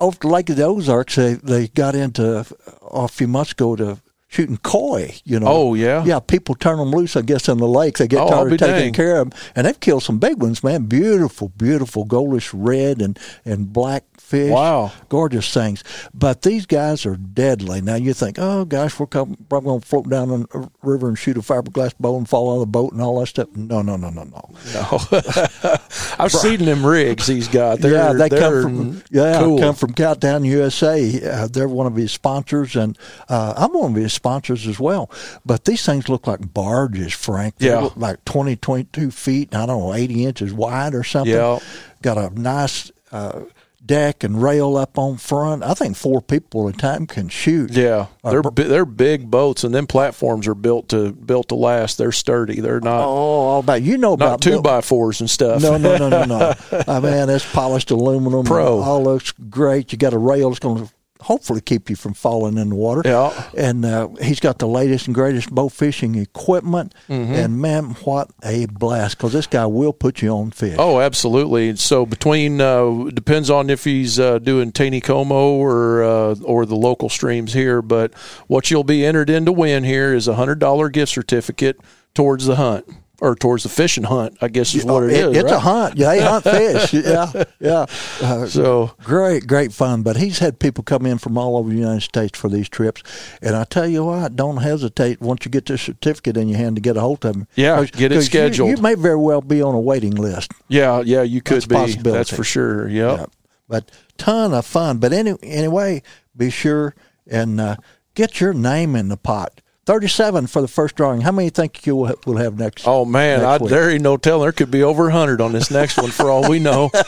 over 0.00 0.16
the 0.18 0.28
Lake 0.28 0.48
of 0.50 0.56
the 0.56 0.64
Ozarks, 0.64 1.16
they, 1.16 1.34
they 1.34 1.68
got 1.68 1.94
into 1.94 2.46
a 2.90 3.08
few 3.08 3.28
months 3.28 3.52
ago 3.52 3.76
to 3.76 4.00
shooting 4.34 4.58
koi, 4.58 5.14
you 5.24 5.38
know. 5.38 5.46
Oh, 5.48 5.74
yeah? 5.74 6.04
Yeah, 6.04 6.18
people 6.18 6.54
turn 6.56 6.78
them 6.78 6.90
loose, 6.90 7.14
I 7.16 7.22
guess, 7.22 7.48
in 7.48 7.58
the 7.58 7.68
lake. 7.68 7.98
They 7.98 8.08
get 8.08 8.20
Oh, 8.20 8.28
tired 8.28 8.48
be 8.48 8.54
of 8.54 8.60
taking 8.60 8.76
dang. 8.76 8.92
care 8.92 9.20
of 9.20 9.30
them. 9.30 9.38
And 9.54 9.66
they've 9.66 9.78
killed 9.78 10.02
some 10.02 10.18
big 10.18 10.42
ones, 10.42 10.64
man. 10.64 10.86
Beautiful, 10.86 11.50
beautiful, 11.56 12.04
goldish 12.04 12.50
red 12.52 13.00
and, 13.00 13.18
and 13.44 13.72
black 13.72 14.04
fish. 14.18 14.50
Wow. 14.50 14.90
Gorgeous 15.08 15.52
things. 15.54 15.84
But 16.12 16.42
these 16.42 16.66
guys 16.66 17.06
are 17.06 17.16
deadly. 17.16 17.80
Now 17.80 17.94
you 17.94 18.12
think, 18.12 18.38
oh, 18.40 18.64
gosh, 18.64 18.98
we're 18.98 19.06
probably 19.06 19.34
going 19.60 19.80
to 19.80 19.86
float 19.86 20.08
down 20.08 20.46
a 20.52 20.68
river 20.82 21.08
and 21.08 21.18
shoot 21.18 21.36
a 21.36 21.40
fiberglass 21.40 21.92
bow 22.00 22.16
and 22.18 22.28
fall 22.28 22.50
out 22.50 22.54
of 22.54 22.60
the 22.60 22.66
boat 22.66 22.92
and 22.92 23.00
all 23.00 23.20
that 23.20 23.26
stuff. 23.26 23.48
No, 23.54 23.82
no, 23.82 23.96
no, 23.96 24.10
no, 24.10 24.24
no. 24.24 24.50
No, 24.74 24.98
I've 26.18 26.32
seen 26.32 26.64
them 26.64 26.84
rigs 26.84 27.26
he's 27.26 27.48
got. 27.48 27.78
They're, 27.78 27.92
yeah, 27.92 28.12
they 28.12 28.28
come 28.28 28.62
from 28.62 29.02
yeah, 29.10 29.38
cool. 29.38 29.58
come 29.58 29.74
from 29.74 29.92
Cowtown, 29.94 30.44
USA. 30.44 31.20
Uh, 31.22 31.46
they're 31.48 31.68
one 31.68 31.86
of 31.86 31.94
his 31.94 32.12
sponsors, 32.12 32.74
and 32.76 32.98
uh, 33.28 33.54
I'm 33.56 33.72
one 33.72 33.92
of 33.92 33.96
his 33.96 34.12
sponsors 34.24 34.66
as 34.66 34.80
well. 34.80 35.10
But 35.44 35.66
these 35.66 35.84
things 35.84 36.08
look 36.08 36.26
like 36.26 36.54
barges, 36.54 37.12
Frank. 37.12 37.58
They 37.58 37.68
Yeah. 37.68 37.80
look 37.80 37.96
like 37.96 38.24
20, 38.24 38.56
22 38.56 39.10
feet. 39.10 39.54
I 39.54 39.66
don't 39.66 39.78
know, 39.80 39.94
eighty 39.94 40.24
inches 40.24 40.52
wide 40.52 40.94
or 40.94 41.04
something. 41.04 41.34
Yeah. 41.34 41.58
got 42.02 42.16
a 42.18 42.28
nice. 42.38 42.90
Uh, 43.12 43.40
Deck 43.86 44.24
and 44.24 44.42
rail 44.42 44.78
up 44.78 44.96
on 44.98 45.18
front. 45.18 45.62
I 45.62 45.74
think 45.74 45.94
four 45.94 46.22
people 46.22 46.66
at 46.70 46.74
a 46.74 46.78
time 46.78 47.06
can 47.06 47.28
shoot. 47.28 47.70
Yeah, 47.72 48.06
Uh, 48.24 48.30
they're 48.30 48.40
bi- 48.42 48.62
they're 48.62 48.86
big 48.86 49.30
boats, 49.30 49.62
and 49.62 49.74
then 49.74 49.86
platforms 49.86 50.48
are 50.48 50.54
built 50.54 50.88
to 50.88 51.12
built 51.12 51.48
to 51.50 51.54
last. 51.54 51.98
They're 51.98 52.10
sturdy. 52.10 52.60
They're 52.62 52.80
Oh, 52.82 52.88
not 52.88 53.00
all 53.02 53.58
about 53.60 53.82
you 53.82 53.98
know 53.98 54.14
not 54.14 54.24
about 54.26 54.40
two 54.40 54.52
Bill- 54.52 54.62
by 54.62 54.80
fours 54.80 55.20
and 55.20 55.28
stuff. 55.28 55.60
No, 55.60 55.76
no, 55.76 55.98
no, 55.98 56.08
no, 56.08 56.24
no. 56.24 56.54
I 56.88 56.98
mean, 56.98 57.28
it's 57.28 57.44
polished 57.52 57.90
aluminum. 57.90 58.46
Pro. 58.46 58.80
All 58.80 59.02
looks 59.04 59.32
great. 59.50 59.92
You 59.92 59.98
got 59.98 60.14
a 60.14 60.18
rail 60.18 60.48
that's 60.48 60.60
going 60.60 60.86
to 60.86 60.90
hopefully 61.24 61.60
keep 61.60 61.90
you 61.90 61.96
from 61.96 62.14
falling 62.14 62.58
in 62.58 62.68
the 62.68 62.74
water. 62.74 63.02
Yeah. 63.04 63.50
And 63.56 63.84
uh, 63.84 64.08
he's 64.22 64.40
got 64.40 64.58
the 64.58 64.68
latest 64.68 65.06
and 65.06 65.14
greatest 65.14 65.50
bow 65.50 65.68
fishing 65.68 66.14
equipment. 66.14 66.94
Mm-hmm. 67.08 67.34
And 67.34 67.60
man, 67.60 67.84
what 68.04 68.30
a 68.42 68.66
blast! 68.66 69.16
Because 69.16 69.32
this 69.32 69.46
guy 69.46 69.66
will 69.66 69.92
put 69.92 70.22
you 70.22 70.30
on 70.30 70.50
fish. 70.50 70.76
Oh, 70.78 71.00
absolutely. 71.00 71.76
So 71.76 72.06
between 72.06 72.60
uh, 72.60 73.10
depends 73.12 73.50
on 73.50 73.70
if 73.70 73.84
he's 73.84 74.20
uh, 74.20 74.38
doing 74.38 74.72
Taneycomo 74.72 75.30
or 75.30 76.04
uh, 76.04 76.34
or 76.44 76.66
the 76.66 76.76
local 76.76 77.08
streams 77.08 77.52
here, 77.52 77.82
but 77.82 78.14
what 78.46 78.70
you'll 78.70 78.84
be 78.84 79.04
entered 79.04 79.30
in 79.30 79.44
to 79.46 79.52
win 79.52 79.84
here 79.84 80.14
is 80.14 80.28
a 80.28 80.34
hundred 80.34 80.58
dollar 80.58 80.88
gift 80.88 81.12
certificate 81.12 81.80
towards 82.14 82.46
the 82.46 82.56
hunt. 82.56 82.86
Or 83.20 83.34
towards 83.36 83.62
the 83.62 83.68
fishing 83.68 84.04
hunt. 84.04 84.36
I 84.42 84.48
guess 84.48 84.74
is 84.74 84.84
what 84.84 85.04
it, 85.04 85.10
it 85.10 85.16
is. 85.16 85.36
It's 85.36 85.44
right? 85.44 85.52
a 85.54 85.58
hunt. 85.58 85.96
Yeah, 85.96 86.08
they 86.10 86.20
hunt 86.22 86.44
fish. 86.58 86.92
Yeah, 86.94 87.44
yeah. 87.60 87.86
Uh, 88.20 88.46
So 88.46 88.92
great, 89.04 89.46
great 89.46 89.72
fun. 89.72 90.02
But 90.02 90.16
he's 90.16 90.40
had 90.40 90.58
people 90.58 90.82
come 90.84 91.06
in 91.06 91.18
from 91.18 91.38
all 91.38 91.56
over 91.56 91.68
the 91.70 91.76
United 91.76 92.02
States 92.02 92.38
for 92.38 92.48
these 92.48 92.68
trips, 92.68 93.02
and 93.40 93.54
I 93.56 93.64
tell 93.64 93.86
you 93.86 94.04
what, 94.04 94.36
don't 94.36 94.58
hesitate 94.58 95.20
once 95.20 95.44
you 95.44 95.50
get 95.50 95.66
this 95.66 95.82
certificate 95.82 96.36
in 96.36 96.48
your 96.48 96.58
hand 96.58 96.76
to 96.76 96.82
get 96.82 96.96
a 96.96 97.00
hold 97.00 97.24
of 97.24 97.36
him. 97.36 97.46
Yeah, 97.54 97.84
get 97.84 98.12
it 98.12 98.14
'cause 98.16 98.24
you- 98.24 98.30
scheduled. 98.30 98.70
You, 98.70 98.76
may 98.82 98.94
very 98.94 99.16
well 99.16 99.40
be 99.40 99.62
on 99.62 99.74
a 99.74 99.80
waiting 99.80 100.14
list. 100.14 100.52
yeah, 100.68 101.00
yeah, 101.04 101.22
you 101.22 101.40
could 101.40 101.56
That's 101.56 101.64
a 101.66 101.68
be. 101.68 101.74
possibility. 101.74 102.18
That's 102.18 102.30
for 102.34 102.44
sure. 102.44 102.88
Yep. 102.88 103.18
Yeah. 103.18 103.26
But 103.68 103.90
ton 104.18 104.52
of 104.52 104.66
fun. 104.66 104.98
But 104.98 105.12
any, 105.14 105.34
anyway, 105.42 106.02
be 106.36 106.50
sure 106.50 106.94
and 107.26 107.58
uh, 107.60 107.76
get 108.14 108.38
your 108.40 108.52
name 108.52 108.94
in 108.94 109.08
the 109.08 109.16
pot. 109.16 109.62
37 109.86 110.46
for 110.46 110.62
the 110.62 110.68
first 110.68 110.96
drawing. 110.96 111.20
How 111.20 111.32
many 111.32 111.50
think 111.50 111.86
you 111.86 111.94
will 111.96 112.14
will 112.26 112.38
have 112.38 112.58
next? 112.58 112.86
Oh 112.86 113.04
man, 113.04 113.40
next 113.40 113.62
I, 113.62 113.66
there 113.68 113.90
ain't 113.90 114.02
no 114.02 114.16
telling. 114.16 114.42
There 114.42 114.52
could 114.52 114.70
be 114.70 114.82
over 114.82 115.10
hundred 115.10 115.40
on 115.40 115.52
this 115.52 115.70
next 115.70 115.98
one 115.98 116.10
for 116.10 116.30
all 116.30 116.48
we 116.48 116.58
know. 116.58 116.90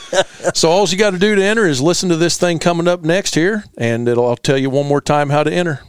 So 0.54 0.70
all 0.70 0.86
you 0.86 0.96
got 0.96 1.10
to 1.10 1.18
do 1.18 1.34
to 1.34 1.42
enter 1.42 1.66
is 1.66 1.82
listen 1.82 2.08
to 2.10 2.16
this 2.16 2.38
thing 2.38 2.60
coming 2.60 2.86
up 2.86 3.02
next 3.02 3.34
here, 3.34 3.64
and 3.76 4.08
it'll. 4.08 4.28
I'll 4.28 4.36
tell 4.36 4.56
you 4.56 4.70
one 4.70 4.86
more 4.86 5.00
time 5.00 5.28
how 5.28 5.42
to 5.42 5.52
enter. 5.52 5.80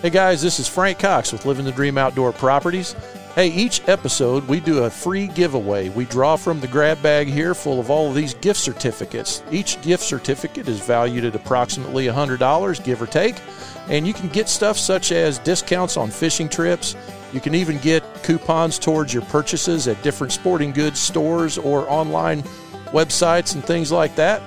Hey 0.00 0.10
guys, 0.10 0.40
this 0.40 0.60
is 0.60 0.68
Frank 0.68 1.00
Cox 1.00 1.32
with 1.32 1.46
Living 1.46 1.64
the 1.64 1.72
Dream 1.72 1.98
Outdoor 1.98 2.32
Properties. 2.32 2.94
Hey, 3.36 3.46
each 3.46 3.86
episode 3.88 4.48
we 4.48 4.58
do 4.58 4.82
a 4.82 4.90
free 4.90 5.28
giveaway. 5.28 5.88
We 5.88 6.04
draw 6.04 6.34
from 6.34 6.58
the 6.58 6.66
grab 6.66 7.00
bag 7.00 7.28
here 7.28 7.54
full 7.54 7.78
of 7.78 7.88
all 7.88 8.08
of 8.08 8.16
these 8.16 8.34
gift 8.34 8.58
certificates. 8.58 9.44
Each 9.52 9.80
gift 9.82 10.02
certificate 10.02 10.66
is 10.66 10.80
valued 10.80 11.24
at 11.24 11.36
approximately 11.36 12.06
$100, 12.06 12.82
give 12.82 13.00
or 13.00 13.06
take. 13.06 13.36
And 13.88 14.04
you 14.04 14.12
can 14.12 14.30
get 14.30 14.48
stuff 14.48 14.76
such 14.76 15.12
as 15.12 15.38
discounts 15.38 15.96
on 15.96 16.10
fishing 16.10 16.48
trips. 16.48 16.96
You 17.32 17.40
can 17.40 17.54
even 17.54 17.78
get 17.78 18.02
coupons 18.24 18.80
towards 18.80 19.14
your 19.14 19.22
purchases 19.26 19.86
at 19.86 20.02
different 20.02 20.32
sporting 20.32 20.72
goods 20.72 20.98
stores 20.98 21.56
or 21.56 21.88
online 21.88 22.42
websites 22.86 23.54
and 23.54 23.64
things 23.64 23.92
like 23.92 24.16
that. 24.16 24.42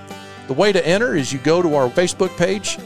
The 0.47 0.53
way 0.53 0.73
to 0.73 0.85
enter 0.85 1.15
is 1.15 1.31
you 1.31 1.39
go 1.39 1.61
to 1.61 1.75
our 1.75 1.89
Facebook 1.89 2.35
page, 2.35 2.77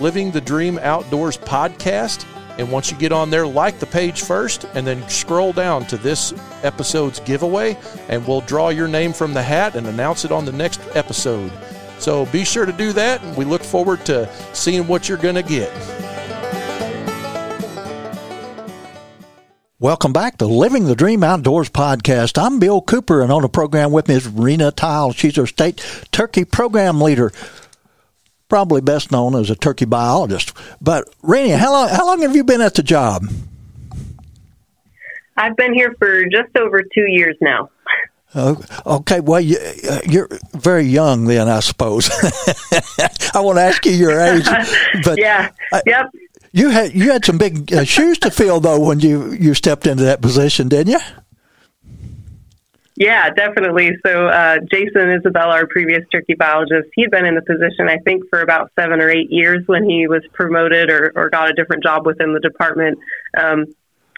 Living 0.00 0.30
the 0.30 0.40
Dream 0.40 0.78
Outdoors 0.78 1.36
podcast. 1.36 2.24
And 2.56 2.70
once 2.70 2.90
you 2.90 2.96
get 2.96 3.10
on 3.10 3.30
there, 3.30 3.46
like 3.46 3.80
the 3.80 3.86
page 3.86 4.22
first 4.22 4.64
and 4.74 4.86
then 4.86 5.08
scroll 5.08 5.52
down 5.52 5.86
to 5.86 5.96
this 5.96 6.32
episode's 6.62 7.18
giveaway, 7.20 7.76
and 8.08 8.24
we'll 8.26 8.42
draw 8.42 8.68
your 8.68 8.86
name 8.86 9.12
from 9.12 9.34
the 9.34 9.42
hat 9.42 9.74
and 9.74 9.86
announce 9.86 10.24
it 10.24 10.30
on 10.30 10.44
the 10.44 10.52
next 10.52 10.80
episode. 10.94 11.50
So 11.98 12.26
be 12.26 12.44
sure 12.44 12.64
to 12.64 12.72
do 12.72 12.92
that. 12.92 13.22
and 13.24 13.36
We 13.36 13.44
look 13.44 13.62
forward 13.62 14.06
to 14.06 14.28
seeing 14.52 14.86
what 14.86 15.08
you're 15.08 15.18
going 15.18 15.34
to 15.34 15.42
get. 15.42 15.72
Welcome 19.80 20.12
back 20.12 20.38
to 20.38 20.46
Living 20.46 20.84
the 20.84 20.94
Dream 20.94 21.24
Outdoors 21.24 21.68
podcast. 21.68 22.40
I'm 22.40 22.58
Bill 22.58 22.80
Cooper, 22.80 23.20
and 23.20 23.30
on 23.30 23.42
the 23.42 23.48
program 23.48 23.90
with 23.90 24.08
me 24.08 24.14
is 24.14 24.28
Reina 24.28 24.70
Tyl. 24.70 25.12
She's 25.12 25.36
our 25.36 25.46
state 25.46 25.84
turkey 26.10 26.44
program 26.44 27.00
leader, 27.00 27.32
probably 28.54 28.80
best 28.80 29.10
known 29.10 29.34
as 29.34 29.50
a 29.50 29.56
turkey 29.56 29.84
biologist. 29.84 30.56
But 30.80 31.12
Reina, 31.22 31.56
how 31.56 31.72
long, 31.72 31.88
how 31.88 32.06
long 32.06 32.22
have 32.22 32.36
you 32.36 32.44
been 32.44 32.60
at 32.60 32.74
the 32.74 32.84
job? 32.84 33.24
I've 35.36 35.56
been 35.56 35.74
here 35.74 35.92
for 35.98 36.22
just 36.26 36.56
over 36.56 36.80
two 36.80 37.06
years 37.08 37.36
now. 37.40 37.70
Uh, 38.32 38.54
okay, 38.86 39.18
well, 39.18 39.40
you, 39.40 39.58
uh, 39.90 39.98
you're 40.06 40.28
very 40.52 40.84
young 40.84 41.24
then, 41.24 41.48
I 41.48 41.58
suppose. 41.58 42.08
I 43.34 43.40
want 43.40 43.58
to 43.58 43.62
ask 43.62 43.84
you 43.86 43.90
your 43.90 44.20
age, 44.20 44.44
but 45.04 45.18
Yeah. 45.18 45.50
I- 45.72 45.82
yep. 45.84 46.10
you 46.52 46.68
had 46.68 46.94
you 46.94 47.10
had 47.10 47.24
some 47.24 47.38
big 47.38 47.72
uh, 47.72 47.82
shoes 47.82 48.18
to 48.20 48.30
fill 48.30 48.60
though 48.60 48.78
when 48.78 49.00
you 49.00 49.32
you 49.32 49.54
stepped 49.54 49.88
into 49.88 50.04
that 50.04 50.22
position, 50.22 50.68
didn't 50.68 50.92
you? 50.92 51.00
Yeah, 52.96 53.30
definitely. 53.30 53.90
So, 54.06 54.28
uh, 54.28 54.58
Jason 54.72 55.10
Isabelle, 55.10 55.50
our 55.50 55.66
previous 55.66 56.04
turkey 56.12 56.34
biologist, 56.34 56.90
he'd 56.94 57.10
been 57.10 57.26
in 57.26 57.34
the 57.34 57.42
position, 57.42 57.88
I 57.88 57.98
think, 57.98 58.22
for 58.30 58.40
about 58.40 58.70
seven 58.78 59.00
or 59.00 59.10
eight 59.10 59.30
years 59.30 59.64
when 59.66 59.88
he 59.88 60.06
was 60.06 60.22
promoted 60.32 60.90
or, 60.90 61.12
or 61.16 61.28
got 61.28 61.50
a 61.50 61.54
different 61.54 61.82
job 61.82 62.06
within 62.06 62.32
the 62.34 62.40
department. 62.40 62.98
Um, 63.36 63.64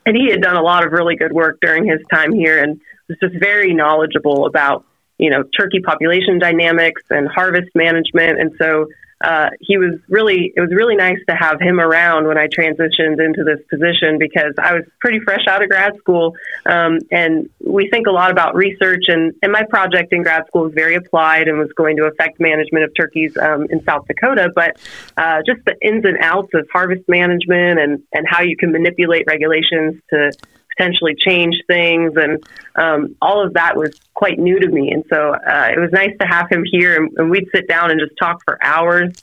and 0.05 0.15
he 0.15 0.31
had 0.31 0.43
done 0.43 0.57
a 0.57 0.63
lot 0.63 0.85
of 0.85 0.93
really 0.93 1.17
good 1.17 1.33
work 1.33 1.59
during 1.63 1.87
his 1.87 2.01
time 2.13 2.33
here 2.33 2.63
and 2.63 2.79
was 3.09 3.19
just 3.19 3.35
very 3.41 3.73
knowledgeable 3.73 4.45
about, 4.45 4.85
you 5.19 5.31
know, 5.31 5.43
turkey 5.59 5.81
population 5.81 6.39
dynamics 6.39 7.03
and 7.09 7.29
harvest 7.29 7.71
management. 7.75 8.39
And 8.39 8.53
so, 8.59 8.89
uh, 9.21 9.49
he 9.61 9.79
was 9.79 9.99
really, 10.09 10.53
it 10.55 10.61
was 10.61 10.71
really 10.71 10.97
nice 10.97 11.19
to 11.29 11.35
have 11.35 11.61
him 11.61 11.81
around 11.81 12.27
when 12.27 12.37
I 12.37 12.49
transitioned 12.49 13.25
into 13.25 13.45
this 13.45 13.61
position 13.71 14.19
because 14.19 14.55
I 14.59 14.75
was 14.75 14.85
pretty 15.01 15.21
fresh 15.21 15.47
out 15.49 15.63
of 15.63 15.69
grad 15.69 15.97
school. 15.97 16.35
Um, 16.67 16.99
and 17.11 17.49
we 17.65 17.89
think 17.89 18.07
a 18.07 18.11
lot 18.11 18.31
about 18.31 18.55
research 18.55 19.05
and, 19.09 19.35
and 19.43 19.53
my 19.53 19.63
project 19.71 20.13
in 20.13 20.23
grad 20.23 20.47
school 20.47 20.65
was 20.65 20.75
very 20.75 20.97
applied 20.97 21.49
and 21.49 21.59
was 21.59 21.73
going 21.77 21.97
to 21.97 22.05
affect 22.05 22.41
management 22.41 22.85
of 22.85 22.95
turkeys, 22.95 23.37
um, 23.39 23.67
in 23.71 23.83
South 23.85 24.07
Dakota. 24.07 24.51
But, 24.55 24.79
uh, 25.17 25.41
just 25.47 25.65
the 25.65 25.77
ins 25.81 26.05
and 26.05 26.19
outs 26.21 26.53
of 26.53 26.69
harvest 26.71 27.09
management 27.09 27.81
and, 27.81 28.03
and 28.13 28.27
how 28.29 28.43
you 28.43 28.57
can 28.57 28.71
manipulate 28.71 29.25
regulations 29.27 29.95
to, 30.11 30.33
potentially 30.77 31.15
change 31.27 31.55
things 31.67 32.13
and 32.17 32.43
um, 32.77 33.17
all 33.23 33.45
of 33.45 33.55
that 33.55 33.77
was 33.77 33.99
quite 34.15 34.39
new 34.39 34.59
to 34.59 34.69
me 34.69 34.91
and 34.91 35.05
so 35.09 35.33
uh, 35.33 35.71
it 35.75 35.79
was 35.79 35.91
nice 35.93 36.17
to 36.21 36.27
have 36.27 36.49
him 36.51 36.65
here 36.71 36.97
and, 36.97 37.11
and 37.17 37.31
we'd 37.31 37.49
sit 37.55 37.69
down 37.69 37.91
and 37.91 38.01
just 38.01 38.13
talk 38.19 38.43
for 38.45 38.63
hours 38.63 39.19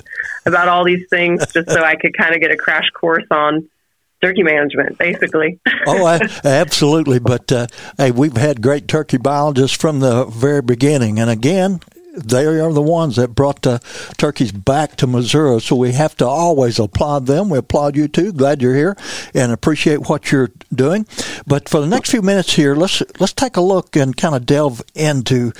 about 0.45 0.67
all 0.67 0.83
these 0.83 1.07
things 1.09 1.39
just 1.53 1.69
so 1.69 1.83
i 1.83 1.95
could 1.95 2.15
kind 2.17 2.33
of 2.33 2.41
get 2.41 2.51
a 2.51 2.57
crash 2.57 2.89
course 2.93 3.25
on 3.31 3.67
turkey 4.21 4.43
management 4.43 4.97
basically 4.97 5.59
oh, 5.87 6.05
I, 6.05 6.19
absolutely. 6.43 7.19
But 7.19 7.51
uh, 7.51 7.67
hey, 7.97 8.11
we've 8.11 8.35
had 8.35 8.61
great 8.61 8.87
turkey 8.87 9.17
biologists 9.17 9.77
from 9.77 9.99
the 9.99 10.25
very 10.25 10.61
beginning, 10.61 11.19
and 11.19 11.29
again. 11.29 11.79
They 12.15 12.45
are 12.45 12.71
the 12.71 12.81
ones 12.81 13.15
that 13.15 13.29
brought 13.29 13.63
the 13.63 13.79
turkeys 14.17 14.51
back 14.51 14.97
to 14.97 15.07
Missouri, 15.07 15.59
so 15.61 15.75
we 15.75 15.93
have 15.93 16.15
to 16.17 16.27
always 16.27 16.77
applaud 16.77 17.25
them. 17.25 17.49
We 17.49 17.57
applaud 17.57 17.95
you 17.95 18.07
too. 18.07 18.31
Glad 18.31 18.61
you're 18.61 18.75
here 18.75 18.95
and 19.33 19.51
appreciate 19.51 20.07
what 20.09 20.31
you're 20.31 20.51
doing. 20.73 21.07
But 21.47 21.67
for 21.67 21.79
the 21.79 21.87
next 21.87 22.11
few 22.11 22.21
minutes 22.21 22.53
here, 22.53 22.75
let's 22.75 23.01
let's 23.19 23.33
take 23.33 23.57
a 23.57 23.61
look 23.61 23.95
and 23.95 24.15
kind 24.15 24.35
of 24.35 24.45
delve 24.45 24.83
into 24.93 25.53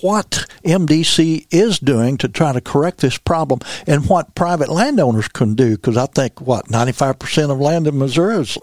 what 0.00 0.46
MDC 0.64 1.46
is 1.50 1.78
doing 1.78 2.16
to 2.18 2.28
try 2.28 2.52
to 2.52 2.60
correct 2.60 2.98
this 2.98 3.18
problem 3.18 3.60
and 3.86 4.08
what 4.08 4.34
private 4.34 4.68
landowners 4.68 5.28
can 5.28 5.54
do. 5.54 5.76
Because 5.76 5.96
I 5.96 6.06
think, 6.06 6.40
what, 6.40 6.66
95% 6.66 7.50
of 7.50 7.60
land 7.60 7.86
in 7.86 7.98
Missouri 7.98 8.36
is 8.36 8.58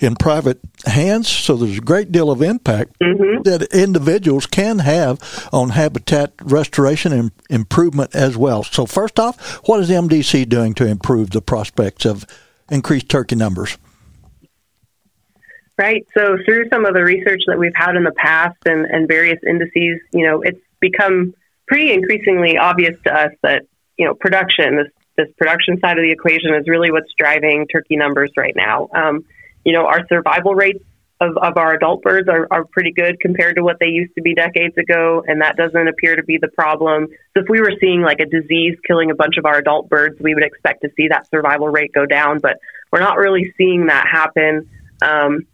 in 0.00 0.16
private 0.16 0.60
hands. 0.86 1.28
So 1.28 1.56
there's 1.56 1.78
a 1.78 1.82
great 1.82 2.12
deal 2.12 2.30
of 2.30 2.42
impact 2.42 2.98
mm-hmm. 3.00 3.29
That 3.44 3.62
individuals 3.72 4.46
can 4.46 4.80
have 4.80 5.48
on 5.52 5.70
habitat 5.70 6.32
restoration 6.42 7.12
and 7.12 7.32
improvement 7.48 8.14
as 8.14 8.36
well. 8.36 8.62
So, 8.62 8.86
first 8.86 9.18
off, 9.18 9.60
what 9.66 9.80
is 9.80 9.90
MDC 9.90 10.48
doing 10.48 10.74
to 10.74 10.86
improve 10.86 11.30
the 11.30 11.42
prospects 11.42 12.04
of 12.04 12.24
increased 12.70 13.08
turkey 13.08 13.36
numbers? 13.36 13.76
Right. 15.80 16.06
So 16.14 16.36
through 16.44 16.68
some 16.68 16.84
of 16.84 16.92
the 16.92 17.02
research 17.02 17.40
that 17.46 17.58
we've 17.58 17.74
had 17.74 17.96
in 17.96 18.04
the 18.04 18.12
past 18.12 18.58
and, 18.66 18.84
and 18.84 19.08
various 19.08 19.38
indices, 19.46 19.98
you 20.12 20.26
know, 20.26 20.42
it's 20.42 20.60
become 20.78 21.32
pretty 21.66 21.90
increasingly 21.94 22.58
obvious 22.58 22.96
to 23.04 23.14
us 23.14 23.32
that, 23.42 23.62
you 23.96 24.04
know, 24.04 24.12
production, 24.12 24.76
this, 24.76 24.88
this 25.16 25.28
production 25.38 25.80
side 25.80 25.96
of 25.96 26.02
the 26.02 26.10
equation 26.10 26.54
is 26.54 26.68
really 26.68 26.90
what's 26.90 27.10
driving 27.18 27.66
turkey 27.66 27.96
numbers 27.96 28.30
right 28.36 28.54
now. 28.54 28.90
Um, 28.94 29.24
you 29.64 29.72
know, 29.72 29.86
our 29.86 30.06
survival 30.06 30.54
rates 30.54 30.84
of, 31.20 31.36
of 31.36 31.56
our 31.56 31.74
adult 31.74 32.02
birds 32.02 32.28
are, 32.28 32.46
are 32.50 32.64
pretty 32.64 32.92
good 32.92 33.20
compared 33.20 33.56
to 33.56 33.62
what 33.62 33.76
they 33.78 33.88
used 33.88 34.14
to 34.14 34.22
be 34.22 34.34
decades 34.34 34.76
ago, 34.78 35.22
and 35.26 35.42
that 35.42 35.56
doesn't 35.56 35.88
appear 35.88 36.16
to 36.16 36.22
be 36.22 36.38
the 36.38 36.48
problem. 36.48 37.08
So 37.36 37.42
if 37.42 37.48
we 37.48 37.60
were 37.60 37.72
seeing 37.80 38.00
like 38.00 38.20
a 38.20 38.26
disease 38.26 38.76
killing 38.86 39.10
a 39.10 39.14
bunch 39.14 39.36
of 39.36 39.44
our 39.44 39.58
adult 39.58 39.88
birds, 39.88 40.18
we 40.20 40.34
would 40.34 40.44
expect 40.44 40.82
to 40.82 40.90
see 40.96 41.08
that 41.08 41.28
survival 41.30 41.68
rate 41.68 41.92
go 41.92 42.06
down, 42.06 42.38
but 42.38 42.58
we're 42.90 43.00
not 43.00 43.18
really 43.18 43.52
seeing 43.58 43.86
that 43.86 44.06
happen. 44.10 44.68
Um, 45.02 45.46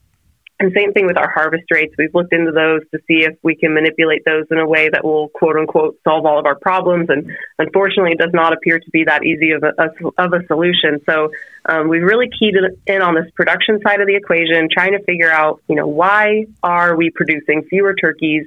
and 0.59 0.73
same 0.75 0.93
thing 0.93 1.07
with 1.07 1.19
our 1.19 1.31
harvest 1.31 1.65
rates. 1.71 1.95
We've 1.99 2.15
looked 2.15 2.33
into 2.33 2.51
those 2.51 2.81
to 2.93 2.99
see 3.07 3.25
if 3.25 3.37
we 3.43 3.57
can 3.57 3.75
manipulate 3.75 4.25
those 4.25 4.45
in 4.51 4.59
a 4.59 4.67
way 4.67 4.89
that 4.89 5.05
will 5.05 5.29
quote 5.29 5.57
unquote 5.57 5.99
solve 6.03 6.25
all 6.25 6.39
of 6.39 6.47
our 6.47 6.55
problems. 6.55 7.11
And 7.11 7.31
unfortunately, 7.59 8.13
it 8.13 8.19
does 8.19 8.33
not 8.33 8.55
appear 8.55 8.79
to 8.79 8.91
be 8.91 9.05
that 9.05 9.23
easy 9.23 9.51
of 9.51 9.63
a, 9.63 9.75
of 10.17 10.33
a 10.33 10.47
solution. 10.47 11.01
So 11.05 11.31
um, 11.67 11.89
we've 11.89 12.03
really 12.03 12.31
keyed 12.39 12.55
in 12.87 13.03
on 13.03 13.15
this 13.15 13.31
production 13.35 13.81
side 13.87 14.01
of 14.01 14.07
the 14.07 14.17
equation, 14.17 14.69
trying 14.73 14.93
to 14.93 15.03
figure 15.05 15.31
out, 15.31 15.61
you 15.69 15.77
know, 15.77 15.87
why 15.87 16.47
are 16.63 16.97
we 16.97 17.11
producing 17.11 17.65
fewer 17.69 17.95
turkeys 17.95 18.47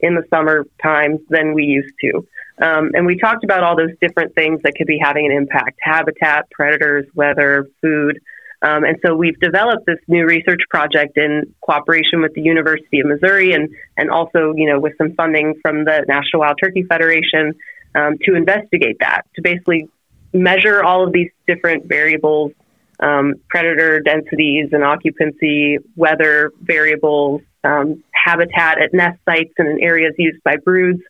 in 0.00 0.14
the 0.14 0.22
summer 0.30 0.66
times 0.82 1.20
than 1.28 1.52
we 1.52 1.64
used 1.64 1.92
to? 2.00 2.26
Um, 2.62 2.90
and 2.94 3.04
we 3.04 3.18
talked 3.18 3.44
about 3.44 3.62
all 3.62 3.76
those 3.76 3.96
different 4.00 4.34
things 4.34 4.60
that 4.62 4.74
could 4.76 4.86
be 4.86 4.98
having 5.02 5.26
an 5.26 5.32
impact: 5.32 5.78
habitat, 5.82 6.50
predators, 6.50 7.06
weather, 7.14 7.68
food. 7.82 8.20
Um, 8.62 8.84
and 8.84 8.98
so 9.04 9.14
we've 9.14 9.38
developed 9.40 9.86
this 9.86 9.98
new 10.06 10.26
research 10.26 10.60
project 10.68 11.16
in 11.16 11.54
cooperation 11.62 12.20
with 12.20 12.34
the 12.34 12.42
University 12.42 13.00
of 13.00 13.06
Missouri 13.06 13.52
and, 13.52 13.70
and 13.96 14.10
also, 14.10 14.52
you 14.54 14.70
know, 14.70 14.78
with 14.78 14.92
some 14.98 15.14
funding 15.14 15.54
from 15.62 15.84
the 15.84 16.04
National 16.06 16.40
Wild 16.40 16.58
Turkey 16.62 16.82
Federation 16.82 17.54
um, 17.94 18.18
to 18.24 18.34
investigate 18.34 18.98
that, 19.00 19.22
to 19.34 19.42
basically 19.42 19.88
measure 20.32 20.82
all 20.84 21.06
of 21.06 21.12
these 21.12 21.30
different 21.46 21.86
variables 21.86 22.52
um, 23.00 23.34
predator 23.48 24.00
densities 24.00 24.68
and 24.72 24.84
occupancy, 24.84 25.78
weather 25.96 26.52
variables, 26.60 27.40
um, 27.64 28.04
habitat 28.12 28.80
at 28.80 28.92
nest 28.92 29.18
sites 29.24 29.52
and 29.58 29.68
in 29.68 29.82
areas 29.82 30.14
used 30.18 30.42
by 30.42 30.56
broods, 30.56 31.00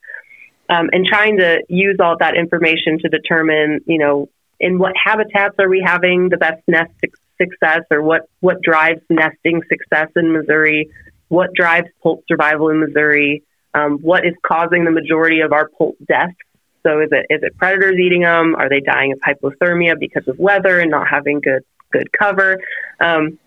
um, 0.69 0.89
and 0.93 1.05
trying 1.05 1.39
to 1.39 1.63
use 1.69 1.97
all 2.01 2.17
that 2.19 2.37
information 2.37 2.99
to 3.01 3.09
determine, 3.09 3.81
you 3.87 3.99
know, 3.99 4.29
in 4.61 4.79
what 4.79 4.93
habitats 5.03 5.57
are 5.59 5.69
we 5.69 5.83
having 5.85 6.29
the 6.29 6.37
best 6.37 6.63
nest 6.69 6.93
success, 7.41 7.81
or 7.91 8.03
what 8.03 8.29
what 8.41 8.61
drives 8.63 9.01
nesting 9.09 9.63
success 9.69 10.09
in 10.17 10.33
Missouri, 10.33 10.91
what 11.29 11.53
drives 11.55 11.89
poult 12.03 12.25
survival 12.29 12.69
in 12.69 12.81
Missouri, 12.81 13.43
um, 13.75 13.99
what 13.99 14.27
is 14.27 14.35
causing 14.47 14.85
the 14.85 14.91
majority 14.91 15.41
of 15.41 15.53
our 15.53 15.69
poult 15.69 15.97
deaths. 16.07 16.35
So 16.83 17.01
is 17.01 17.09
it 17.13 17.27
is 17.31 17.43
it 17.43 17.57
predators 17.57 17.97
eating 17.99 18.23
them? 18.23 18.55
Are 18.55 18.69
they 18.69 18.81
dying 18.81 19.13
of 19.13 19.21
hypothermia 19.21 19.99
because 19.99 20.27
of 20.29 20.39
weather 20.39 20.81
and 20.81 20.91
not 20.91 21.09
having 21.09 21.41
good 21.41 21.65
good 21.91 22.11
cover? 22.13 22.59
Um, 23.01 23.39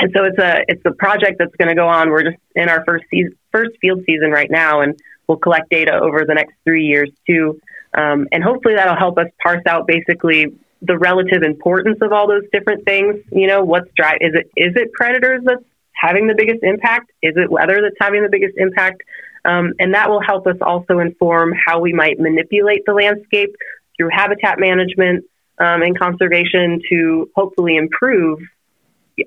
and 0.00 0.12
so 0.14 0.24
it's 0.24 0.38
a 0.38 0.64
it's 0.68 0.84
a 0.84 0.92
project 0.92 1.36
that's 1.38 1.54
going 1.56 1.68
to 1.68 1.74
go 1.74 1.88
on. 1.88 2.10
We're 2.10 2.24
just 2.24 2.42
in 2.54 2.68
our 2.68 2.84
first 2.84 3.04
season, 3.10 3.36
first 3.52 3.72
field 3.80 4.02
season 4.06 4.30
right 4.30 4.50
now, 4.50 4.80
and 4.80 4.98
we'll 5.26 5.38
collect 5.38 5.70
data 5.70 5.98
over 5.98 6.24
the 6.26 6.34
next 6.34 6.54
three 6.64 6.84
years 6.84 7.10
too. 7.26 7.60
Um, 7.96 8.26
and 8.32 8.42
hopefully 8.42 8.74
that'll 8.74 8.96
help 8.96 9.18
us 9.18 9.28
parse 9.40 9.62
out 9.66 9.86
basically 9.86 10.46
the 10.86 10.98
relative 10.98 11.42
importance 11.42 11.98
of 12.02 12.12
all 12.12 12.28
those 12.28 12.44
different 12.52 12.84
things. 12.84 13.16
You 13.32 13.46
know, 13.46 13.64
what's 13.64 13.90
drive? 13.96 14.18
Is 14.20 14.34
it 14.34 14.50
is 14.56 14.74
it 14.76 14.92
predators 14.92 15.42
that's 15.44 15.64
having 15.92 16.26
the 16.26 16.34
biggest 16.34 16.62
impact? 16.62 17.10
Is 17.22 17.34
it 17.36 17.50
weather 17.50 17.80
that's 17.82 17.96
having 18.00 18.22
the 18.22 18.28
biggest 18.28 18.54
impact? 18.56 19.02
Um, 19.44 19.74
and 19.78 19.94
that 19.94 20.08
will 20.08 20.22
help 20.22 20.46
us 20.46 20.56
also 20.60 20.98
inform 20.98 21.52
how 21.52 21.80
we 21.80 21.92
might 21.92 22.18
manipulate 22.18 22.84
the 22.86 22.94
landscape 22.94 23.54
through 23.96 24.08
habitat 24.10 24.58
management 24.58 25.24
um, 25.58 25.82
and 25.82 25.98
conservation 25.98 26.80
to 26.90 27.30
hopefully 27.34 27.76
improve 27.76 28.40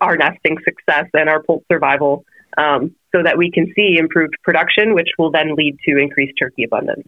our 0.01 0.17
nesting 0.17 0.57
success 0.63 1.05
and 1.13 1.29
our 1.29 1.41
poult 1.43 1.63
survival 1.71 2.25
um, 2.57 2.95
so 3.15 3.23
that 3.23 3.37
we 3.37 3.51
can 3.51 3.71
see 3.75 3.97
improved 3.97 4.35
production, 4.43 4.93
which 4.93 5.09
will 5.17 5.31
then 5.31 5.55
lead 5.55 5.77
to 5.87 5.97
increased 5.97 6.33
turkey 6.37 6.63
abundance. 6.63 7.07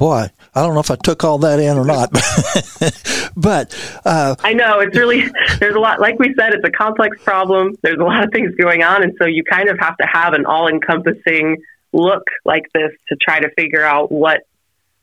Boy, 0.00 0.30
I 0.54 0.62
don't 0.62 0.72
know 0.72 0.80
if 0.80 0.90
I 0.90 0.96
took 0.96 1.24
all 1.24 1.36
that 1.40 1.60
in 1.60 1.76
or 1.76 1.84
not, 1.84 2.10
but 3.36 4.00
uh, 4.06 4.34
I 4.42 4.54
know 4.54 4.80
it's 4.80 4.96
really 4.96 5.28
there's 5.58 5.74
a 5.74 5.78
lot. 5.78 6.00
Like 6.00 6.18
we 6.18 6.32
said, 6.38 6.54
it's 6.54 6.66
a 6.66 6.70
complex 6.70 7.22
problem. 7.22 7.74
There's 7.82 7.98
a 7.98 8.04
lot 8.04 8.24
of 8.24 8.30
things 8.32 8.54
going 8.54 8.82
on, 8.82 9.02
and 9.02 9.12
so 9.20 9.26
you 9.26 9.44
kind 9.44 9.68
of 9.68 9.78
have 9.78 9.98
to 9.98 10.06
have 10.10 10.32
an 10.32 10.46
all-encompassing 10.46 11.58
look 11.92 12.22
like 12.46 12.62
this 12.72 12.92
to 13.10 13.16
try 13.20 13.40
to 13.40 13.50
figure 13.58 13.84
out 13.84 14.10
what 14.10 14.40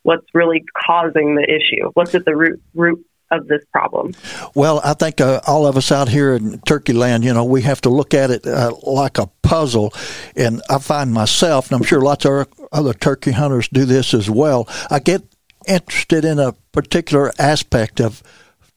what's 0.02 0.26
really 0.34 0.66
causing 0.88 1.36
the 1.36 1.44
issue. 1.44 1.92
What's 1.94 2.16
at 2.16 2.26
the 2.26 2.36
root 2.36 2.60
root 2.74 3.06
of 3.30 3.48
this 3.48 3.62
problem? 3.72 4.14
Well, 4.56 4.82
I 4.84 4.94
think 4.96 5.22
uh, 5.22 5.42
all 5.46 5.68
of 5.68 5.78
us 5.78 5.92
out 5.92 6.10
here 6.10 6.34
in 6.34 6.60
Turkey 6.62 6.94
land, 6.94 7.24
you 7.24 7.34
know, 7.36 7.46
we 7.46 7.62
have 7.62 7.82
to 7.82 7.90
look 7.90 8.16
at 8.16 8.32
it 8.32 8.48
uh, 8.48 8.74
like 8.82 9.20
a 9.20 9.28
puzzle. 9.44 9.94
And 10.36 10.62
I 10.70 10.80
find 10.80 11.14
myself, 11.14 11.70
and 11.70 11.80
I'm 11.80 11.86
sure 11.86 12.02
lots 12.02 12.26
of 12.26 12.48
other 12.78 12.94
turkey 12.94 13.32
hunters 13.32 13.68
do 13.68 13.86
this 13.86 14.14
as 14.14 14.30
well, 14.30 14.68
I 14.90 15.00
get 15.00 15.24
interested 15.68 16.24
in 16.24 16.40
a 16.40 16.54
particular 16.72 17.34
aspect 17.40 18.00
of 18.00 18.24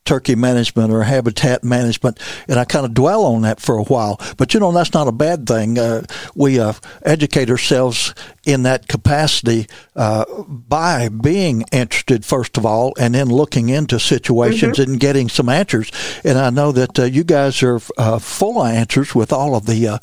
turkey 0.04 0.34
management 0.34 0.92
or 0.92 1.04
habitat 1.04 1.62
management, 1.62 2.18
and 2.48 2.58
I 2.58 2.64
kind 2.64 2.84
of 2.84 2.94
dwell 2.94 3.24
on 3.26 3.42
that 3.42 3.60
for 3.60 3.76
a 3.76 3.84
while. 3.84 4.20
But 4.36 4.54
you 4.54 4.60
know, 4.60 4.72
that's 4.72 4.94
not 4.94 5.06
a 5.06 5.12
bad 5.12 5.46
thing. 5.46 5.78
Uh, 5.78 6.02
we 6.34 6.58
uh, 6.58 6.72
educate 7.02 7.50
ourselves 7.50 8.14
in 8.44 8.62
that 8.64 8.88
capacity 8.88 9.66
uh, 9.94 10.24
by 10.48 11.08
being 11.10 11.64
interested 11.70 12.24
first 12.24 12.56
of 12.56 12.66
all, 12.66 12.92
and 12.98 13.14
then 13.14 13.28
looking 13.28 13.68
into 13.68 14.00
situations 14.00 14.78
mm-hmm. 14.78 14.92
and 14.92 15.00
getting 15.00 15.28
some 15.28 15.48
answers. 15.48 15.92
And 16.24 16.38
I 16.38 16.50
know 16.50 16.72
that 16.72 16.98
uh, 16.98 17.04
you 17.04 17.22
guys 17.22 17.62
are 17.62 17.80
uh, 17.98 18.18
full 18.18 18.60
of 18.60 18.68
answers 18.68 19.14
with 19.14 19.32
all 19.32 19.54
of 19.54 19.66
the 19.66 20.00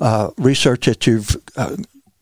uh, 0.00 0.30
research 0.38 0.86
that 0.86 1.06
you've 1.06 1.36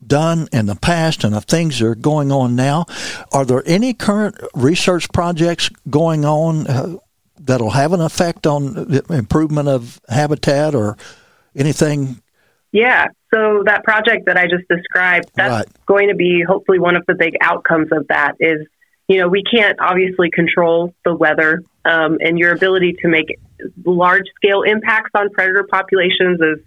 done 0.09 0.49
in 0.51 0.65
the 0.65 0.75
past 0.75 1.23
and 1.23 1.33
the 1.33 1.39
things 1.39 1.79
that 1.79 1.85
are 1.85 1.95
going 1.95 2.31
on 2.31 2.55
now. 2.55 2.85
Are 3.31 3.45
there 3.45 3.63
any 3.65 3.93
current 3.93 4.35
research 4.53 5.09
projects 5.13 5.69
going 5.89 6.25
on 6.25 6.67
uh, 6.67 6.97
that'll 7.39 7.69
have 7.69 7.93
an 7.93 8.01
effect 8.01 8.45
on 8.45 8.73
the 8.73 9.05
improvement 9.09 9.69
of 9.69 10.01
habitat 10.09 10.75
or 10.75 10.97
anything? 11.55 12.21
Yeah. 12.71 13.07
So 13.33 13.63
that 13.65 13.83
project 13.83 14.25
that 14.25 14.37
I 14.37 14.47
just 14.47 14.67
described, 14.67 15.29
that's 15.35 15.65
right. 15.65 15.85
going 15.85 16.09
to 16.09 16.15
be 16.15 16.43
hopefully 16.45 16.79
one 16.79 16.95
of 16.95 17.05
the 17.07 17.15
big 17.15 17.35
outcomes 17.41 17.89
of 17.91 18.07
that 18.07 18.33
is, 18.39 18.67
you 19.07 19.19
know, 19.19 19.27
we 19.27 19.43
can't 19.43 19.79
obviously 19.79 20.29
control 20.31 20.93
the 21.05 21.15
weather 21.15 21.63
um, 21.85 22.17
and 22.21 22.37
your 22.37 22.51
ability 22.51 22.95
to 23.01 23.07
make 23.07 23.39
large 23.85 24.25
scale 24.35 24.61
impacts 24.63 25.11
on 25.15 25.29
predator 25.31 25.63
populations 25.69 26.39
is, 26.41 26.59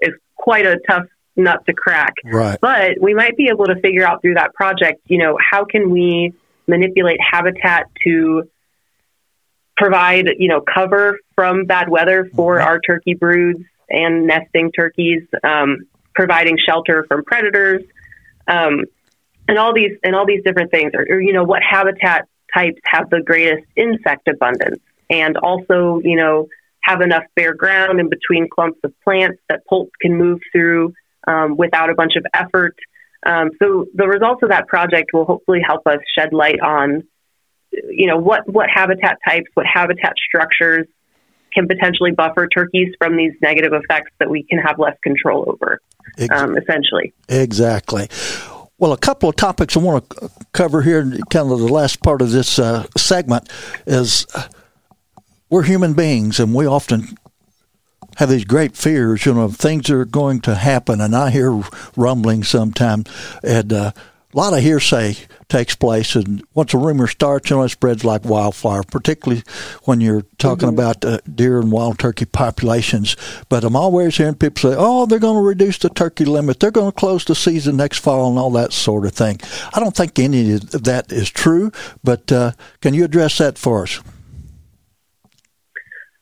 is 0.00 0.14
quite 0.36 0.66
a 0.66 0.78
tough 0.88 1.06
nut 1.36 1.64
to 1.66 1.72
crack. 1.74 2.14
Right. 2.24 2.58
But 2.60 3.00
we 3.00 3.14
might 3.14 3.36
be 3.36 3.48
able 3.48 3.66
to 3.66 3.76
figure 3.80 4.06
out 4.06 4.22
through 4.22 4.34
that 4.34 4.54
project, 4.54 5.02
you 5.06 5.18
know, 5.18 5.38
how 5.38 5.64
can 5.64 5.90
we 5.90 6.32
manipulate 6.66 7.18
habitat 7.20 7.86
to 8.04 8.48
provide, 9.76 10.28
you 10.38 10.48
know, 10.48 10.60
cover 10.62 11.18
from 11.34 11.66
bad 11.66 11.88
weather 11.88 12.28
for 12.34 12.56
mm-hmm. 12.56 12.66
our 12.66 12.80
turkey 12.80 13.14
broods 13.14 13.62
and 13.88 14.26
nesting 14.26 14.72
turkeys, 14.72 15.22
um, 15.44 15.86
providing 16.14 16.56
shelter 16.58 17.04
from 17.06 17.22
predators, 17.24 17.82
um, 18.48 18.84
and 19.48 19.58
all 19.58 19.72
these 19.72 19.96
and 20.02 20.16
all 20.16 20.26
these 20.26 20.42
different 20.42 20.70
things. 20.70 20.92
Or, 20.94 21.06
or, 21.08 21.20
you 21.20 21.32
know, 21.32 21.44
what 21.44 21.62
habitat 21.62 22.26
types 22.52 22.80
have 22.84 23.10
the 23.10 23.22
greatest 23.22 23.64
insect 23.76 24.26
abundance, 24.28 24.80
and 25.10 25.36
also, 25.36 26.00
you 26.02 26.16
know, 26.16 26.48
have 26.80 27.00
enough 27.00 27.24
bare 27.34 27.54
ground 27.54 28.00
in 28.00 28.08
between 28.08 28.48
clumps 28.48 28.80
of 28.82 28.92
plants 29.02 29.40
that 29.48 29.60
poults 29.68 29.92
can 30.00 30.16
move 30.16 30.40
through 30.52 30.94
um, 31.26 31.56
without 31.56 31.90
a 31.90 31.94
bunch 31.94 32.12
of 32.16 32.24
effort. 32.34 32.76
Um, 33.24 33.50
so 33.60 33.86
the 33.94 34.06
results 34.06 34.42
of 34.42 34.50
that 34.50 34.68
project 34.68 35.10
will 35.12 35.24
hopefully 35.24 35.60
help 35.66 35.86
us 35.86 35.98
shed 36.16 36.32
light 36.32 36.60
on 36.60 37.02
you 37.88 38.06
know, 38.06 38.16
what, 38.16 38.48
what 38.48 38.68
habitat 38.72 39.18
types, 39.26 39.46
what 39.54 39.66
habitat 39.66 40.14
structures 40.26 40.86
can 41.52 41.66
potentially 41.66 42.10
buffer 42.10 42.46
turkeys 42.46 42.94
from 42.98 43.16
these 43.16 43.32
negative 43.40 43.72
effects 43.72 44.10
that 44.18 44.28
we 44.28 44.42
can 44.42 44.58
have 44.58 44.78
less 44.78 44.96
control 45.02 45.44
over, 45.48 45.80
um, 46.30 46.56
essentially. 46.56 47.14
Exactly. 47.28 48.08
Well, 48.78 48.92
a 48.92 48.98
couple 48.98 49.28
of 49.28 49.36
topics 49.36 49.76
I 49.76 49.80
want 49.80 50.08
to 50.10 50.30
cover 50.52 50.82
here, 50.82 51.02
kind 51.30 51.50
of 51.50 51.60
the 51.60 51.72
last 51.72 52.02
part 52.02 52.20
of 52.20 52.30
this 52.30 52.58
uh, 52.58 52.86
segment, 52.96 53.48
is 53.86 54.26
uh, 54.34 54.48
we're 55.48 55.62
human 55.62 55.94
beings 55.94 56.38
and 56.40 56.54
we 56.54 56.66
often 56.66 57.16
have 58.16 58.28
these 58.28 58.44
great 58.44 58.76
fears, 58.76 59.24
you 59.26 59.34
know, 59.34 59.48
things 59.48 59.90
are 59.90 60.04
going 60.04 60.40
to 60.40 60.54
happen. 60.54 61.00
And 61.00 61.14
I 61.14 61.30
hear 61.30 61.62
rumbling 61.96 62.44
sometimes. 62.44 63.08
And 63.42 63.72
uh, 63.72 63.92
a 64.36 64.36
lot 64.36 64.52
of 64.52 64.60
hearsay 64.60 65.16
takes 65.48 65.74
place, 65.74 66.14
and 66.14 66.42
once 66.52 66.74
a 66.74 66.78
rumor 66.78 67.06
starts, 67.06 67.48
you 67.48 67.56
know, 67.56 67.62
it 67.62 67.70
spreads 67.70 68.04
like 68.04 68.24
wildfire, 68.24 68.82
particularly 68.82 69.42
when 69.84 70.02
you're 70.02 70.26
talking 70.36 70.68
mm-hmm. 70.68 70.78
about 70.78 71.04
uh, 71.04 71.18
deer 71.32 71.58
and 71.58 71.72
wild 71.72 71.98
turkey 71.98 72.26
populations. 72.26 73.16
But 73.48 73.64
I'm 73.64 73.76
always 73.76 74.16
hearing 74.16 74.34
people 74.34 74.72
say, 74.72 74.76
oh, 74.78 75.06
they're 75.06 75.20
going 75.20 75.42
to 75.42 75.48
reduce 75.48 75.78
the 75.78 75.88
turkey 75.88 76.26
limit, 76.26 76.60
they're 76.60 76.70
going 76.70 76.92
to 76.92 76.98
close 76.98 77.24
the 77.24 77.34
season 77.34 77.78
next 77.78 78.00
fall, 78.00 78.28
and 78.28 78.38
all 78.38 78.50
that 78.50 78.74
sort 78.74 79.06
of 79.06 79.12
thing. 79.12 79.40
I 79.72 79.80
don't 79.80 79.96
think 79.96 80.18
any 80.18 80.52
of 80.52 80.84
that 80.84 81.12
is 81.12 81.30
true, 81.30 81.72
but 82.04 82.30
uh, 82.30 82.52
can 82.82 82.92
you 82.92 83.04
address 83.04 83.38
that 83.38 83.56
for 83.56 83.84
us? 83.84 84.00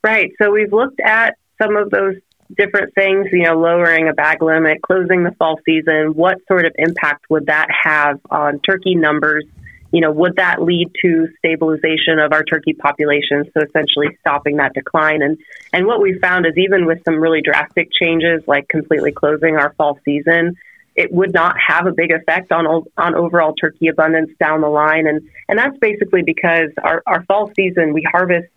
Right. 0.05 0.31
So 0.41 0.53
we've 0.53 0.73
looked 0.73 1.01
at 1.01 1.37
some 1.61 1.77
of 1.77 1.91
those 1.91 2.17
different 2.57 2.95
things, 2.95 3.29
you 3.33 3.43
know, 3.43 3.59
lowering 3.59 4.09
a 4.09 4.13
bag 4.13 4.43
limit, 4.43 4.83
closing 4.83 5.25
the 5.25 5.33
fall 5.33 5.59
season, 5.65 6.15
what 6.15 6.39
sort 6.47 6.67
of 6.67 6.73
impact 6.77 7.25
would 7.31 7.47
that 7.47 7.69
have 7.85 8.21
on 8.31 8.61
turkey 8.61 8.95
numbers? 8.95 9.45
You 9.93 10.01
know, 10.01 10.11
would 10.11 10.37
that 10.37 10.61
lead 10.61 10.91
to 11.03 11.29
stabilization 11.39 12.19
of 12.19 12.33
our 12.33 12.43
turkey 12.43 12.73
population? 12.73 13.45
So 13.55 13.65
essentially 13.65 14.17
stopping 14.21 14.57
that 14.57 14.75
decline. 14.75 15.23
And, 15.23 15.39
and 15.73 15.87
what 15.87 16.01
we 16.01 16.19
found 16.19 16.47
is 16.47 16.55
even 16.57 16.85
with 16.85 17.05
some 17.05 17.17
really 17.17 17.43
drastic 17.43 17.89
changes, 17.93 18.43
like 18.47 18.69
completely 18.69 19.13
closing 19.13 19.57
our 19.57 19.73
fall 19.75 19.99
season, 20.05 20.57
it 20.97 21.13
would 21.13 21.33
not 21.33 21.57
have 21.65 21.87
a 21.87 21.93
big 21.93 22.13
effect 22.13 22.53
on 22.53 22.67
on 22.97 23.15
overall 23.15 23.55
turkey 23.55 23.89
abundance 23.89 24.31
down 24.39 24.61
the 24.61 24.69
line, 24.69 25.07
and 25.07 25.29
and 25.49 25.59
that's 25.59 25.77
basically 25.79 26.23
because 26.23 26.71
our, 26.83 27.03
our 27.07 27.25
fall 27.25 27.51
season 27.57 27.93
we 27.93 28.07
harvest 28.11 28.49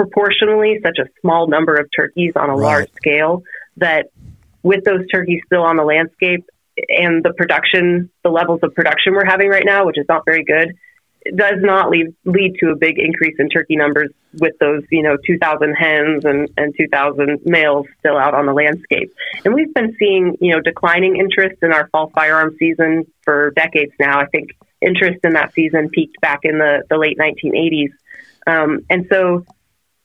proportionally 0.00 0.78
such 0.82 0.98
a 0.98 1.04
small 1.20 1.46
number 1.46 1.74
of 1.74 1.86
turkeys 1.94 2.32
on 2.34 2.48
a 2.48 2.54
right. 2.54 2.60
large 2.60 2.92
scale 2.94 3.42
that 3.76 4.06
with 4.62 4.82
those 4.84 5.06
turkeys 5.08 5.42
still 5.44 5.62
on 5.62 5.76
the 5.76 5.84
landscape 5.84 6.48
and 6.88 7.22
the 7.22 7.34
production, 7.34 8.08
the 8.24 8.30
levels 8.30 8.60
of 8.62 8.74
production 8.74 9.12
we're 9.12 9.26
having 9.26 9.50
right 9.50 9.64
now, 9.66 9.84
which 9.84 9.98
is 9.98 10.06
not 10.08 10.24
very 10.24 10.42
good, 10.42 10.74
does 11.36 11.58
not 11.58 11.90
lead 11.90 12.14
lead 12.24 12.54
to 12.60 12.70
a 12.70 12.76
big 12.76 12.98
increase 12.98 13.36
in 13.38 13.50
turkey 13.50 13.76
numbers 13.76 14.10
with 14.38 14.54
those, 14.58 14.82
you 14.90 15.02
know, 15.02 15.18
2,000 15.26 15.74
hens 15.74 16.24
and, 16.24 16.48
and 16.56 16.74
2,000 16.78 17.40
males 17.44 17.86
still 17.98 18.16
out 18.16 18.32
on 18.32 18.46
the 18.46 18.54
landscape. 18.54 19.12
And 19.44 19.52
we've 19.52 19.74
been 19.74 19.94
seeing, 19.98 20.38
you 20.40 20.54
know, 20.54 20.62
declining 20.62 21.16
interest 21.16 21.62
in 21.62 21.74
our 21.74 21.88
fall 21.88 22.10
firearm 22.14 22.56
season 22.58 23.04
for 23.22 23.50
decades 23.50 23.92
now. 24.00 24.18
I 24.18 24.26
think 24.26 24.56
interest 24.80 25.18
in 25.24 25.34
that 25.34 25.52
season 25.52 25.90
peaked 25.90 26.18
back 26.22 26.40
in 26.44 26.56
the, 26.56 26.84
the 26.88 26.96
late 26.96 27.18
1980s. 27.18 27.90
Um, 28.46 28.86
and 28.88 29.06
so 29.10 29.44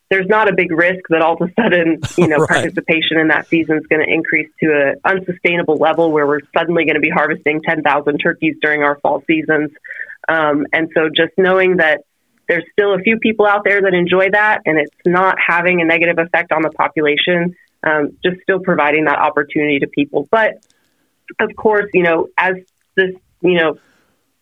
there's 0.09 0.27
not 0.27 0.47
a 0.47 0.53
big 0.55 0.71
risk 0.71 1.01
that 1.09 1.21
all 1.21 1.35
of 1.39 1.49
a 1.49 1.53
sudden, 1.61 1.99
you 2.17 2.27
know, 2.27 2.37
Right. 2.37 2.49
participation 2.49 3.17
in 3.19 3.29
that 3.29 3.47
season 3.47 3.77
is 3.77 3.87
going 3.87 4.05
to 4.05 4.11
increase 4.11 4.49
to 4.61 4.67
an 4.71 4.95
unsustainable 5.03 5.77
level 5.77 6.11
where 6.11 6.27
we're 6.27 6.41
suddenly 6.55 6.85
going 6.85 6.95
to 6.95 7.01
be 7.01 7.09
harvesting 7.09 7.61
10,000 7.61 8.17
turkeys 8.19 8.55
during 8.61 8.83
our 8.83 8.99
fall 8.99 9.23
seasons. 9.25 9.71
Um, 10.27 10.65
and 10.73 10.89
so 10.93 11.09
just 11.09 11.33
knowing 11.37 11.77
that 11.77 12.01
there's 12.47 12.63
still 12.71 12.93
a 12.93 12.99
few 12.99 13.17
people 13.19 13.45
out 13.45 13.63
there 13.63 13.81
that 13.81 13.93
enjoy 13.93 14.29
that 14.31 14.61
and 14.65 14.77
it's 14.77 14.95
not 15.05 15.37
having 15.45 15.81
a 15.81 15.85
negative 15.85 16.19
effect 16.19 16.51
on 16.51 16.61
the 16.61 16.69
population, 16.69 17.55
um, 17.83 18.17
just 18.23 18.41
still 18.43 18.59
providing 18.59 19.05
that 19.05 19.17
opportunity 19.17 19.79
to 19.79 19.87
people. 19.87 20.27
But 20.29 20.63
of 21.39 21.55
course, 21.55 21.89
you 21.93 22.03
know, 22.03 22.27
as 22.37 22.55
this, 22.95 23.11
you 23.41 23.55
know, 23.59 23.79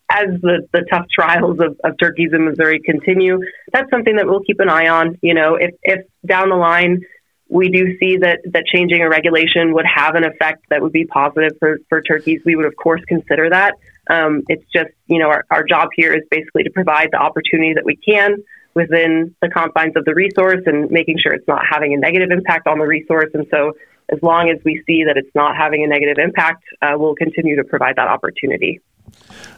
as 0.09 0.27
the, 0.41 0.67
the 0.71 0.85
tough 0.91 1.05
trials 1.13 1.59
of, 1.59 1.79
of 1.83 1.97
turkeys 1.99 2.31
in 2.33 2.45
Missouri 2.45 2.79
continue, 2.79 3.39
that's 3.71 3.89
something 3.89 4.15
that 4.17 4.27
we'll 4.27 4.43
keep 4.43 4.59
an 4.59 4.69
eye 4.69 4.87
on. 4.87 5.17
You 5.21 5.33
know, 5.33 5.55
if, 5.55 5.71
if 5.81 6.05
down 6.25 6.49
the 6.49 6.55
line 6.55 7.01
we 7.49 7.69
do 7.69 7.97
see 7.99 8.17
that, 8.17 8.39
that 8.45 8.65
changing 8.65 9.01
a 9.01 9.09
regulation 9.09 9.73
would 9.73 9.85
have 9.85 10.15
an 10.15 10.23
effect 10.23 10.65
that 10.69 10.81
would 10.81 10.91
be 10.91 11.05
positive 11.05 11.51
for, 11.59 11.77
for 11.89 12.01
turkeys, 12.01 12.41
we 12.45 12.55
would 12.55 12.65
of 12.65 12.75
course 12.75 13.01
consider 13.07 13.49
that. 13.49 13.75
Um, 14.09 14.41
it's 14.49 14.65
just, 14.73 14.89
you 15.07 15.19
know, 15.19 15.29
our, 15.29 15.45
our 15.49 15.63
job 15.63 15.89
here 15.95 16.13
is 16.13 16.23
basically 16.29 16.63
to 16.63 16.71
provide 16.71 17.09
the 17.11 17.17
opportunity 17.17 17.73
that 17.75 17.85
we 17.85 17.95
can 17.95 18.37
within 18.73 19.35
the 19.41 19.49
confines 19.49 19.93
of 19.95 20.03
the 20.05 20.15
resource 20.15 20.61
and 20.65 20.89
making 20.89 21.17
sure 21.21 21.33
it's 21.33 21.47
not 21.47 21.61
having 21.69 21.93
a 21.93 21.97
negative 21.97 22.31
impact 22.31 22.67
on 22.67 22.79
the 22.79 22.85
resource. 22.85 23.29
And 23.33 23.45
so 23.51 23.73
as 24.09 24.19
long 24.21 24.49
as 24.49 24.59
we 24.63 24.83
see 24.85 25.03
that 25.05 25.17
it's 25.17 25.33
not 25.35 25.55
having 25.55 25.83
a 25.83 25.87
negative 25.87 26.17
impact, 26.17 26.63
uh, 26.81 26.93
we'll 26.95 27.15
continue 27.15 27.55
to 27.55 27.63
provide 27.63 27.95
that 27.95 28.07
opportunity. 28.07 28.81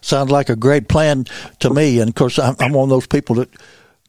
Sounds 0.02 0.32
like 0.32 0.50
a 0.50 0.56
great 0.56 0.88
plan 0.88 1.26
to 1.60 1.70
me. 1.70 2.00
And 2.00 2.10
of 2.10 2.16
course, 2.16 2.38
I'm, 2.40 2.56
I'm 2.60 2.74
one 2.74 2.84
of 2.84 2.90
those 2.90 3.08
people 3.08 3.36
that 3.36 3.50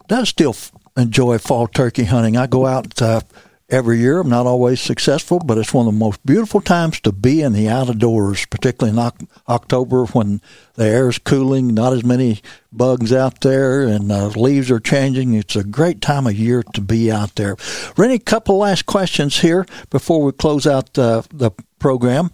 does 0.09 0.29
still 0.29 0.55
enjoy 0.97 1.39
fall 1.39 1.67
turkey 1.67 2.05
hunting. 2.05 2.37
I 2.37 2.47
go 2.47 2.67
out 2.67 3.01
uh, 3.01 3.21
every 3.69 3.99
year. 3.99 4.21
I'm 4.21 4.29
not 4.29 4.47
always 4.47 4.81
successful, 4.81 5.39
but 5.39 5.59
it's 5.59 5.75
one 5.75 5.87
of 5.87 5.93
the 5.93 5.99
most 5.99 6.25
beautiful 6.25 6.61
times 6.61 7.01
to 7.01 7.13
be 7.13 7.43
in 7.43 7.53
the 7.53 7.69
out 7.69 7.89
of 7.89 7.99
doors, 7.99 8.47
particularly 8.47 8.97
in 8.97 9.05
Oc- 9.05 9.23
October 9.49 10.07
when 10.07 10.41
the 10.75 10.85
air 10.85 11.09
is 11.09 11.19
cooling, 11.19 11.75
not 11.75 11.93
as 11.93 12.05
many 12.05 12.41
bugs 12.73 13.13
out 13.13 13.41
there, 13.41 13.83
and 13.83 14.13
uh, 14.13 14.29
leaves 14.29 14.71
are 14.71 14.81
changing. 14.81 15.35
It's 15.35 15.57
a 15.57 15.65
great 15.65 16.01
time 16.01 16.27
of 16.27 16.35
year 16.35 16.63
to 16.75 16.81
be 16.81 17.11
out 17.11 17.35
there. 17.35 17.57
Reina, 17.97 18.15
a 18.15 18.19
couple 18.19 18.59
last 18.59 18.87
questions 18.87 19.41
here 19.41 19.67
before 19.91 20.23
we 20.23 20.33
close 20.33 20.67
out 20.67 20.97
uh, 20.99 21.23
the 21.33 21.51
program. 21.79 22.31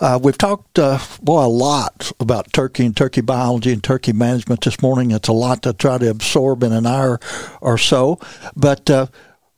Uh, 0.00 0.18
we've 0.22 0.38
talked, 0.38 0.78
uh, 0.78 0.98
boy, 1.22 1.44
a 1.44 1.48
lot 1.48 2.10
about 2.18 2.52
turkey 2.52 2.84
and 2.86 2.96
turkey 2.96 3.20
biology 3.20 3.72
and 3.72 3.84
turkey 3.84 4.12
management 4.12 4.62
this 4.62 4.80
morning. 4.80 5.10
It's 5.10 5.28
a 5.28 5.32
lot 5.32 5.62
to 5.62 5.72
try 5.72 5.98
to 5.98 6.10
absorb 6.10 6.62
in 6.62 6.72
an 6.72 6.86
hour 6.86 7.20
or 7.60 7.78
so. 7.78 8.18
But 8.54 8.88
uh, 8.88 9.06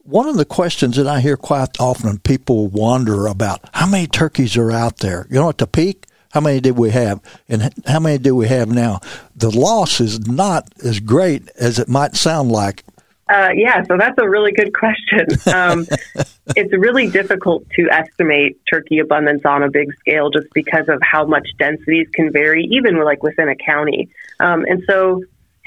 one 0.08 0.26
of 0.26 0.36
the 0.36 0.44
questions 0.44 0.96
that 0.96 1.06
I 1.06 1.20
hear 1.20 1.36
quite 1.36 1.78
often, 1.78 2.18
people 2.18 2.66
wonder 2.68 3.26
about 3.26 3.60
how 3.74 3.86
many 3.86 4.06
turkeys 4.06 4.56
are 4.56 4.72
out 4.72 4.98
there. 4.98 5.26
You 5.28 5.36
know, 5.36 5.50
at 5.50 5.58
the 5.58 5.66
peak, 5.66 6.06
how 6.32 6.40
many 6.40 6.60
did 6.60 6.78
we 6.78 6.90
have, 6.90 7.20
and 7.48 7.74
how 7.86 8.00
many 8.00 8.18
do 8.18 8.34
we 8.34 8.48
have 8.48 8.68
now? 8.68 9.00
The 9.36 9.50
loss 9.50 10.00
is 10.00 10.26
not 10.26 10.68
as 10.82 11.00
great 11.00 11.48
as 11.56 11.78
it 11.78 11.88
might 11.88 12.16
sound 12.16 12.50
like. 12.50 12.84
Uh, 13.28 13.50
yeah, 13.54 13.82
so 13.82 13.98
that's 13.98 14.16
a 14.18 14.26
really 14.26 14.52
good 14.52 14.72
question. 14.72 15.26
Um, 15.52 15.86
it's 16.56 16.72
really 16.72 17.10
difficult 17.10 17.68
to 17.70 17.90
estimate 17.90 18.58
turkey 18.70 19.00
abundance 19.00 19.44
on 19.44 19.62
a 19.62 19.70
big 19.70 19.94
scale 19.98 20.30
just 20.30 20.46
because 20.54 20.88
of 20.88 21.02
how 21.02 21.26
much 21.26 21.46
densities 21.58 22.08
can 22.14 22.32
vary, 22.32 22.64
even 22.64 22.96
like 23.04 23.22
within 23.22 23.50
a 23.50 23.56
county. 23.56 24.08
Um, 24.40 24.64
and 24.66 24.82
so 24.88 25.22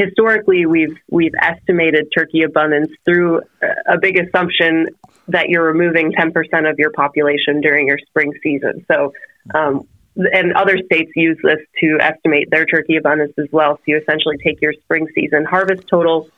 historically, 0.06 0.66
we've 0.66 0.98
we've 1.10 1.34
estimated 1.42 2.08
turkey 2.16 2.44
abundance 2.44 2.92
through 3.06 3.42
a- 3.88 3.98
big 3.98 4.18
assumption 4.18 4.88
that 5.28 5.50
you're 5.50 5.64
removing 5.64 6.12
10% 6.12 6.70
of 6.70 6.80
your 6.80 6.92
population 6.92 7.62
during 7.62 7.88
your 7.88 8.00
spring 8.08 8.34
season. 8.44 8.84
So, 8.92 9.14
um, 9.54 9.88
and 10.16 10.54
other 10.54 10.78
states 10.78 11.12
use 11.16 11.38
this 11.44 11.60
to 11.80 11.98
estimate 12.02 12.50
their 12.50 12.66
turkey 12.66 12.98
abundance 12.98 13.34
as 13.38 13.48
well. 13.52 13.78
So 13.78 13.84
you 13.86 13.98
essentially 13.98 14.38
take 14.44 14.62
your 14.62 14.74
spring 14.74 15.08
season 15.16 15.46
harvest 15.46 15.88
total 15.88 16.30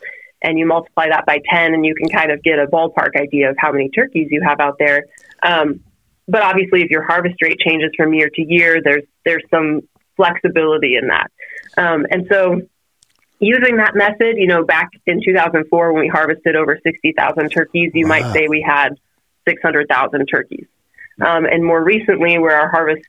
and 0.43 0.59
you 0.59 0.65
multiply 0.65 1.07
that 1.09 1.25
by 1.25 1.39
10 1.51 1.73
and 1.73 1.85
you 1.85 1.95
can 1.95 2.09
kind 2.09 2.29
of 2.31 2.43
get 2.43 2.59
a 2.59 2.67
ballpark 2.67 3.15
idea 3.15 3.49
of 3.49 3.55
how 3.57 3.71
many 3.71 3.89
turkeys 3.89 4.27
you 4.29 4.41
have 4.45 4.59
out 4.59 4.75
there. 4.77 5.05
Um, 5.41 5.79
but 6.27 6.43
obviously 6.43 6.83
if 6.83 6.91
your 6.91 7.03
harvest 7.03 7.41
rate 7.41 7.57
changes 7.59 7.91
from 7.97 8.13
year 8.13 8.29
to 8.31 8.41
year, 8.41 8.79
there's, 8.83 9.03
there's 9.25 9.43
some 9.49 9.81
flexibility 10.17 10.95
in 10.95 11.07
that. 11.07 11.31
Um, 11.77 12.05
and 12.11 12.27
so 12.29 12.61
using 13.45 13.77
that 13.77 13.95
method, 13.95 14.37
you 14.37 14.47
know, 14.47 14.63
back 14.63 14.89
in 15.05 15.21
2004 15.23 15.93
when 15.93 16.01
we 16.01 16.07
harvested 16.07 16.55
over 16.55 16.79
60,000 16.83 17.49
turkeys, 17.49 17.91
you 17.93 18.05
Wow. 18.05 18.09
might 18.09 18.33
say 18.33 18.47
we 18.47 18.61
had 18.61 18.97
600,000 19.47 20.25
turkeys. 20.25 20.65
Um, 21.21 21.45
and 21.45 21.63
more 21.63 21.83
recently, 21.83 22.39
where 22.39 22.59
our 22.59 22.69
harvest, 22.69 23.03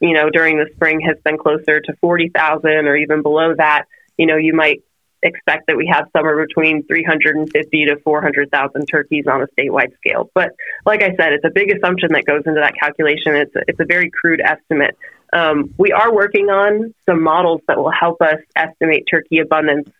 you 0.00 0.12
know, 0.12 0.28
during 0.30 0.58
the 0.58 0.68
spring 0.74 1.00
has 1.00 1.16
been 1.24 1.38
closer 1.38 1.80
to 1.80 1.92
40,000 2.00 2.70
or 2.86 2.96
even 2.96 3.22
below 3.22 3.54
that, 3.56 3.84
you 4.18 4.26
know, 4.26 4.36
you 4.36 4.52
might 4.54 4.82
expect 5.22 5.66
that 5.66 5.76
we 5.76 5.86
have 5.86 6.06
somewhere 6.14 6.46
between 6.46 6.84
350 6.84 7.84
to 7.86 7.96
400,000 8.04 8.86
turkeys 8.86 9.24
on 9.26 9.42
a 9.42 9.46
statewide 9.58 9.94
scale. 9.96 10.30
But 10.34 10.50
like 10.84 11.02
I 11.02 11.14
said, 11.16 11.32
it's 11.32 11.44
a 11.44 11.50
big 11.50 11.74
assumption 11.74 12.12
that 12.12 12.24
goes 12.26 12.42
into 12.46 12.60
that 12.60 12.74
calculation. 12.78 13.34
It's 13.34 13.54
a, 13.56 13.60
it's 13.66 13.80
a 13.80 13.86
very 13.86 14.10
crude 14.10 14.40
estimate. 14.40 14.96
Um, 15.32 15.74
we 15.76 15.92
are 15.92 16.12
working 16.12 16.48
on 16.48 16.94
some 17.04 17.22
models 17.22 17.60
that 17.68 17.78
will 17.78 17.90
help 17.90 18.20
us 18.22 18.38
estimate 18.54 19.04
turkey 19.10 19.38
abundance 19.38 19.90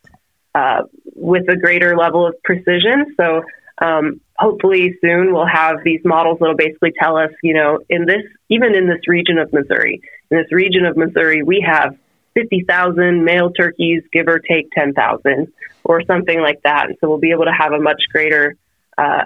uh, 0.54 0.82
with 1.14 1.48
a 1.48 1.56
greater 1.56 1.96
level 1.96 2.26
of 2.26 2.34
precision. 2.42 3.14
So 3.16 3.42
um, 3.78 4.20
hopefully 4.36 4.96
soon 5.00 5.32
we'll 5.32 5.46
have 5.46 5.76
these 5.84 6.00
models 6.04 6.38
that'll 6.40 6.56
basically 6.56 6.92
tell 6.98 7.16
us, 7.16 7.30
you 7.42 7.54
know, 7.54 7.80
in 7.88 8.06
this, 8.06 8.22
even 8.48 8.74
in 8.74 8.88
this 8.88 9.06
region 9.06 9.38
of 9.38 9.52
Missouri, 9.52 10.00
in 10.30 10.38
this 10.38 10.50
region 10.52 10.86
of 10.86 10.96
Missouri, 10.96 11.42
we 11.42 11.64
have 11.66 11.96
50,000 12.34 13.24
male 13.24 13.50
turkeys, 13.50 14.02
give 14.12 14.28
or 14.28 14.38
take 14.38 14.70
10,000 14.72 15.52
or 15.84 16.02
something 16.04 16.40
like 16.40 16.62
that. 16.64 16.86
And 16.86 16.96
so 17.00 17.08
we'll 17.08 17.18
be 17.18 17.32
able 17.32 17.44
to 17.44 17.52
have 17.52 17.72
a 17.72 17.80
much 17.80 18.02
greater 18.12 18.56
uh, 18.98 19.24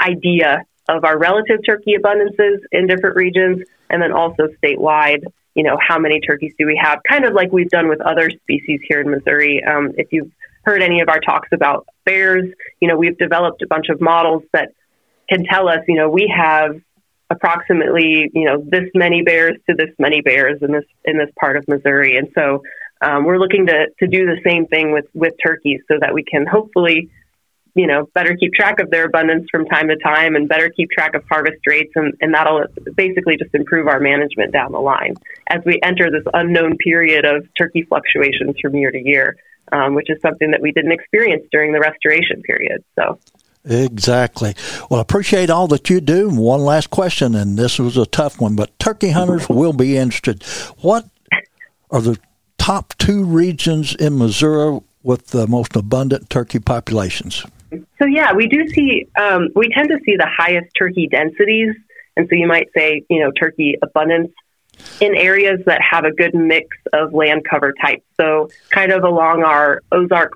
idea 0.00 0.64
of 0.88 1.04
our 1.04 1.18
relative 1.18 1.60
turkey 1.64 1.94
abundances 1.96 2.58
in 2.72 2.86
different 2.86 3.16
regions 3.16 3.62
and 3.90 4.00
then 4.02 4.12
also 4.12 4.48
statewide, 4.62 5.22
you 5.54 5.62
know, 5.62 5.76
how 5.86 5.98
many 5.98 6.20
turkeys 6.20 6.52
do 6.58 6.66
we 6.66 6.80
have, 6.82 7.00
kind 7.08 7.24
of 7.24 7.32
like 7.34 7.52
we've 7.52 7.68
done 7.68 7.88
with 7.88 8.00
other 8.00 8.30
species 8.30 8.80
here 8.88 9.00
in 9.00 9.10
Missouri. 9.10 9.62
Um, 9.64 9.92
if 9.96 10.08
you've 10.12 10.30
heard 10.62 10.82
any 10.82 11.00
of 11.00 11.08
our 11.08 11.20
talks 11.20 11.48
about 11.52 11.86
bears, 12.04 12.46
you 12.80 12.88
know, 12.88 12.96
we've 12.96 13.18
developed 13.18 13.62
a 13.62 13.66
bunch 13.66 13.88
of 13.88 14.00
models 14.00 14.42
that 14.52 14.72
can 15.28 15.44
tell 15.44 15.68
us, 15.68 15.80
you 15.88 15.96
know, 15.96 16.08
we 16.08 16.32
have 16.34 16.80
approximately, 17.30 18.30
you 18.34 18.44
know, 18.44 18.62
this 18.66 18.88
many 18.94 19.22
bears 19.22 19.56
to 19.68 19.74
this 19.76 19.90
many 19.98 20.20
bears 20.20 20.58
in 20.62 20.72
this 20.72 20.84
in 21.04 21.16
this 21.16 21.30
part 21.38 21.56
of 21.56 21.66
Missouri, 21.68 22.16
and 22.16 22.28
so 22.34 22.62
um, 23.00 23.24
we're 23.24 23.38
looking 23.38 23.66
to 23.66 23.86
to 24.00 24.06
do 24.06 24.26
the 24.26 24.40
same 24.44 24.66
thing 24.66 24.92
with 24.92 25.06
with 25.14 25.34
turkeys, 25.44 25.80
so 25.88 25.98
that 26.00 26.12
we 26.12 26.24
can 26.24 26.46
hopefully, 26.46 27.08
you 27.74 27.86
know, 27.86 28.08
better 28.14 28.36
keep 28.36 28.52
track 28.52 28.80
of 28.80 28.90
their 28.90 29.04
abundance 29.04 29.46
from 29.50 29.66
time 29.66 29.88
to 29.88 29.96
time, 29.96 30.36
and 30.36 30.48
better 30.48 30.70
keep 30.70 30.90
track 30.90 31.14
of 31.14 31.24
harvest 31.28 31.58
rates, 31.66 31.92
and, 31.94 32.14
and 32.20 32.34
that'll 32.34 32.64
basically 32.94 33.36
just 33.36 33.54
improve 33.54 33.88
our 33.88 34.00
management 34.00 34.52
down 34.52 34.72
the 34.72 34.78
line 34.78 35.14
as 35.48 35.60
we 35.64 35.80
enter 35.82 36.10
this 36.10 36.24
unknown 36.34 36.76
period 36.78 37.24
of 37.24 37.46
turkey 37.56 37.82
fluctuations 37.82 38.56
from 38.60 38.74
year 38.74 38.90
to 38.90 39.00
year, 39.00 39.36
um, 39.72 39.94
which 39.94 40.10
is 40.10 40.20
something 40.20 40.50
that 40.50 40.60
we 40.60 40.72
didn't 40.72 40.92
experience 40.92 41.44
during 41.52 41.72
the 41.72 41.80
restoration 41.80 42.42
period. 42.42 42.84
So. 42.98 43.18
Exactly. 43.64 44.54
Well, 44.88 45.00
I 45.00 45.02
appreciate 45.02 45.50
all 45.50 45.68
that 45.68 45.90
you 45.90 46.00
do. 46.00 46.30
One 46.30 46.60
last 46.60 46.88
question, 46.88 47.34
and 47.34 47.58
this 47.58 47.78
was 47.78 47.96
a 47.96 48.06
tough 48.06 48.40
one, 48.40 48.56
but 48.56 48.78
turkey 48.78 49.10
hunters 49.10 49.48
will 49.50 49.74
be 49.74 49.98
interested. 49.98 50.42
What 50.80 51.06
are 51.90 52.00
the 52.00 52.18
top 52.56 52.94
two 52.98 53.24
regions 53.24 53.94
in 53.94 54.16
Missouri 54.18 54.80
with 55.02 55.28
the 55.28 55.46
most 55.46 55.76
abundant 55.76 56.30
turkey 56.30 56.58
populations? 56.58 57.44
So 57.98 58.06
yeah, 58.06 58.32
we 58.32 58.46
do 58.48 58.68
see 58.68 59.06
um, 59.18 59.48
we 59.54 59.68
tend 59.68 59.88
to 59.90 59.98
see 60.04 60.16
the 60.16 60.28
highest 60.28 60.70
turkey 60.76 61.06
densities, 61.06 61.74
and 62.16 62.28
so 62.28 62.34
you 62.34 62.46
might 62.46 62.68
say 62.76 63.02
you 63.08 63.20
know 63.20 63.30
turkey 63.30 63.76
abundance 63.82 64.32
in 65.00 65.14
areas 65.14 65.60
that 65.66 65.80
have 65.82 66.04
a 66.04 66.12
good 66.12 66.34
mix 66.34 66.76
of 66.92 67.12
land 67.12 67.42
cover 67.48 67.72
types. 67.72 68.04
So 68.18 68.50
kind 68.70 68.92
of 68.92 69.04
along 69.04 69.42
our 69.44 69.82
Ozark 69.92 70.32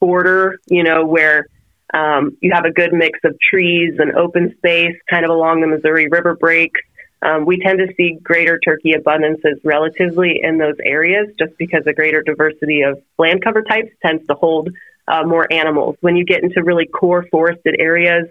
border, 0.00 0.58
you 0.66 0.82
know, 0.82 1.06
where 1.06 1.46
um, 1.92 2.36
you 2.40 2.52
have 2.52 2.64
a 2.64 2.70
good 2.70 2.92
mix 2.92 3.18
of 3.24 3.36
trees 3.40 3.94
and 3.98 4.12
open 4.12 4.54
space, 4.58 4.96
kind 5.08 5.24
of 5.24 5.30
along 5.30 5.60
the 5.60 5.66
Missouri 5.66 6.08
River 6.08 6.34
breaks. 6.34 6.80
Um, 7.22 7.44
we 7.44 7.58
tend 7.58 7.78
to 7.78 7.92
see 7.96 8.18
greater 8.22 8.58
turkey 8.58 8.94
abundances 8.94 9.60
relatively 9.62 10.40
in 10.42 10.56
those 10.56 10.76
areas 10.82 11.28
just 11.38 11.56
because 11.58 11.82
a 11.86 11.92
greater 11.92 12.22
diversity 12.22 12.80
of 12.82 13.02
land 13.18 13.42
cover 13.44 13.62
types 13.62 13.90
tends 14.02 14.26
to 14.28 14.34
hold 14.34 14.70
uh, 15.08 15.24
more 15.24 15.46
animals. 15.50 15.96
When 16.00 16.16
you 16.16 16.24
get 16.24 16.42
into 16.42 16.62
really 16.62 16.86
core 16.86 17.26
forested 17.30 17.76
areas, 17.78 18.26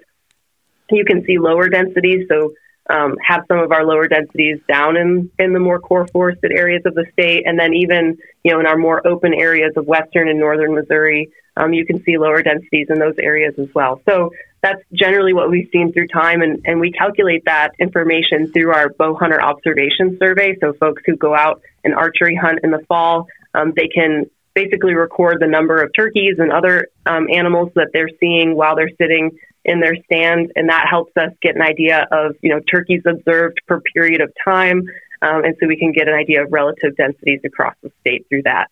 you 0.90 1.06
can 1.06 1.24
see 1.26 1.38
lower 1.38 1.70
densities. 1.70 2.28
So 2.30 2.54
um, 2.90 3.18
have 3.24 3.46
some 3.48 3.60
of 3.60 3.72
our 3.72 3.86
lower 3.86 4.08
densities 4.08 4.60
down 4.68 4.98
in, 4.98 5.32
in 5.38 5.54
the 5.54 5.60
more 5.60 5.80
core 5.80 6.08
forested 6.08 6.52
areas 6.52 6.82
of 6.86 6.96
the 6.96 7.06
state. 7.14 7.44
And 7.46 7.60
then 7.60 7.74
even, 7.74 8.18
you 8.44 8.52
know, 8.52 8.60
in 8.60 8.66
our 8.66 8.78
more 8.78 9.06
open 9.06 9.34
areas 9.34 9.74
of 9.78 9.86
western 9.86 10.28
and 10.28 10.40
northern 10.40 10.74
Missouri, 10.74 11.30
um, 11.56 11.74
you 11.74 11.86
can 11.86 12.04
see 12.04 12.18
lower 12.18 12.42
densities 12.42 12.88
in 12.90 13.00
those 13.00 13.16
areas 13.20 13.54
as 13.60 13.68
well. 13.76 14.02
So 14.10 14.32
that's 14.62 14.82
generally 14.92 15.34
what 15.34 15.50
we've 15.50 15.70
seen 15.72 15.94
through 15.94 16.08
time, 16.08 16.42
and, 16.42 16.62
and 16.66 16.80
we 16.82 16.92
calculate 16.92 17.46
that 17.46 17.72
information 17.80 18.52
through 18.52 18.74
our 18.74 18.90
bow 18.90 19.16
hunter 19.16 19.42
observation 19.42 20.18
survey. 20.20 20.58
So 20.60 20.74
folks 20.74 21.02
who 21.06 21.16
go 21.16 21.34
out 21.34 21.62
and 21.84 21.94
archery 21.94 22.36
hunt 22.36 22.60
in 22.64 22.72
the 22.72 22.80
fall, 22.88 23.28
um, 23.54 23.72
they 23.76 23.88
can 23.88 24.30
basically 24.64 24.94
record 24.94 25.38
the 25.40 25.48
number 25.48 25.82
of 25.82 25.92
turkeys 25.96 26.36
and 26.38 26.52
other 26.52 26.88
um, 27.06 27.28
animals 27.34 27.72
that 27.76 27.90
they're 27.94 28.10
seeing 28.20 28.56
while 28.56 28.76
they're 28.76 28.92
sitting 29.02 29.32
in 29.64 29.80
their 29.80 29.96
stand, 30.06 30.52
and 30.56 30.70
that 30.70 30.88
helps 30.90 31.16
us 31.18 31.32
get 31.42 31.56
an 31.56 31.62
idea 31.62 32.08
of 32.12 32.36
you 32.42 32.50
know 32.50 32.60
turkeys 32.72 33.02
observed 33.08 33.62
per 33.68 33.80
period 33.94 34.22
of 34.22 34.32
time, 34.44 34.84
um, 35.22 35.44
and 35.44 35.56
so 35.60 35.68
we 35.68 35.78
can 35.78 35.92
get 35.92 36.08
an 36.08 36.14
idea 36.14 36.44
of 36.44 36.52
relative 36.52 36.96
densities 36.98 37.40
across 37.46 37.76
the 37.82 37.92
state 38.02 38.26
through 38.30 38.44
that. 38.44 38.68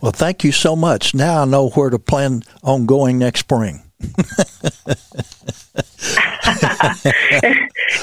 Well, 0.00 0.12
thank 0.12 0.44
you 0.44 0.52
so 0.52 0.74
much. 0.74 1.14
Now 1.14 1.42
I 1.42 1.44
know 1.44 1.68
where 1.70 1.90
to 1.90 1.98
plan 1.98 2.42
on 2.62 2.86
going 2.86 3.18
next 3.18 3.40
spring. 3.40 3.82
and 5.74 5.84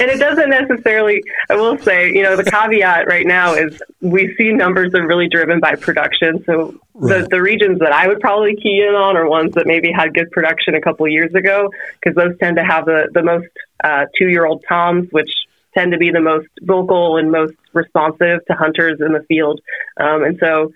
it 0.00 0.18
doesn't 0.18 0.50
necessarily, 0.50 1.22
I 1.50 1.56
will 1.56 1.78
say, 1.78 2.12
you 2.12 2.22
know, 2.22 2.36
the 2.36 2.44
caveat 2.44 3.06
right 3.06 3.26
now 3.26 3.54
is 3.54 3.82
we 4.00 4.34
see 4.36 4.52
numbers 4.52 4.94
are 4.94 5.06
really 5.06 5.28
driven 5.28 5.60
by 5.60 5.74
production. 5.74 6.42
So 6.44 6.78
right. 6.94 7.22
the, 7.22 7.28
the 7.30 7.42
regions 7.42 7.80
that 7.80 7.92
I 7.92 8.08
would 8.08 8.20
probably 8.20 8.56
key 8.56 8.84
in 8.86 8.94
on 8.94 9.16
are 9.16 9.28
ones 9.28 9.54
that 9.54 9.66
maybe 9.66 9.92
had 9.92 10.14
good 10.14 10.30
production 10.30 10.74
a 10.74 10.80
couple 10.80 11.06
years 11.08 11.34
ago, 11.34 11.70
because 11.94 12.16
those 12.16 12.38
tend 12.38 12.56
to 12.56 12.64
have 12.64 12.86
the, 12.86 13.08
the 13.12 13.22
most 13.22 13.48
uh, 13.82 14.06
two 14.16 14.28
year 14.28 14.46
old 14.46 14.64
toms, 14.68 15.08
which 15.10 15.30
tend 15.74 15.92
to 15.92 15.98
be 15.98 16.10
the 16.10 16.20
most 16.20 16.48
vocal 16.62 17.18
and 17.18 17.30
most 17.30 17.54
responsive 17.72 18.44
to 18.46 18.54
hunters 18.54 19.00
in 19.00 19.12
the 19.12 19.22
field. 19.28 19.60
Um, 19.98 20.24
and 20.24 20.38
so 20.38 20.72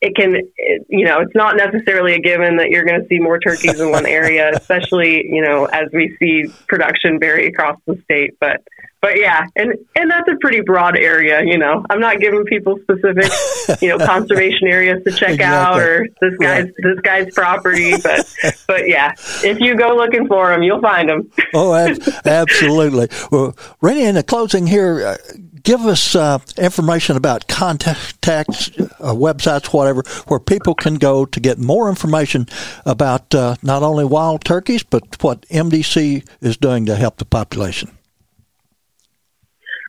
it 0.00 0.16
can, 0.16 0.34
you 0.88 1.04
know, 1.04 1.20
it's 1.20 1.34
not 1.34 1.56
necessarily 1.56 2.14
a 2.14 2.18
given 2.18 2.56
that 2.56 2.70
you're 2.70 2.84
going 2.84 3.00
to 3.00 3.06
see 3.08 3.18
more 3.18 3.38
turkeys 3.38 3.78
in 3.80 3.90
one 3.90 4.06
area, 4.06 4.50
especially, 4.54 5.26
you 5.26 5.42
know, 5.42 5.66
as 5.66 5.88
we 5.92 6.16
see 6.18 6.46
production 6.68 7.18
vary 7.18 7.48
across 7.48 7.78
the 7.86 8.00
state. 8.04 8.34
But, 8.40 8.62
but 9.02 9.18
yeah, 9.18 9.46
and, 9.56 9.74
and 9.96 10.10
that's 10.10 10.28
a 10.28 10.36
pretty 10.40 10.60
broad 10.60 10.96
area, 10.96 11.42
you 11.44 11.58
know, 11.58 11.84
I'm 11.90 12.00
not 12.00 12.18
giving 12.18 12.44
people 12.44 12.78
specific, 12.82 13.30
you 13.82 13.88
know, 13.90 13.98
conservation 14.06 14.68
areas 14.68 15.02
to 15.04 15.10
check 15.10 15.34
exactly. 15.34 15.44
out 15.44 15.80
or 15.80 16.06
this 16.20 16.36
guy's, 16.38 16.64
right. 16.64 16.74
this 16.82 17.00
guy's 17.00 17.34
property. 17.34 17.92
But, 18.02 18.34
but 18.66 18.88
yeah, 18.88 19.12
if 19.44 19.60
you 19.60 19.76
go 19.76 19.96
looking 19.96 20.26
for 20.28 20.48
them, 20.48 20.62
you'll 20.62 20.80
find 20.80 21.10
them. 21.10 21.30
oh, 21.52 21.74
absolutely. 22.24 23.08
Well, 23.30 23.54
Reina, 23.82 24.08
in 24.08 24.14
the 24.14 24.22
closing 24.22 24.66
here, 24.66 25.06
uh, 25.06 25.16
give 25.62 25.86
us 25.86 26.14
uh, 26.14 26.38
information 26.56 27.16
about 27.16 27.48
contacts, 27.48 28.12
uh, 28.28 29.14
websites, 29.14 29.72
whatever, 29.72 30.02
where 30.28 30.40
people 30.40 30.74
can 30.74 30.94
go 30.94 31.24
to 31.24 31.40
get 31.40 31.58
more 31.58 31.88
information 31.88 32.46
about 32.86 33.34
uh, 33.34 33.56
not 33.62 33.82
only 33.82 34.04
wild 34.04 34.44
turkeys, 34.44 34.82
but 34.82 35.22
what 35.22 35.42
MDC 35.48 36.26
is 36.40 36.56
doing 36.56 36.86
to 36.86 36.96
help 36.96 37.16
the 37.18 37.24
population. 37.24 37.90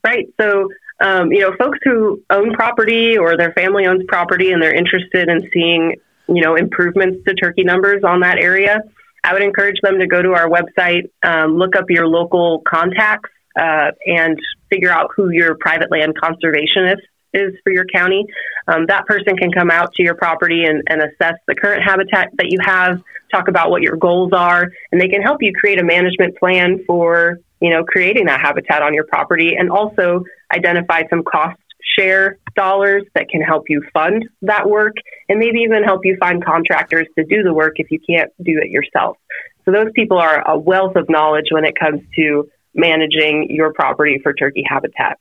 Right. 0.04 0.28
So, 0.40 0.70
um, 1.00 1.32
you 1.32 1.40
know, 1.40 1.56
folks 1.60 1.80
who 1.84 2.24
own 2.30 2.54
property 2.54 3.18
or 3.18 3.38
their 3.38 3.54
family 3.54 3.86
owns 3.86 4.04
property 4.08 4.52
and 4.52 4.62
they're 4.62 4.74
interested 4.74 5.30
in 5.30 5.50
seeing, 5.54 5.96
you 6.28 6.42
know, 6.42 6.56
improvements 6.56 7.24
to 7.28 7.36
turkey 7.36 7.64
numbers 7.64 8.04
on 8.04 8.22
that 8.22 8.38
area, 8.38 8.82
I 9.24 9.34
would 9.34 9.44
encourage 9.44 9.80
them 9.82 10.00
to 10.00 10.08
go 10.08 10.22
to 10.22 10.34
our 10.34 10.50
website, 10.50 11.10
um, 11.24 11.58
look 11.58 11.76
up 11.76 11.86
your 11.90 12.08
local 12.08 12.64
contacts 12.68 13.30
uh, 13.60 13.92
and 14.06 14.38
figure 14.70 14.92
out 14.92 15.12
who 15.16 15.30
your 15.30 15.56
private 15.56 15.92
land 15.92 16.16
conservationist 16.22 17.02
is 17.34 17.54
for 17.64 17.72
your 17.72 17.86
county. 17.86 18.26
Um, 18.68 18.86
that 18.88 19.06
person 19.06 19.38
can 19.38 19.52
come 19.52 19.72
out 19.72 19.94
to 19.96 20.04
your 20.04 20.16
property 20.16 20.66
and, 20.66 20.84
and, 20.88 21.02
assess 21.02 21.36
the 21.48 21.56
current 21.56 21.82
habitat 21.84 22.30
that 22.38 22.48
you 22.52 22.58
have, 22.64 23.02
talk 23.32 23.48
about 23.48 23.72
what 23.72 23.82
your 23.82 23.96
goals 23.96 24.34
are, 24.34 24.68
and 24.92 25.00
they 25.00 25.08
can 25.08 25.22
help 25.22 25.42
you 25.42 25.54
create 25.54 25.80
a 25.80 25.84
management 25.84 26.38
plan 26.38 26.84
for 26.86 27.40
you 27.62 27.70
know 27.70 27.84
creating 27.84 28.26
that 28.26 28.42
habitat 28.42 28.82
on 28.82 28.94
your 28.94 29.06
property, 29.06 29.56
and 29.58 29.72
also 29.72 30.24
identify 30.54 31.04
some 31.10 31.24
cost 31.24 31.58
share 31.98 32.38
dollars 32.56 33.04
that 33.16 33.30
can 33.30 33.42
help 33.42 33.64
you 33.70 33.82
fund 33.94 34.28
that 34.42 34.70
work, 34.70 34.96
and 35.30 35.40
maybe 35.40 35.60
even 35.60 35.84
help 35.84 36.02
you 36.04 36.18
find 36.20 36.44
contractors 36.44 37.08
to 37.18 37.24
do 37.24 37.44
the 37.44 37.54
work 37.54 37.74
if 37.78 37.90
you 37.92 38.00
can't 38.00 38.32
do 38.42 38.60
it 38.62 38.70
yourself. 38.70 39.18
So 39.66 39.72
those 39.72 39.92
people 39.94 40.18
are 40.18 40.48
a 40.48 40.58
wealth 40.58 40.96
of 40.96 41.10
knowledge 41.10 41.48
when 41.52 41.66
it 41.66 41.78
comes 41.80 42.02
to 42.16 42.50
managing 42.74 43.48
your 43.50 43.74
property 43.74 44.20
for 44.22 44.34
turkey 44.34 44.64
habitat. 44.68 45.20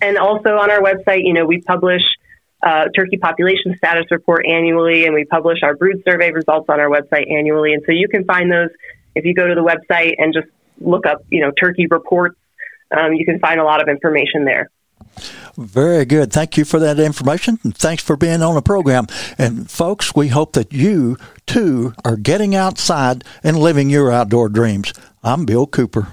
And 0.00 0.16
also 0.16 0.56
on 0.56 0.70
our 0.70 0.80
website, 0.80 1.20
you 1.24 1.34
know, 1.34 1.44
we 1.44 1.60
publish 1.60 2.02
uh, 2.62 2.86
turkey 2.96 3.18
population 3.18 3.74
status 3.76 4.06
report 4.10 4.46
annually, 4.46 5.04
and 5.04 5.14
we 5.14 5.24
publish 5.24 5.58
our 5.62 5.74
brood 5.74 6.02
survey 6.08 6.30
results 6.30 6.68
on 6.68 6.80
our 6.80 6.88
website 6.88 7.30
annually. 7.30 7.74
And 7.74 7.82
so 7.84 7.92
you 7.92 8.08
can 8.08 8.24
find 8.24 8.50
those 8.50 8.70
if 9.14 9.24
you 9.24 9.34
go 9.34 9.46
to 9.46 9.54
the 9.54 9.62
website 9.62 10.14
and 10.18 10.32
just 10.32 10.48
look 10.80 11.06
up, 11.06 11.24
you 11.28 11.40
know, 11.40 11.50
turkey 11.50 11.86
reports. 11.88 12.36
Um, 12.96 13.14
you 13.14 13.24
can 13.24 13.38
find 13.38 13.58
a 13.60 13.64
lot 13.64 13.82
of 13.82 13.88
information 13.88 14.44
there. 14.44 14.70
Very 15.56 16.04
good. 16.04 16.32
Thank 16.32 16.56
you 16.56 16.64
for 16.64 16.78
that 16.78 16.98
information. 16.98 17.58
And 17.64 17.76
thanks 17.76 18.02
for 18.02 18.16
being 18.16 18.42
on 18.42 18.54
the 18.54 18.62
program. 18.62 19.06
And 19.36 19.70
folks, 19.70 20.14
we 20.14 20.28
hope 20.28 20.52
that 20.54 20.72
you 20.72 21.16
too 21.46 21.94
are 22.04 22.16
getting 22.16 22.54
outside 22.54 23.24
and 23.42 23.58
living 23.58 23.90
your 23.90 24.10
outdoor 24.10 24.48
dreams. 24.48 24.92
I'm 25.22 25.44
Bill 25.44 25.66
Cooper. 25.66 26.08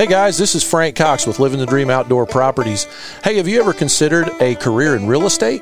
Hey 0.00 0.06
guys, 0.06 0.38
this 0.38 0.54
is 0.54 0.64
Frank 0.64 0.96
Cox 0.96 1.26
with 1.26 1.40
Living 1.40 1.58
the 1.58 1.66
Dream 1.66 1.90
Outdoor 1.90 2.24
Properties. 2.24 2.86
Hey, 3.22 3.36
have 3.36 3.46
you 3.46 3.60
ever 3.60 3.74
considered 3.74 4.30
a 4.40 4.54
career 4.54 4.96
in 4.96 5.06
real 5.06 5.26
estate? 5.26 5.60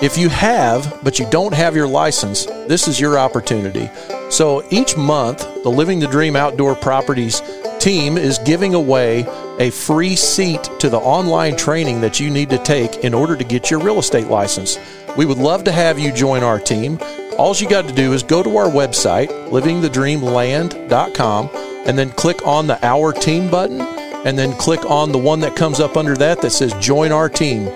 If 0.00 0.16
you 0.16 0.30
have, 0.30 0.98
but 1.04 1.18
you 1.18 1.28
don't 1.28 1.52
have 1.52 1.76
your 1.76 1.86
license, 1.86 2.46
this 2.46 2.88
is 2.88 2.98
your 2.98 3.18
opportunity. 3.18 3.90
So 4.30 4.66
each 4.70 4.96
month, 4.96 5.40
the 5.62 5.68
Living 5.68 6.00
the 6.00 6.06
Dream 6.06 6.36
Outdoor 6.36 6.74
Properties 6.74 7.42
team 7.86 8.18
is 8.18 8.38
giving 8.38 8.74
away 8.74 9.24
a 9.60 9.70
free 9.70 10.16
seat 10.16 10.68
to 10.80 10.88
the 10.88 10.98
online 10.98 11.56
training 11.56 12.00
that 12.00 12.18
you 12.18 12.30
need 12.30 12.50
to 12.50 12.58
take 12.58 13.04
in 13.04 13.14
order 13.14 13.36
to 13.36 13.44
get 13.44 13.70
your 13.70 13.78
real 13.78 14.00
estate 14.00 14.26
license. 14.26 14.76
We 15.16 15.24
would 15.24 15.38
love 15.38 15.62
to 15.64 15.70
have 15.70 15.96
you 15.96 16.10
join 16.10 16.42
our 16.42 16.58
team. 16.58 16.98
All 17.38 17.54
you 17.54 17.68
got 17.68 17.86
to 17.86 17.94
do 17.94 18.12
is 18.12 18.24
go 18.24 18.42
to 18.42 18.56
our 18.56 18.66
website, 18.66 19.28
livingthedreamland.com 19.50 21.50
and 21.86 21.96
then 21.96 22.10
click 22.10 22.44
on 22.44 22.66
the 22.66 22.84
Our 22.84 23.12
Team 23.12 23.48
button, 23.48 23.80
and 23.80 24.36
then 24.36 24.52
click 24.54 24.84
on 24.90 25.12
the 25.12 25.18
one 25.18 25.38
that 25.38 25.54
comes 25.54 25.78
up 25.78 25.96
under 25.96 26.16
that 26.16 26.42
that 26.42 26.50
says 26.50 26.74
Join 26.80 27.12
Our 27.12 27.28
Team. 27.28 27.68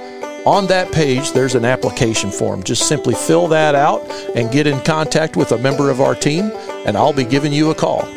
On 0.44 0.66
that 0.66 0.90
page, 0.90 1.30
there's 1.30 1.54
an 1.54 1.64
application 1.64 2.32
form. 2.32 2.64
Just 2.64 2.88
simply 2.88 3.14
fill 3.14 3.46
that 3.46 3.76
out 3.76 4.11
and 4.34 4.50
get 4.50 4.66
in 4.66 4.80
contact 4.80 5.36
with 5.36 5.52
a 5.52 5.58
member 5.58 5.88
of 5.88 6.00
our 6.00 6.16
team, 6.16 6.50
and 6.84 6.96
I'll 6.96 7.12
be 7.12 7.24
giving 7.24 7.52
you 7.52 7.70
a 7.70 7.76
call. 7.76 8.08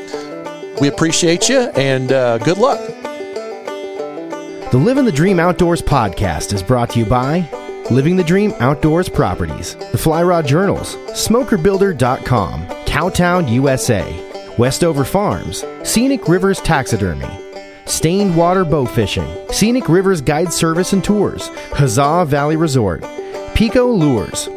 We 0.81 0.87
appreciate 0.87 1.49
you, 1.49 1.59
and 1.75 2.11
uh, 2.11 2.37
good 2.39 2.57
luck. 2.57 2.79
The 4.71 4.79
Living 4.79 5.05
the 5.05 5.11
Dream 5.11 5.39
Outdoors 5.39 5.81
podcast 5.81 6.51
is 6.51 6.63
brought 6.63 6.89
to 6.91 6.99
you 6.99 7.05
by 7.05 7.47
Living 7.91 8.15
the 8.15 8.23
Dream 8.23 8.53
Outdoors 8.59 9.07
Properties, 9.07 9.75
the 9.91 9.97
Fly 9.97 10.23
Rod 10.23 10.47
Journals, 10.47 10.95
SmokerBuilder.com, 11.11 12.65
Cowtown, 12.85 13.51
USA, 13.51 14.55
Westover 14.57 15.03
Farms, 15.05 15.63
Scenic 15.83 16.27
Rivers 16.27 16.59
Taxidermy, 16.61 17.29
Stained 17.85 18.35
Water 18.35 18.65
Bow 18.65 18.85
Fishing, 18.85 19.27
Scenic 19.51 19.87
Rivers 19.89 20.21
Guide 20.21 20.51
Service 20.51 20.93
and 20.93 21.03
Tours, 21.03 21.49
Huzzah 21.73 22.25
Valley 22.25 22.55
Resort, 22.55 23.03
Pico 23.53 23.85
Lures, 23.91 24.49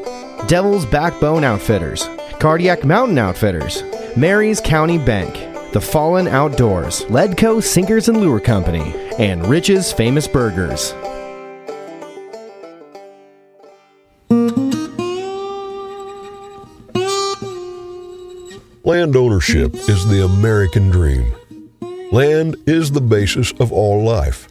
Devil's 0.46 0.86
Backbone 0.86 1.44
Outfitters, 1.44 2.08
Cardiac 2.38 2.84
Mountain 2.84 3.18
Outfitters, 3.18 3.82
Maries 4.16 4.60
County 4.60 4.96
Bank, 4.98 5.34
The 5.72 5.80
Fallen 5.80 6.28
Outdoors, 6.28 7.04
Ledco 7.06 7.62
Sinkers 7.62 8.08
and 8.08 8.18
Lure 8.18 8.40
Company, 8.40 8.94
and 9.18 9.46
Rich's 9.46 9.92
Famous 9.92 10.26
Burgers. 10.26 10.92
Land 18.84 19.16
ownership 19.16 19.74
is 19.74 20.06
the 20.06 20.24
American 20.24 20.88
dream. 20.88 21.34
Land 22.12 22.56
is 22.66 22.92
the 22.92 23.00
basis 23.00 23.52
of 23.60 23.72
all 23.72 24.04
life. 24.04 24.48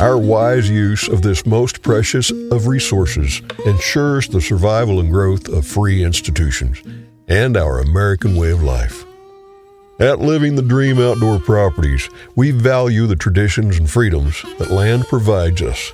Our 0.00 0.16
wise 0.16 0.70
use 0.70 1.06
of 1.06 1.22
this 1.22 1.44
most 1.44 1.82
precious 1.82 2.30
of 2.50 2.66
resources 2.66 3.42
ensures 3.66 4.28
the 4.28 4.40
survival 4.40 4.98
and 4.98 5.10
growth 5.10 5.48
of 5.48 5.66
free 5.66 6.02
institutions 6.02 6.82
and 7.28 7.56
our 7.56 7.78
American 7.78 8.34
way 8.34 8.50
of 8.50 8.62
life. 8.62 9.04
At 10.00 10.20
Living 10.20 10.54
the 10.54 10.62
Dream 10.62 11.00
Outdoor 11.00 11.40
Properties, 11.40 12.08
we 12.36 12.52
value 12.52 13.06
the 13.06 13.16
traditions 13.16 13.78
and 13.78 13.90
freedoms 13.90 14.40
that 14.58 14.70
land 14.70 15.08
provides 15.08 15.60
us. 15.60 15.92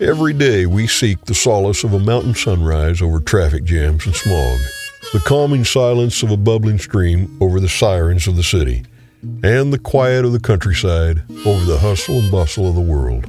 Every 0.00 0.32
day 0.32 0.64
we 0.64 0.86
seek 0.86 1.22
the 1.26 1.34
solace 1.34 1.84
of 1.84 1.92
a 1.92 1.98
mountain 1.98 2.34
sunrise 2.34 3.02
over 3.02 3.20
traffic 3.20 3.64
jams 3.64 4.06
and 4.06 4.14
smog 4.14 4.58
the 5.12 5.20
calming 5.20 5.62
silence 5.62 6.22
of 6.22 6.30
a 6.30 6.36
bubbling 6.38 6.78
stream 6.78 7.36
over 7.40 7.60
the 7.60 7.68
sirens 7.68 8.26
of 8.26 8.36
the 8.36 8.42
city, 8.42 8.82
and 9.42 9.72
the 9.72 9.78
quiet 9.78 10.24
of 10.24 10.32
the 10.32 10.40
countryside 10.40 11.22
over 11.44 11.64
the 11.66 11.78
hustle 11.78 12.18
and 12.20 12.32
bustle 12.32 12.66
of 12.66 12.74
the 12.74 12.80
world. 12.80 13.26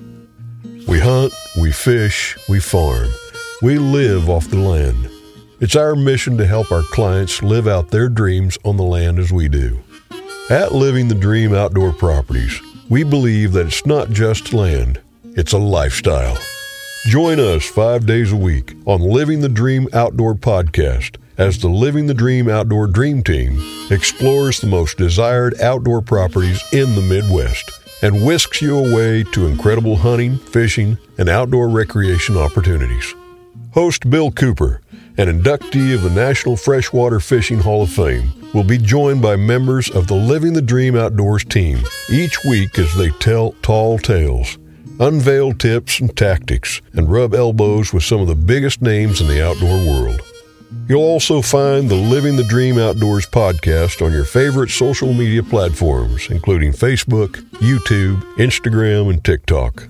We 0.87 0.97
hunt, 0.99 1.33
we 1.59 1.73
fish, 1.73 2.37
we 2.47 2.61
farm, 2.61 3.09
we 3.61 3.77
live 3.77 4.29
off 4.29 4.47
the 4.47 4.59
land. 4.59 5.09
It's 5.59 5.75
our 5.75 5.95
mission 5.95 6.37
to 6.37 6.47
help 6.47 6.71
our 6.71 6.83
clients 6.83 7.43
live 7.43 7.67
out 7.67 7.91
their 7.91 8.07
dreams 8.07 8.57
on 8.63 8.77
the 8.77 8.83
land 8.83 9.19
as 9.19 9.33
we 9.33 9.49
do. 9.49 9.83
At 10.47 10.75
Living 10.75 11.07
the 11.07 11.15
Dream 11.15 11.55
Outdoor 11.55 11.91
Properties, 11.91 12.61
we 12.87 13.03
believe 13.03 13.51
that 13.53 13.65
it's 13.65 13.83
not 13.83 14.11
just 14.11 14.53
land, 14.53 15.01
it's 15.23 15.53
a 15.53 15.57
lifestyle. 15.57 16.37
Join 17.07 17.39
us 17.39 17.65
five 17.65 18.05
days 18.05 18.31
a 18.31 18.35
week 18.35 18.75
on 18.85 19.01
Living 19.01 19.41
the 19.41 19.49
Dream 19.49 19.87
Outdoor 19.91 20.35
Podcast 20.35 21.17
as 21.39 21.57
the 21.57 21.67
Living 21.67 22.05
the 22.05 22.13
Dream 22.13 22.47
Outdoor 22.47 22.85
Dream 22.85 23.23
Team 23.23 23.59
explores 23.89 24.61
the 24.61 24.67
most 24.67 24.99
desired 24.99 25.59
outdoor 25.61 26.03
properties 26.03 26.61
in 26.71 26.93
the 26.93 27.01
Midwest 27.01 27.71
and 28.03 28.23
whisks 28.23 28.61
you 28.61 28.77
away 28.77 29.23
to 29.23 29.47
incredible 29.47 29.95
hunting, 29.95 30.37
fishing, 30.37 30.99
and 31.17 31.27
outdoor 31.27 31.69
recreation 31.69 32.37
opportunities. 32.37 33.15
Host 33.73 34.07
Bill 34.11 34.31
Cooper, 34.31 34.79
an 35.17 35.27
inductee 35.27 35.95
of 35.95 36.03
the 36.03 36.11
National 36.11 36.55
Freshwater 36.55 37.19
Fishing 37.19 37.61
Hall 37.61 37.81
of 37.81 37.89
Fame, 37.89 38.44
will 38.55 38.63
be 38.63 38.77
joined 38.77 39.21
by 39.21 39.35
members 39.35 39.89
of 39.89 40.07
the 40.07 40.15
Living 40.15 40.53
the 40.53 40.61
Dream 40.61 40.95
Outdoors 40.95 41.43
team 41.43 41.77
each 42.09 42.37
week 42.47 42.79
as 42.79 42.95
they 42.95 43.09
tell 43.09 43.51
tall 43.61 43.99
tales, 43.99 44.57
unveil 45.01 45.51
tips 45.51 45.99
and 45.99 46.15
tactics, 46.15 46.81
and 46.93 47.11
rub 47.11 47.35
elbows 47.35 47.91
with 47.91 48.03
some 48.03 48.21
of 48.21 48.27
the 48.27 48.35
biggest 48.35 48.81
names 48.81 49.19
in 49.19 49.27
the 49.27 49.45
outdoor 49.45 49.77
world. 49.85 50.21
You'll 50.87 51.01
also 51.01 51.41
find 51.41 51.89
the 51.89 51.95
Living 51.95 52.37
the 52.37 52.45
Dream 52.45 52.79
Outdoors 52.79 53.25
podcast 53.25 54.03
on 54.03 54.13
your 54.13 54.23
favorite 54.23 54.69
social 54.69 55.13
media 55.13 55.43
platforms, 55.43 56.29
including 56.29 56.71
Facebook, 56.71 57.31
YouTube, 57.55 58.21
Instagram, 58.37 59.09
and 59.09 59.21
TikTok. 59.21 59.89